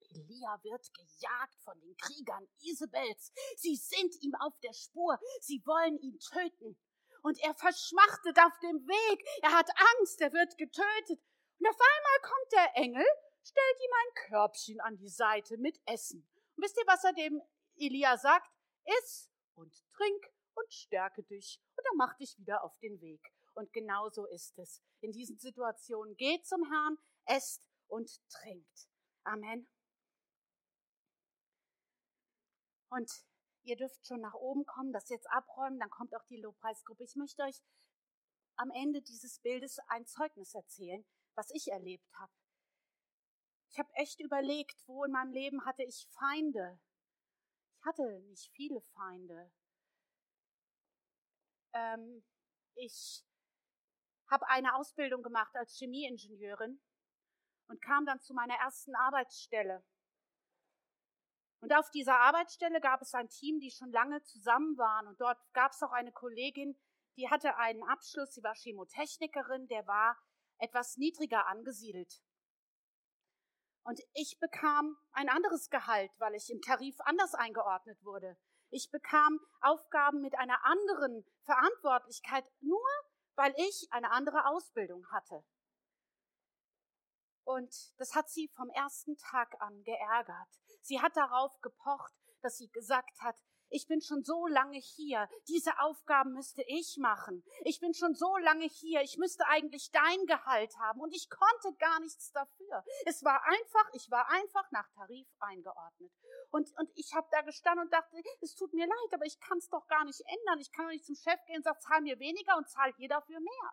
Elia 0.00 0.60
wird 0.64 0.92
gejagt 0.92 1.60
von 1.60 1.80
den 1.80 1.96
Kriegern 1.98 2.48
Isabels. 2.62 3.32
Sie 3.56 3.76
sind 3.76 4.20
ihm 4.22 4.34
auf 4.34 4.58
der 4.58 4.72
Spur. 4.72 5.20
Sie 5.40 5.64
wollen 5.64 5.98
ihn 5.98 6.18
töten. 6.18 6.76
Und 7.22 7.38
er 7.40 7.54
verschmachtet 7.54 8.38
auf 8.38 8.58
dem 8.60 8.86
Weg. 8.86 9.26
Er 9.42 9.52
hat 9.52 9.70
Angst, 9.98 10.20
er 10.20 10.32
wird 10.32 10.58
getötet. 10.58 11.20
Und 11.58 11.68
auf 11.68 11.78
einmal 11.78 12.20
kommt 12.22 12.52
der 12.52 12.76
Engel, 12.76 13.06
stellt 13.44 13.80
ihm 13.80 13.92
ein 13.92 14.14
Körbchen 14.28 14.80
an 14.80 14.96
die 14.96 15.08
Seite 15.08 15.56
mit 15.56 15.80
Essen. 15.86 16.26
Und 16.56 16.64
wisst 16.64 16.76
ihr, 16.76 16.86
was 16.86 17.04
er 17.04 17.12
dem 17.12 17.40
Elia 17.76 18.16
sagt? 18.16 18.50
Iss 18.98 19.30
und 19.54 19.72
trink 19.96 20.26
und 20.54 20.72
stärke 20.72 21.22
dich. 21.22 21.60
Und 21.76 21.84
er 21.84 21.96
macht 21.96 22.20
dich 22.20 22.36
wieder 22.38 22.64
auf 22.64 22.76
den 22.78 23.00
Weg. 23.00 23.20
Und 23.54 23.72
genau 23.72 24.08
so 24.10 24.26
ist 24.26 24.58
es. 24.58 24.82
In 25.00 25.12
diesen 25.12 25.38
Situationen 25.38 26.16
geht 26.16 26.46
zum 26.46 26.68
Herrn, 26.70 26.98
esst 27.26 27.66
und 27.86 28.10
trinkt. 28.28 28.88
Amen. 29.24 29.68
Und 32.90 33.10
ihr 33.64 33.76
dürft 33.76 34.06
schon 34.06 34.20
nach 34.20 34.34
oben 34.34 34.66
kommen, 34.66 34.92
das 34.92 35.08
jetzt 35.08 35.30
abräumen, 35.30 35.78
dann 35.78 35.90
kommt 35.90 36.14
auch 36.14 36.24
die 36.28 36.40
Lobpreisgruppe. 36.40 37.04
Ich 37.04 37.16
möchte 37.16 37.42
euch 37.42 37.60
am 38.56 38.70
Ende 38.70 39.02
dieses 39.02 39.38
Bildes 39.40 39.78
ein 39.88 40.06
Zeugnis 40.06 40.54
erzählen, 40.54 41.04
was 41.34 41.50
ich 41.50 41.68
erlebt 41.70 42.08
habe. 42.18 42.32
Ich 43.70 43.78
habe 43.78 43.88
echt 43.94 44.20
überlegt, 44.20 44.76
wo 44.86 45.04
in 45.04 45.12
meinem 45.12 45.32
Leben 45.32 45.64
hatte 45.64 45.82
ich 45.82 46.06
Feinde. 46.10 46.78
Ich 47.78 47.86
hatte 47.86 48.20
nicht 48.28 48.50
viele 48.52 48.80
Feinde. 48.94 49.50
Ähm, 51.72 52.22
ich 52.74 53.24
habe 54.30 54.46
eine 54.48 54.74
Ausbildung 54.76 55.22
gemacht 55.22 55.54
als 55.56 55.74
Chemieingenieurin 55.78 56.80
und 57.68 57.80
kam 57.80 58.04
dann 58.04 58.20
zu 58.20 58.34
meiner 58.34 58.54
ersten 58.54 58.94
Arbeitsstelle. 58.94 59.82
Und 61.62 61.72
auf 61.74 61.90
dieser 61.90 62.18
Arbeitsstelle 62.18 62.80
gab 62.80 63.02
es 63.02 63.14
ein 63.14 63.28
Team, 63.28 63.60
die 63.60 63.70
schon 63.70 63.92
lange 63.92 64.20
zusammen 64.24 64.76
waren. 64.76 65.06
Und 65.06 65.20
dort 65.20 65.38
gab 65.52 65.70
es 65.70 65.82
auch 65.82 65.92
eine 65.92 66.10
Kollegin, 66.10 66.76
die 67.16 67.30
hatte 67.30 67.56
einen 67.56 67.84
Abschluss, 67.84 68.34
sie 68.34 68.42
war 68.42 68.54
Chemotechnikerin, 68.54 69.68
der 69.68 69.86
war 69.86 70.18
etwas 70.58 70.96
niedriger 70.96 71.46
angesiedelt. 71.46 72.20
Und 73.84 74.00
ich 74.12 74.38
bekam 74.40 74.96
ein 75.12 75.28
anderes 75.28 75.70
Gehalt, 75.70 76.10
weil 76.18 76.34
ich 76.34 76.50
im 76.50 76.60
Tarif 76.60 76.96
anders 77.00 77.34
eingeordnet 77.34 78.02
wurde. 78.02 78.36
Ich 78.70 78.90
bekam 78.90 79.38
Aufgaben 79.60 80.20
mit 80.20 80.36
einer 80.36 80.64
anderen 80.64 81.24
Verantwortlichkeit, 81.44 82.44
nur 82.60 82.88
weil 83.36 83.54
ich 83.56 83.86
eine 83.90 84.10
andere 84.10 84.46
Ausbildung 84.46 85.06
hatte. 85.12 85.44
Und 87.44 87.92
das 87.98 88.16
hat 88.16 88.28
sie 88.30 88.48
vom 88.48 88.68
ersten 88.70 89.16
Tag 89.16 89.60
an 89.60 89.84
geärgert. 89.84 90.48
Sie 90.82 91.00
hat 91.00 91.16
darauf 91.16 91.60
gepocht, 91.60 92.12
dass 92.42 92.56
sie 92.58 92.68
gesagt 92.68 93.20
hat, 93.20 93.36
ich 93.72 93.86
bin 93.86 94.02
schon 94.02 94.22
so 94.22 94.46
lange 94.46 94.76
hier, 94.76 95.28
diese 95.48 95.78
Aufgaben 95.80 96.34
müsste 96.34 96.62
ich 96.66 96.98
machen. 96.98 97.42
Ich 97.64 97.80
bin 97.80 97.94
schon 97.94 98.14
so 98.14 98.36
lange 98.36 98.66
hier, 98.66 99.00
ich 99.00 99.16
müsste 99.16 99.46
eigentlich 99.46 99.90
dein 99.90 100.26
Gehalt 100.26 100.76
haben 100.78 101.00
und 101.00 101.14
ich 101.14 101.30
konnte 101.30 101.76
gar 101.78 101.98
nichts 102.00 102.32
dafür. 102.32 102.84
Es 103.06 103.24
war 103.24 103.42
einfach, 103.44 103.88
ich 103.94 104.10
war 104.10 104.28
einfach 104.28 104.70
nach 104.72 104.88
Tarif 104.90 105.26
eingeordnet. 105.38 106.12
Und, 106.50 106.70
und 106.76 106.90
ich 106.96 107.14
habe 107.14 107.26
da 107.30 107.40
gestanden 107.40 107.86
und 107.86 107.92
dachte, 107.92 108.22
es 108.42 108.54
tut 108.54 108.74
mir 108.74 108.86
leid, 108.86 109.14
aber 109.14 109.24
ich 109.24 109.40
kann 109.40 109.56
es 109.56 109.70
doch 109.70 109.86
gar 109.86 110.04
nicht 110.04 110.20
ändern. 110.20 110.60
Ich 110.60 110.70
kann 110.70 110.84
doch 110.84 110.92
nicht 110.92 111.06
zum 111.06 111.16
Chef 111.16 111.42
gehen 111.46 111.56
und 111.56 111.64
sagen, 111.64 111.80
zahl 111.80 112.02
mir 112.02 112.18
weniger 112.18 112.58
und 112.58 112.68
zahl 112.68 112.92
ihr 112.98 113.08
dafür 113.08 113.40
mehr. 113.40 113.72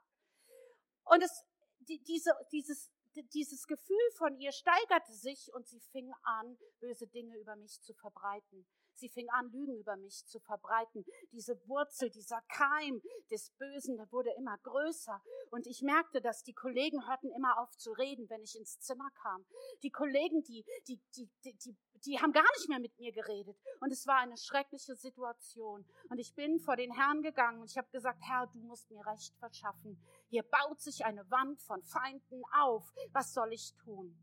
Und 1.03 1.22
es, 1.24 1.43
die, 1.80 2.01
diese, 2.03 2.32
dieses 2.53 2.89
dieses 3.34 3.68
Gefühl 3.68 4.12
von 4.18 4.36
ihr 4.38 4.51
steigerte 4.51 5.14
sich 5.14 5.51
und 5.53 5.68
sie 5.68 5.80
fing 5.80 6.12
an, 6.24 6.57
böse 6.80 7.07
Dinge 7.07 7.38
über 7.38 7.55
mich 7.55 7.82
zu 7.82 7.93
verbreiten. 7.93 8.66
Sie 8.99 9.10
fing 9.10 9.30
an, 9.30 9.49
Lügen 9.49 9.78
über 9.78 9.95
mich 9.95 10.26
zu 10.26 10.39
verbreiten. 10.39 11.05
Diese 11.32 11.55
Wurzel, 11.68 12.10
dieser 12.10 12.41
Keim 12.49 13.01
des 13.32 13.51
Bösen, 13.51 13.95
der 13.95 14.12
wurde 14.12 14.32
immer 14.38 14.57
größer. 14.57 15.22
Und 15.51 15.68
ich 15.68 15.82
merkte, 15.82 16.22
dass 16.22 16.43
die 16.43 16.53
Kollegen 16.53 17.07
hörten 17.07 17.32
immer 17.32 17.60
auf 17.60 17.72
zu 17.78 17.91
reden, 17.93 18.30
wenn 18.30 18.43
ich 18.43 18.57
ins 18.57 18.80
Zimmer 18.80 19.10
kam. 19.22 19.45
Die 19.84 19.91
Kollegen, 19.91 20.43
die, 20.43 20.66
die, 20.88 20.99
die, 21.16 21.30
die, 21.43 21.78
die, 22.06 22.20
haben 22.20 22.32
gar 22.32 22.45
nicht 22.58 22.70
mehr 22.70 22.80
mit 22.80 22.97
mir 23.00 23.12
geredet. 23.12 23.58
Und 23.80 23.91
es 23.91 24.06
war 24.08 24.20
eine 24.20 24.38
schreckliche 24.38 24.95
Situation. 24.95 25.86
Und 26.10 26.20
ich 26.20 26.34
bin 26.36 26.60
vor 26.60 26.76
den 26.76 26.91
Herrn 26.91 27.22
gegangen 27.22 27.62
und 27.62 27.70
ich 27.70 27.78
habe 27.78 27.89
gesagt, 27.91 28.20
Herr, 28.22 28.47
du 28.47 28.60
musst 28.60 28.89
mir 28.91 29.06
Recht 29.06 29.36
verschaffen. 29.38 30.02
Hier 30.30 30.43
baut 30.43 30.82
sich 30.82 31.06
eine 31.06 31.30
Wand 31.30 31.62
von 31.62 31.84
Feinden 31.84 32.41
auf. 32.60 32.93
Was 33.12 33.34
soll 33.34 33.54
ich 33.54 33.74
tun? 33.84 34.16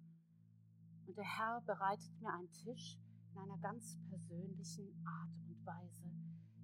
Und 1.07 1.17
der 1.17 1.25
Herr 1.25 1.61
bereitet 1.63 2.11
mir 2.21 2.33
einen 2.33 2.53
Tisch 2.53 2.99
in 3.33 3.39
einer 3.39 3.59
ganz 3.59 3.97
persönlichen 4.09 5.05
Art 5.07 5.31
und 5.49 5.65
Weise. 5.65 6.05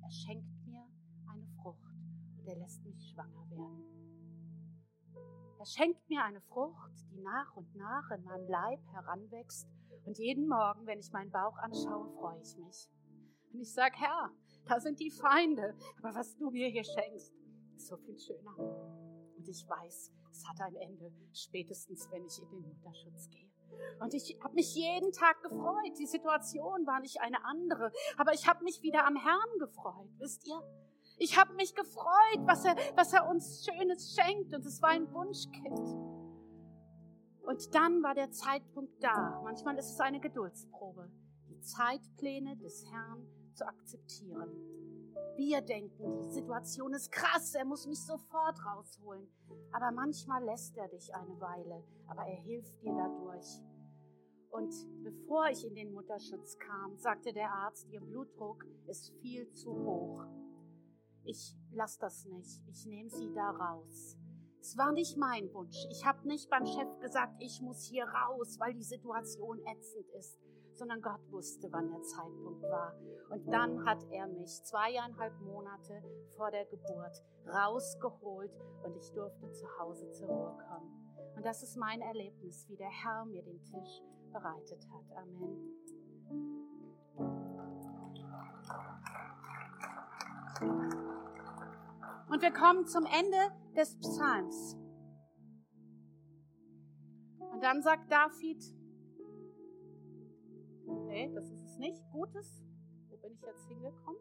Er 0.02 0.10
schenkt 0.10 0.66
mir 0.66 0.84
eine 1.30 1.46
Frucht 1.62 1.94
und 2.38 2.46
er 2.46 2.56
lässt 2.56 2.84
mich 2.84 3.12
schwanger 3.12 3.48
werden. 3.50 3.91
Er 5.62 5.66
schenkt 5.66 6.08
mir 6.08 6.24
eine 6.24 6.40
Frucht, 6.40 6.90
die 7.12 7.20
nach 7.20 7.54
und 7.54 7.72
nach 7.76 8.10
in 8.10 8.24
meinem 8.24 8.48
Leib 8.48 8.80
heranwächst 8.94 9.68
und 10.04 10.18
jeden 10.18 10.48
Morgen, 10.48 10.88
wenn 10.88 10.98
ich 10.98 11.12
meinen 11.12 11.30
Bauch 11.30 11.56
anschaue, 11.58 12.10
freue 12.18 12.40
ich 12.40 12.56
mich. 12.56 12.90
Und 13.52 13.60
ich 13.60 13.72
sage, 13.72 13.94
Herr, 13.96 14.32
da 14.66 14.80
sind 14.80 14.98
die 14.98 15.12
Feinde, 15.12 15.76
aber 15.98 16.16
was 16.16 16.34
du 16.36 16.50
mir 16.50 16.66
hier 16.66 16.82
schenkst, 16.82 17.32
ist 17.76 17.86
so 17.86 17.96
viel 17.96 18.18
schöner. 18.18 18.56
Und 18.58 19.48
ich 19.48 19.64
weiß, 19.68 20.10
es 20.32 20.48
hat 20.48 20.60
ein 20.62 20.74
Ende, 20.74 21.12
spätestens 21.32 22.10
wenn 22.10 22.24
ich 22.24 22.42
in 22.42 22.50
den 22.50 22.62
Mutterschutz 22.62 23.30
gehe. 23.30 23.48
Und 24.00 24.14
ich 24.14 24.36
habe 24.42 24.54
mich 24.54 24.74
jeden 24.74 25.12
Tag 25.12 25.42
gefreut. 25.42 25.96
Die 25.96 26.06
Situation 26.06 26.84
war 26.88 26.98
nicht 26.98 27.20
eine 27.20 27.44
andere, 27.44 27.92
aber 28.16 28.32
ich 28.34 28.48
habe 28.48 28.64
mich 28.64 28.82
wieder 28.82 29.06
am 29.06 29.14
Herrn 29.14 29.58
gefreut, 29.60 30.10
wisst 30.18 30.44
ihr? 30.44 30.60
Ich 31.22 31.38
habe 31.38 31.54
mich 31.54 31.72
gefreut, 31.76 32.40
was 32.46 32.64
er, 32.64 32.74
was 32.96 33.12
er 33.12 33.28
uns 33.28 33.64
Schönes 33.64 34.16
schenkt. 34.16 34.52
Und 34.52 34.66
es 34.66 34.82
war 34.82 34.90
ein 34.90 35.08
Wunschkind. 35.12 35.78
Und 37.42 37.72
dann 37.76 38.02
war 38.02 38.14
der 38.14 38.32
Zeitpunkt 38.32 39.00
da. 39.00 39.40
Manchmal 39.44 39.78
ist 39.78 39.92
es 39.92 40.00
eine 40.00 40.18
Geduldsprobe, 40.18 41.12
die 41.48 41.60
Zeitpläne 41.60 42.56
des 42.56 42.84
Herrn 42.90 43.24
zu 43.54 43.64
akzeptieren. 43.64 44.50
Wir 45.36 45.60
denken, 45.60 46.22
die 46.22 46.30
Situation 46.32 46.92
ist 46.92 47.12
krass, 47.12 47.54
er 47.54 47.66
muss 47.66 47.86
mich 47.86 48.04
sofort 48.04 48.58
rausholen. 48.66 49.28
Aber 49.70 49.92
manchmal 49.92 50.42
lässt 50.42 50.76
er 50.76 50.88
dich 50.88 51.14
eine 51.14 51.40
Weile, 51.40 51.84
aber 52.08 52.22
er 52.22 52.40
hilft 52.42 52.82
dir 52.82 52.94
dadurch. 52.96 53.60
Und 54.50 54.74
bevor 55.04 55.48
ich 55.50 55.64
in 55.64 55.76
den 55.76 55.92
Mutterschutz 55.92 56.58
kam, 56.58 56.98
sagte 56.98 57.32
der 57.32 57.52
Arzt, 57.52 57.88
Ihr 57.90 58.00
Blutdruck 58.00 58.66
ist 58.88 59.12
viel 59.20 59.48
zu 59.52 59.72
hoch. 59.72 60.26
Ich 61.24 61.54
lasse 61.72 61.98
das 62.00 62.24
nicht, 62.26 62.60
ich 62.68 62.86
nehme 62.86 63.10
Sie 63.10 63.32
da 63.34 63.50
raus. 63.50 64.16
Es 64.60 64.76
war 64.76 64.92
nicht 64.92 65.16
mein 65.16 65.52
Wunsch. 65.52 65.86
Ich 65.90 66.04
habe 66.04 66.26
nicht 66.26 66.48
beim 66.48 66.66
Chef 66.66 67.00
gesagt, 67.00 67.34
ich 67.40 67.60
muss 67.60 67.84
hier 67.84 68.04
raus, 68.04 68.58
weil 68.60 68.74
die 68.74 68.84
Situation 68.84 69.58
ätzend 69.66 70.08
ist 70.18 70.38
sondern 70.74 71.00
Gott 71.02 71.20
wusste, 71.30 71.68
wann 71.70 71.88
der 71.88 72.02
Zeitpunkt 72.02 72.62
war. 72.64 72.94
Und 73.30 73.46
dann 73.52 73.84
hat 73.86 74.02
er 74.10 74.26
mich 74.26 74.62
zweieinhalb 74.64 75.38
Monate 75.40 76.02
vor 76.36 76.50
der 76.50 76.64
Geburt 76.66 77.22
rausgeholt 77.46 78.50
und 78.82 78.96
ich 78.96 79.12
durfte 79.12 79.50
zu 79.52 79.66
Hause 79.78 80.10
zur 80.10 80.28
Ruhe 80.28 80.58
kommen. 80.68 80.90
Und 81.36 81.46
das 81.46 81.62
ist 81.62 81.76
mein 81.76 82.00
Erlebnis, 82.00 82.66
wie 82.68 82.76
der 82.76 82.90
Herr 82.90 83.24
mir 83.24 83.42
den 83.42 83.62
Tisch 83.62 84.02
bereitet 84.32 84.86
hat. 84.90 85.04
Amen. 85.16 85.72
Und 92.32 92.40
wir 92.40 92.50
kommen 92.50 92.86
zum 92.86 93.04
Ende 93.04 93.36
des 93.76 93.98
Psalms. 93.98 94.74
Und 97.38 97.62
dann 97.62 97.82
sagt 97.82 98.10
David, 98.10 98.62
Nee, 101.12 101.30
das 101.34 101.50
ist 101.50 101.62
es 101.62 101.78
nicht. 101.78 102.02
Gutes. 102.10 102.62
Wo 103.10 103.18
bin 103.18 103.34
ich 103.34 103.42
jetzt 103.42 103.66
hingekommen? 103.68 104.20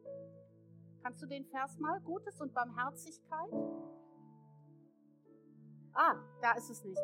Kannst 1.02 1.22
du 1.24 1.26
den 1.26 1.46
Vers 1.46 1.78
mal? 1.80 2.02
Gutes 2.02 2.42
und 2.42 2.54
Barmherzigkeit. 2.54 3.50
Ah, 5.94 6.16
da 6.42 6.52
ist 6.58 6.70
es 6.70 6.84
nicht. 6.84 7.02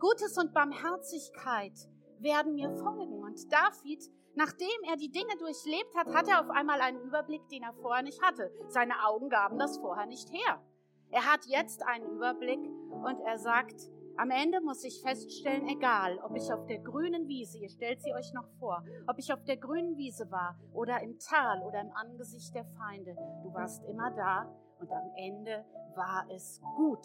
Gutes 0.00 0.36
und 0.36 0.52
Barmherzigkeit 0.52 1.74
werden 2.18 2.54
mir 2.54 2.70
folgen. 2.76 3.23
Und 3.34 3.52
David, 3.52 4.08
nachdem 4.36 4.68
er 4.88 4.96
die 4.96 5.10
Dinge 5.10 5.36
durchlebt 5.40 5.92
hat, 5.96 6.14
hat 6.14 6.28
er 6.28 6.40
auf 6.40 6.50
einmal 6.50 6.80
einen 6.80 7.00
Überblick, 7.00 7.48
den 7.48 7.64
er 7.64 7.72
vorher 7.72 8.04
nicht 8.04 8.22
hatte. 8.22 8.52
Seine 8.68 9.04
Augen 9.08 9.28
gaben 9.28 9.58
das 9.58 9.78
vorher 9.78 10.06
nicht 10.06 10.30
her. 10.30 10.62
Er 11.10 11.32
hat 11.32 11.44
jetzt 11.46 11.82
einen 11.82 12.08
Überblick 12.10 12.60
und 12.60 13.18
er 13.26 13.38
sagt, 13.38 13.90
Am 14.16 14.30
Ende 14.30 14.60
muss 14.60 14.84
ich 14.84 15.02
feststellen, 15.02 15.66
egal, 15.66 16.20
ob 16.20 16.36
ich 16.36 16.52
auf 16.52 16.64
der 16.66 16.78
grünen 16.78 17.26
Wiese, 17.26 17.58
ihr 17.58 17.68
stellt 17.68 18.00
sie 18.00 18.14
euch 18.14 18.32
noch 18.32 18.46
vor, 18.60 18.84
ob 19.08 19.18
ich 19.18 19.32
auf 19.32 19.42
der 19.42 19.56
grünen 19.56 19.96
Wiese 19.96 20.30
war 20.30 20.56
oder 20.72 21.00
im 21.00 21.18
Tal 21.18 21.60
oder 21.64 21.80
im 21.80 21.90
Angesicht 21.90 22.54
der 22.54 22.64
Feinde, 22.64 23.16
du 23.42 23.52
warst 23.52 23.82
immer 23.86 24.12
da 24.12 24.48
und 24.78 24.88
am 24.92 25.10
Ende 25.16 25.64
war 25.96 26.28
es 26.30 26.60
gut. 26.76 27.04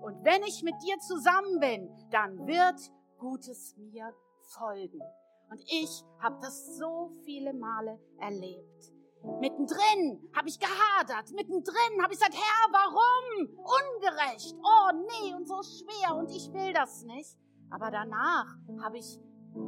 Und 0.00 0.24
wenn 0.24 0.42
ich 0.42 0.64
mit 0.64 0.74
dir 0.82 0.98
zusammen 0.98 1.60
bin, 1.60 1.88
dann 2.10 2.48
wird 2.48 2.80
Gutes 3.16 3.76
mir 3.76 4.12
folgen. 4.58 5.00
Und 5.50 5.60
ich 5.66 6.04
habe 6.20 6.38
das 6.40 6.78
so 6.78 7.10
viele 7.24 7.52
Male 7.52 7.98
erlebt. 8.18 8.92
Mittendrin 9.40 10.30
habe 10.34 10.48
ich 10.48 10.58
gehadert. 10.58 11.32
Mittendrin 11.32 12.02
habe 12.02 12.12
ich 12.12 12.18
gesagt, 12.18 12.34
Herr, 12.34 12.72
warum? 12.72 13.48
Ungerecht. 13.58 14.56
Oh 14.62 14.90
nee, 14.94 15.34
und 15.34 15.46
so 15.46 15.60
schwer 15.62 16.16
und 16.16 16.30
ich 16.30 16.52
will 16.52 16.72
das 16.72 17.02
nicht. 17.02 17.36
Aber 17.68 17.90
danach 17.90 18.46
habe 18.82 18.98
ich 18.98 19.20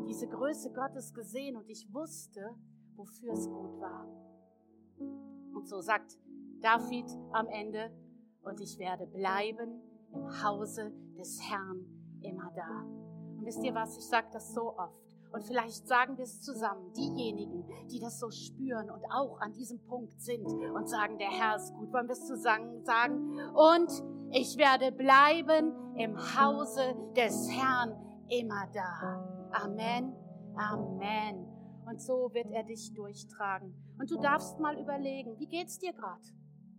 diese 0.06 0.28
Größe 0.28 0.72
Gottes 0.72 1.12
gesehen 1.12 1.56
und 1.56 1.68
ich 1.68 1.92
wusste, 1.92 2.56
wofür 2.94 3.32
es 3.32 3.46
gut 3.46 3.80
war. 3.80 4.06
Und 5.54 5.68
so 5.68 5.80
sagt 5.80 6.16
David 6.60 7.10
am 7.32 7.48
Ende, 7.48 7.90
und 8.42 8.60
ich 8.60 8.78
werde 8.78 9.06
bleiben 9.06 9.80
im 10.12 10.42
Hause 10.42 10.92
des 11.16 11.40
Herrn 11.42 11.86
immer 12.22 12.50
da. 12.56 12.82
Und 13.36 13.44
wisst 13.44 13.62
ihr 13.62 13.74
was, 13.74 13.96
ich 13.96 14.06
sage 14.06 14.28
das 14.32 14.52
so 14.52 14.76
oft. 14.76 15.11
Und 15.32 15.44
vielleicht 15.44 15.88
sagen 15.88 16.16
wir 16.18 16.24
es 16.24 16.42
zusammen, 16.42 16.92
diejenigen, 16.92 17.64
die 17.90 17.98
das 18.00 18.20
so 18.20 18.30
spüren 18.30 18.90
und 18.90 19.04
auch 19.10 19.40
an 19.40 19.52
diesem 19.52 19.82
Punkt 19.84 20.20
sind 20.20 20.46
und 20.46 20.88
sagen, 20.88 21.18
der 21.18 21.30
Herr 21.30 21.56
ist 21.56 21.72
gut, 21.72 21.92
wollen 21.92 22.06
wir 22.06 22.12
es 22.12 22.26
zusammen 22.26 22.84
sagen? 22.84 23.38
Und 23.54 23.90
ich 24.30 24.56
werde 24.58 24.92
bleiben 24.92 25.72
im 25.96 26.16
Hause 26.16 26.94
des 27.16 27.50
Herrn 27.50 27.96
immer 28.28 28.66
da. 28.72 29.48
Amen, 29.52 30.14
Amen. 30.56 31.46
Und 31.86 32.00
so 32.00 32.30
wird 32.32 32.50
er 32.50 32.64
dich 32.64 32.92
durchtragen. 32.94 33.74
Und 33.98 34.10
du 34.10 34.18
darfst 34.18 34.58
mal 34.60 34.78
überlegen, 34.78 35.38
wie 35.38 35.46
geht's 35.46 35.78
dir 35.78 35.92
gerade? 35.92 36.22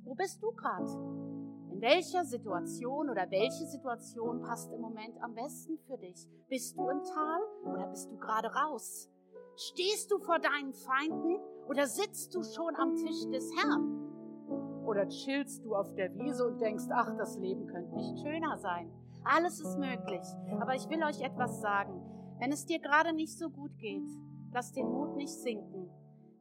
Wo 0.04 0.16
bist 0.16 0.41
du 0.41 0.51
gerade? 0.51 1.33
In 1.74 1.82
welcher 1.82 2.24
Situation 2.24 3.10
oder 3.10 3.30
welche 3.32 3.66
Situation 3.66 4.42
passt 4.42 4.72
im 4.72 4.80
Moment 4.80 5.20
am 5.22 5.34
besten 5.34 5.80
für 5.88 5.98
dich? 5.98 6.28
Bist 6.48 6.78
du 6.78 6.88
im 6.88 7.04
Tal 7.04 7.42
oder 7.66 7.88
bist 7.88 8.12
du 8.12 8.18
gerade 8.18 8.48
raus? 8.50 9.10
Stehst 9.56 10.12
du 10.12 10.20
vor 10.20 10.38
deinen 10.38 10.74
Feinden 10.74 11.40
oder 11.68 11.88
sitzt 11.88 12.36
du 12.36 12.44
schon 12.44 12.76
am 12.76 12.96
Tisch 12.96 13.26
des 13.32 13.52
Herrn? 13.58 14.86
Oder 14.86 15.08
chillst 15.08 15.66
du 15.66 15.74
auf 15.74 15.92
der 15.96 16.14
Wiese 16.14 16.46
und 16.46 16.62
denkst, 16.62 16.86
ach, 16.92 17.18
das 17.18 17.40
Leben 17.40 17.66
könnte 17.66 17.96
nicht 17.96 18.20
schöner 18.20 18.60
sein? 18.60 18.92
Alles 19.24 19.60
ist 19.60 19.80
möglich. 19.80 20.28
Aber 20.60 20.76
ich 20.76 20.88
will 20.90 21.04
euch 21.04 21.22
etwas 21.22 21.60
sagen. 21.60 22.04
Wenn 22.38 22.52
es 22.52 22.68
dir 22.68 22.80
gerade 22.80 23.14
nicht 23.14 23.36
so 23.36 23.50
gut 23.50 23.80
geht, 23.80 24.08
lass 24.52 24.74
den 24.74 24.92
Mut 24.92 25.16
nicht 25.16 25.34
sinken. 25.34 25.90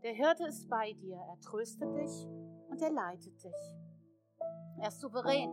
Der 0.02 0.12
Hirte 0.12 0.46
ist 0.46 0.68
bei 0.68 0.92
dir. 0.92 1.16
Er 1.16 1.40
tröstet 1.40 1.96
dich 1.96 2.28
und 2.68 2.82
er 2.82 2.90
leitet 2.90 3.42
dich. 3.42 3.81
Er 4.82 4.88
ist 4.88 5.00
souverän. 5.00 5.48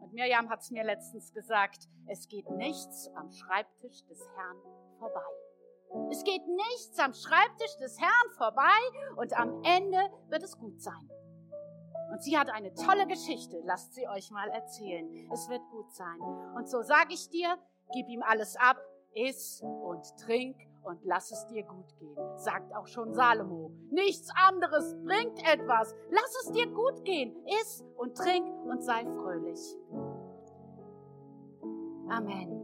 Und 0.00 0.14
Mirjam 0.14 0.48
hat 0.48 0.60
es 0.60 0.70
mir 0.70 0.84
letztens 0.84 1.34
gesagt, 1.34 1.86
es 2.06 2.28
geht 2.28 2.48
nichts 2.48 3.10
am 3.14 3.30
Schreibtisch 3.30 4.06
des 4.06 4.26
Herrn 4.34 4.56
vorbei. 4.98 5.20
Es 6.10 6.24
geht 6.24 6.46
nichts 6.48 6.98
am 6.98 7.12
Schreibtisch 7.12 7.76
des 7.76 8.00
Herrn 8.00 8.30
vorbei 8.38 8.80
und 9.16 9.38
am 9.38 9.62
Ende 9.64 9.98
wird 10.28 10.42
es 10.42 10.56
gut 10.56 10.80
sein. 10.80 11.10
Und 12.10 12.22
sie 12.22 12.38
hat 12.38 12.48
eine 12.48 12.72
tolle 12.72 13.06
Geschichte, 13.06 13.60
lasst 13.64 13.94
sie 13.94 14.08
euch 14.08 14.30
mal 14.30 14.48
erzählen. 14.48 15.30
Es 15.30 15.46
wird 15.50 15.62
gut 15.70 15.92
sein. 15.92 16.18
Und 16.56 16.66
so 16.66 16.80
sage 16.80 17.12
ich 17.12 17.28
dir, 17.28 17.58
gib 17.92 18.08
ihm 18.08 18.22
alles 18.22 18.56
ab, 18.56 18.78
iss 19.12 19.60
und 19.60 20.06
trink 20.16 20.56
und 20.84 21.04
lass 21.04 21.30
es 21.30 21.46
dir 21.46 21.62
gut 21.64 21.96
gehen, 21.98 22.16
sagt 22.36 22.74
auch 22.74 22.86
schon 22.86 23.14
Salomo. 23.14 23.72
Nichts 23.90 24.28
anderes 24.46 24.96
bringt 25.04 25.38
etwas. 25.40 25.94
Lass 26.10 26.44
es 26.44 26.52
dir 26.52 26.66
gut 26.68 27.04
gehen. 27.04 27.34
Iss 27.60 27.84
und 27.96 28.16
trink 28.16 28.46
und 28.66 28.82
sei 28.82 29.04
fröhlich. 29.04 29.60
Amen. 32.08 32.63